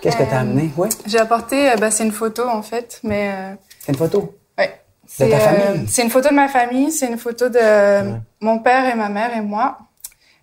Qu'est-ce 0.00 0.16
que 0.16 0.22
t'as 0.22 0.36
Euh, 0.38 0.40
amené? 0.40 0.70
Oui? 0.78 0.88
j'ai 1.04 1.18
apporté, 1.18 1.70
euh, 1.70 1.76
bah, 1.76 1.90
c'est 1.90 2.04
une 2.04 2.12
photo 2.12 2.48
en 2.48 2.62
fait, 2.62 2.98
mais 3.04 3.30
C'est 3.84 3.92
une 3.92 3.98
photo? 3.98 4.34
Ta 5.18 5.28
C'est, 5.28 5.38
famille? 5.38 5.88
C'est 5.88 6.02
une 6.02 6.10
photo 6.10 6.28
de 6.28 6.34
ma 6.34 6.48
famille, 6.48 6.92
c'est 6.92 7.08
une 7.08 7.18
photo 7.18 7.48
de 7.48 8.14
mon 8.40 8.58
père 8.60 8.86
et 8.88 8.94
ma 8.94 9.08
mère 9.08 9.36
et 9.36 9.40
moi. 9.40 9.78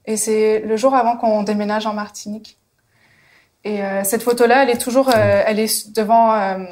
Et 0.06 0.18
c'est 0.18 0.60
le 0.60 0.78
jour 0.78 0.96
avant 0.96 1.18
qu'on 1.18 1.44
déménage 1.44 1.86
en 1.86 1.94
Martinique. 1.94 2.58
Et 3.64 3.84
euh, 3.84 4.04
cette 4.04 4.24
photo-là, 4.24 4.64
elle 4.64 4.70
est 4.70 4.78
toujours, 4.82 5.10
euh, 5.10 5.44
elle 5.46 5.60
est 5.60 5.94
devant, 5.94 6.34
euh, 6.34 6.64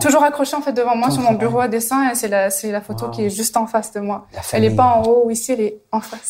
Toujours 0.00 0.24
accrochée 0.24 0.56
en 0.56 0.60
fait 0.62 0.72
devant 0.72 0.94
moi 0.96 1.08
ton 1.08 1.14
sur 1.14 1.22
mon 1.22 1.28
travail. 1.30 1.46
bureau 1.48 1.60
à 1.60 1.68
dessin. 1.68 2.10
Et 2.10 2.14
c'est 2.14 2.28
la, 2.28 2.50
c'est 2.50 2.70
la 2.70 2.80
photo 2.80 3.06
Wow. 3.06 3.10
qui 3.10 3.24
est 3.26 3.30
juste 3.30 3.56
en 3.56 3.66
face 3.66 3.92
de 3.92 4.00
moi. 4.00 4.26
La 4.32 4.40
Elle 4.52 4.64
est 4.64 4.68
famille. 4.68 4.76
pas 4.76 4.84
en 4.96 5.02
haut 5.02 5.22
ou 5.26 5.30
ici, 5.30 5.52
elle 5.52 5.60
est 5.60 5.76
en 5.90 6.00
face. 6.00 6.20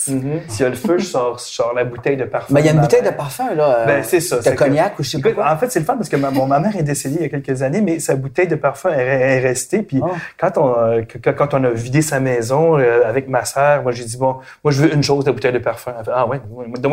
S'il 0.48 0.60
y 0.60 0.64
a 0.64 0.68
le 0.68 0.74
feu, 0.74 0.98
je 0.98 1.04
sors, 1.06 1.38
je 1.38 1.44
sors 1.44 1.72
la 1.74 1.84
bouteille 1.84 2.16
de 2.16 2.24
parfum. 2.24 2.54
Ben, 2.54 2.60
il 2.60 2.66
y 2.66 2.68
a 2.68 2.72
une 2.72 2.76
ma 2.78 2.82
bouteille 2.82 3.02
de 3.02 3.10
parfum, 3.10 3.54
là. 3.54 3.78
euh, 3.80 3.86
Ben, 3.86 4.02
c'est 4.04 4.20
ça. 4.20 4.38
De 4.38 4.42
c'est 4.42 4.54
que- 4.54 4.58
cognac 4.64 4.98
ou 4.98 5.02
je 5.02 5.10
sais 5.10 5.18
Écoute, 5.18 5.34
en 5.38 5.56
fait, 5.56 5.70
c'est 5.70 5.80
le 5.80 5.84
fun 5.84 5.96
parce 5.96 6.08
que 6.08 6.16
ma, 6.16 6.30
bon, 6.30 6.46
ma 6.46 6.58
mère 6.60 6.76
est 6.76 6.82
décédée 6.82 7.16
il 7.16 7.22
y 7.22 7.24
a 7.24 7.28
quelques 7.28 7.62
années, 7.62 7.80
mais 7.80 7.98
sa 8.00 8.14
bouteille 8.16 8.48
de 8.48 8.56
parfum 8.56 8.90
est, 8.90 9.00
est 9.06 9.40
restée. 9.40 9.82
Puis 9.82 10.00
Oh. 10.02 10.10
quand, 10.38 10.58
on, 10.58 10.74
euh, 10.78 11.02
quand 11.36 11.54
on 11.54 11.64
a 11.64 11.70
vidé 11.70 12.02
sa 12.02 12.20
maison 12.20 12.78
euh, 12.78 13.02
avec 13.06 13.28
ma 13.28 13.44
sœur, 13.44 13.82
moi 13.82 13.92
j'ai 13.92 14.04
dit 14.04 14.16
bon, 14.16 14.36
moi 14.64 14.72
je 14.72 14.82
veux 14.82 14.92
une 14.94 15.02
chose 15.02 15.24
de 15.24 15.30
bouteille 15.30 15.52
de 15.52 15.58
parfum. 15.58 15.92
Elle 15.98 16.04
fait, 16.04 16.10
ah 16.14 16.26
ouais, 16.26 16.40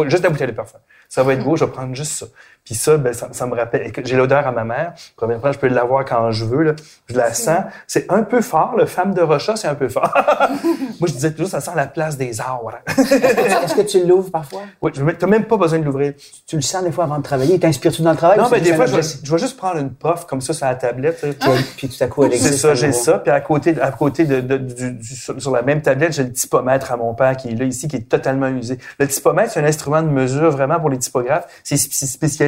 juste 0.10 0.24
la 0.24 0.30
bouteille 0.30 0.48
de 0.48 0.52
parfum. 0.54 0.78
Ça 1.08 1.24
va 1.24 1.34
être 1.34 1.44
beau, 1.44 1.56
je 1.56 1.66
vais 1.66 1.72
prendre 1.72 1.96
juste 1.96 2.12
ça. 2.20 2.26
Puis 2.66 2.76
ça, 2.76 2.98
ben, 2.98 3.14
ça, 3.14 3.30
ça 3.32 3.48
me 3.48 3.56
rappelle. 3.56 3.92
J'ai 4.04 4.16
l'odeur 4.16 4.46
à 4.46 4.52
ma 4.52 4.64
mère. 4.64 4.94
Première 5.16 5.40
fois, 5.40 5.52
je 5.52 5.58
peux 5.58 5.68
l'avoir 5.70 6.06
quand 6.06 6.32
je 6.32 6.46
veux. 6.46 6.62
Là. 6.64 6.74
Je 7.08 7.16
la 7.16 7.34
sens. 7.34 7.62
C'est 7.88 8.12
un 8.12 8.22
peu 8.22 8.42
fort. 8.42 8.76
Le 8.78 8.86
femme 8.86 9.14
de 9.16 9.22
Rocha, 9.22 9.56
c'est 9.56 9.68
un 9.68 9.74
peu 9.76 9.90
fort. 9.90 10.14
moi, 11.00 11.08
je 11.08 11.14
disais 11.14 11.32
toujours, 11.32 11.50
ça 11.50 11.62
sent 11.62 11.72
la 11.76 11.88
place 11.88 12.16
des 12.18 12.40
arbres. 12.40 12.74
Est-ce 12.96 13.74
que 13.74 13.82
tu 13.82 14.06
l'ouvres 14.06 14.30
parfois? 14.30 14.62
Oui, 14.82 14.92
tu 14.92 15.02
n'as 15.04 15.28
même 15.28 15.46
pas 15.46 15.58
besoin 15.58 15.80
de 15.80 15.84
l'ouvrir. 15.86 16.14
Tu 16.46 16.56
le 16.58 16.62
sens 16.62 16.84
des 16.84 16.92
fois 16.92 17.06
avant 17.06 17.18
de 17.18 17.24
travailler? 17.24 17.60
T'inspires-tu 17.60 18.02
dans 18.04 18.12
le 18.12 18.18
travail? 18.18 18.38
Non, 18.38 18.50
mais 18.52 18.60
des 18.60 18.66
juste 18.66 18.76
fois, 18.76 18.86
je 18.86 18.92
vais, 18.92 18.98
objet- 19.00 19.18
je 19.24 19.32
vais 19.32 19.38
juste 19.40 19.58
prendre 19.58 19.78
une 19.78 19.92
puff 19.92 20.26
comme 20.26 20.42
ça 20.42 20.54
sur 20.54 20.66
la 20.68 20.76
tablette. 20.76 21.20
sais. 21.20 21.34
Puis, 21.34 21.50
puis 21.78 21.90
tout 21.90 22.04
à 22.04 22.08
coup, 22.08 22.24
elle 22.24 22.34
existe. 22.34 22.54
C'est 22.54 22.60
ça, 22.60 22.76
j'ai 22.76 22.92
ça. 22.92 23.18
Puis 23.20 23.32
à 23.32 23.42
côté, 23.42 23.82
à 23.82 23.92
côté 23.92 24.26
de, 24.26 24.42
de- 24.42 24.58
du, 24.58 24.92
du- 24.92 25.16
sur, 25.16 25.42
sur 25.42 25.52
la 25.52 25.64
même 25.64 25.82
tablette, 25.82 26.14
j'ai 26.14 26.24
le 26.24 26.32
typomètre 26.34 26.92
à 26.92 26.98
mon 26.98 27.14
père 27.16 27.36
qui 27.36 27.50
est 27.50 27.56
là 27.56 27.66
ici, 27.66 27.88
qui 27.88 27.96
est 27.96 28.08
totalement 28.10 28.48
usé. 28.50 28.78
Le 29.00 29.08
typomètre, 29.08 29.52
c'est 29.54 29.60
un 29.60 29.66
instrument 29.66 30.04
de 30.04 30.10
mesure 30.10 30.52
vraiment 30.52 30.80
pour 30.80 30.90
les 30.92 31.00
typographes. 31.00 31.48
C'est 31.64 31.76
sp- 31.76 31.90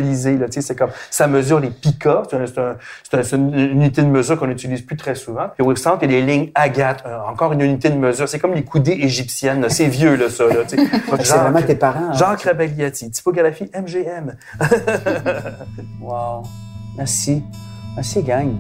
c'est. 0.01 0.37
Là, 0.37 0.45
comme 0.75 0.89
ça 1.09 1.27
mesure 1.27 1.59
les 1.59 1.69
picas. 1.69 2.23
C'est 2.29 2.37
un- 2.37 2.45
c'est 2.45 2.57
un- 2.59 2.75
c'est 3.09 3.17
un- 3.19 3.23
c'est 3.23 3.35
une 3.35 3.53
unité 3.53 4.01
de 4.01 4.07
mesure 4.07 4.37
qu'on 4.39 4.47
n'utilise 4.47 4.81
plus 4.81 4.97
très 4.97 5.15
souvent. 5.15 5.47
Puis 5.55 5.65
au 5.65 5.75
centre, 5.75 5.99
il 6.03 6.11
y 6.11 6.15
a 6.15 6.19
les 6.19 6.25
lignes 6.25 6.49
Agathe, 6.55 7.03
euh, 7.05 7.17
encore 7.29 7.53
une 7.53 7.61
unité 7.61 7.89
de 7.89 7.97
mesure. 7.97 8.27
C'est 8.29 8.39
comme 8.39 8.53
les 8.53 8.63
coudées 8.63 8.97
égyptiennes. 9.01 9.65
C'est 9.69 9.87
vieux 9.87 10.15
là, 10.15 10.29
ça. 10.29 10.45
Là. 10.47 10.55
C'est 10.67 11.37
vraiment 11.37 11.61
tes 11.61 11.75
parents. 11.75 12.09
hein? 12.09 12.13
Jacques 12.13 12.41
Rabagliati, 12.43 13.09
typographie 13.11 13.69
MGM. 13.73 14.35
Wow. 16.01 16.43
Merci. 16.97 17.43
Merci, 17.95 18.21
gang. 18.23 18.53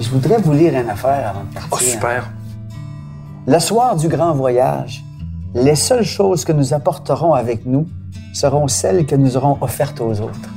Je 0.00 0.08
voudrais 0.10 0.38
vous 0.38 0.52
lire 0.52 0.74
une 0.78 0.88
affaire 0.90 1.30
avant 1.30 1.44
de 1.44 1.54
partir. 1.54 1.68
Oh, 1.72 1.78
super. 1.78 2.28
Le 3.46 3.58
soir 3.58 3.96
du 3.96 4.08
grand 4.08 4.32
voyage, 4.34 5.02
les 5.56 5.74
seules 5.74 6.04
choses 6.04 6.44
que 6.44 6.52
nous 6.52 6.74
apporterons 6.74 7.32
avec 7.32 7.64
nous 7.66 7.86
seront 8.34 8.68
celles 8.68 9.06
que 9.06 9.16
nous 9.16 9.36
aurons 9.36 9.56
offertes 9.62 10.00
aux 10.00 10.20
autres. 10.20 10.50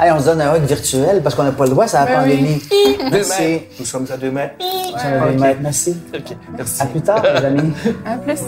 Hey, 0.00 0.10
on 0.12 0.18
se 0.20 0.24
donne 0.26 0.40
un 0.40 0.54
hug 0.56 0.62
virtuel 0.62 1.22
parce 1.22 1.34
qu'on 1.34 1.44
n'a 1.44 1.52
pas 1.52 1.64
le 1.64 1.70
droit, 1.70 1.86
c'est 1.86 1.96
la 1.96 2.06
Ben 2.06 2.20
pandémie. 2.20 2.60
Deux 2.70 3.10
Merci. 3.10 3.42
mètres. 3.42 3.64
Nous 3.78 3.86
sommes 3.86 4.06
à 4.12 4.16
deux 4.16 4.30
mètres. 4.30 4.54
Ça 4.96 5.18
va 5.18 5.28
bien, 5.30 5.40
maître. 5.40 5.60
Merci. 5.62 5.96
OK, 6.14 6.36
merci. 6.56 6.82
À 6.82 6.86
plus 6.86 7.00
tard, 7.00 7.22
les 7.22 7.44
amis. 7.44 7.72
À 8.04 8.16
plus. 8.16 8.40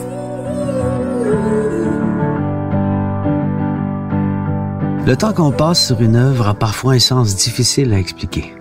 Le 5.06 5.14
temps 5.16 5.32
qu'on 5.32 5.52
passe 5.52 5.86
sur 5.86 6.00
une 6.00 6.16
œuvre 6.16 6.48
a 6.48 6.54
parfois 6.54 6.94
un 6.94 6.98
sens 6.98 7.36
difficile 7.36 7.92
à 7.94 7.98
expliquer. 7.98 8.54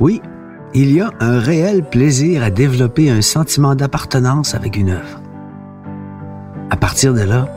Oui, 0.00 0.22
il 0.72 0.92
y 0.92 1.00
a 1.00 1.10
un 1.18 1.38
réel 1.38 1.82
plaisir 1.82 2.42
à 2.42 2.50
développer 2.50 3.10
un 3.10 3.22
sentiment 3.22 3.74
d'appartenance 3.74 4.54
avec 4.54 4.76
une 4.76 4.90
œuvre. 4.90 5.20
À 6.70 6.76
partir 6.76 7.12
de 7.12 7.22
là, 7.22 7.48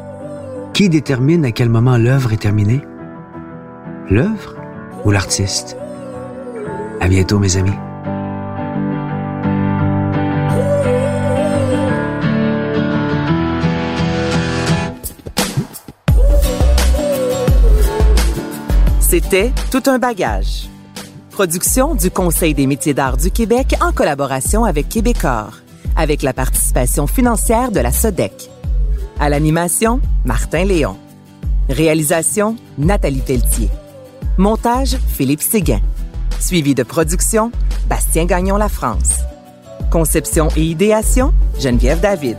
qui 0.74 0.89
détermine 0.89 1.45
à 1.45 1.51
quel 1.51 1.70
moment 1.70 1.97
l'œuvre 1.97 2.34
est 2.34 2.38
terminée? 2.38 2.82
L'œuvre 4.09 4.55
ou 5.05 5.11
l'artiste? 5.11 5.78
À 6.99 7.07
bientôt, 7.07 7.38
mes 7.38 7.57
amis. 7.57 7.72
C'était 18.99 19.51
Tout 19.70 19.84
un 19.86 19.99
bagage. 19.99 20.73
Production 21.34 21.96
du 21.96 22.12
Conseil 22.12 22.54
des 22.54 22.68
métiers 22.68 22.94
d'art 22.94 23.18
du 23.18 23.32
Québec 23.32 23.74
en 23.82 23.92
collaboration 23.92 24.66
avec 24.66 24.88
Québecor, 24.88 25.62
avec 25.96 26.22
la 26.22 26.32
participation 26.32 27.08
financière 27.08 27.72
de 27.72 27.80
la 27.80 27.92
SODEC. 27.92 28.52
À 29.20 29.30
l'animation, 29.30 30.00
Martin 30.26 30.64
Léon. 30.64 30.96
Réalisation, 31.70 32.56
Nathalie 32.78 33.22
Pelletier. 33.22 33.70
Montage, 34.38 34.96
Philippe 35.08 35.42
Séguin. 35.42 35.82
Suivi 36.40 36.76
de 36.76 36.84
production, 36.84 37.52
Bastien 37.90 38.26
Gagnon 38.26 38.58
La 38.58 38.70
France. 38.70 39.22
Conception 39.90 40.50
et 40.56 40.62
idéation, 40.62 41.34
Geneviève 41.60 42.00
David. 42.00 42.38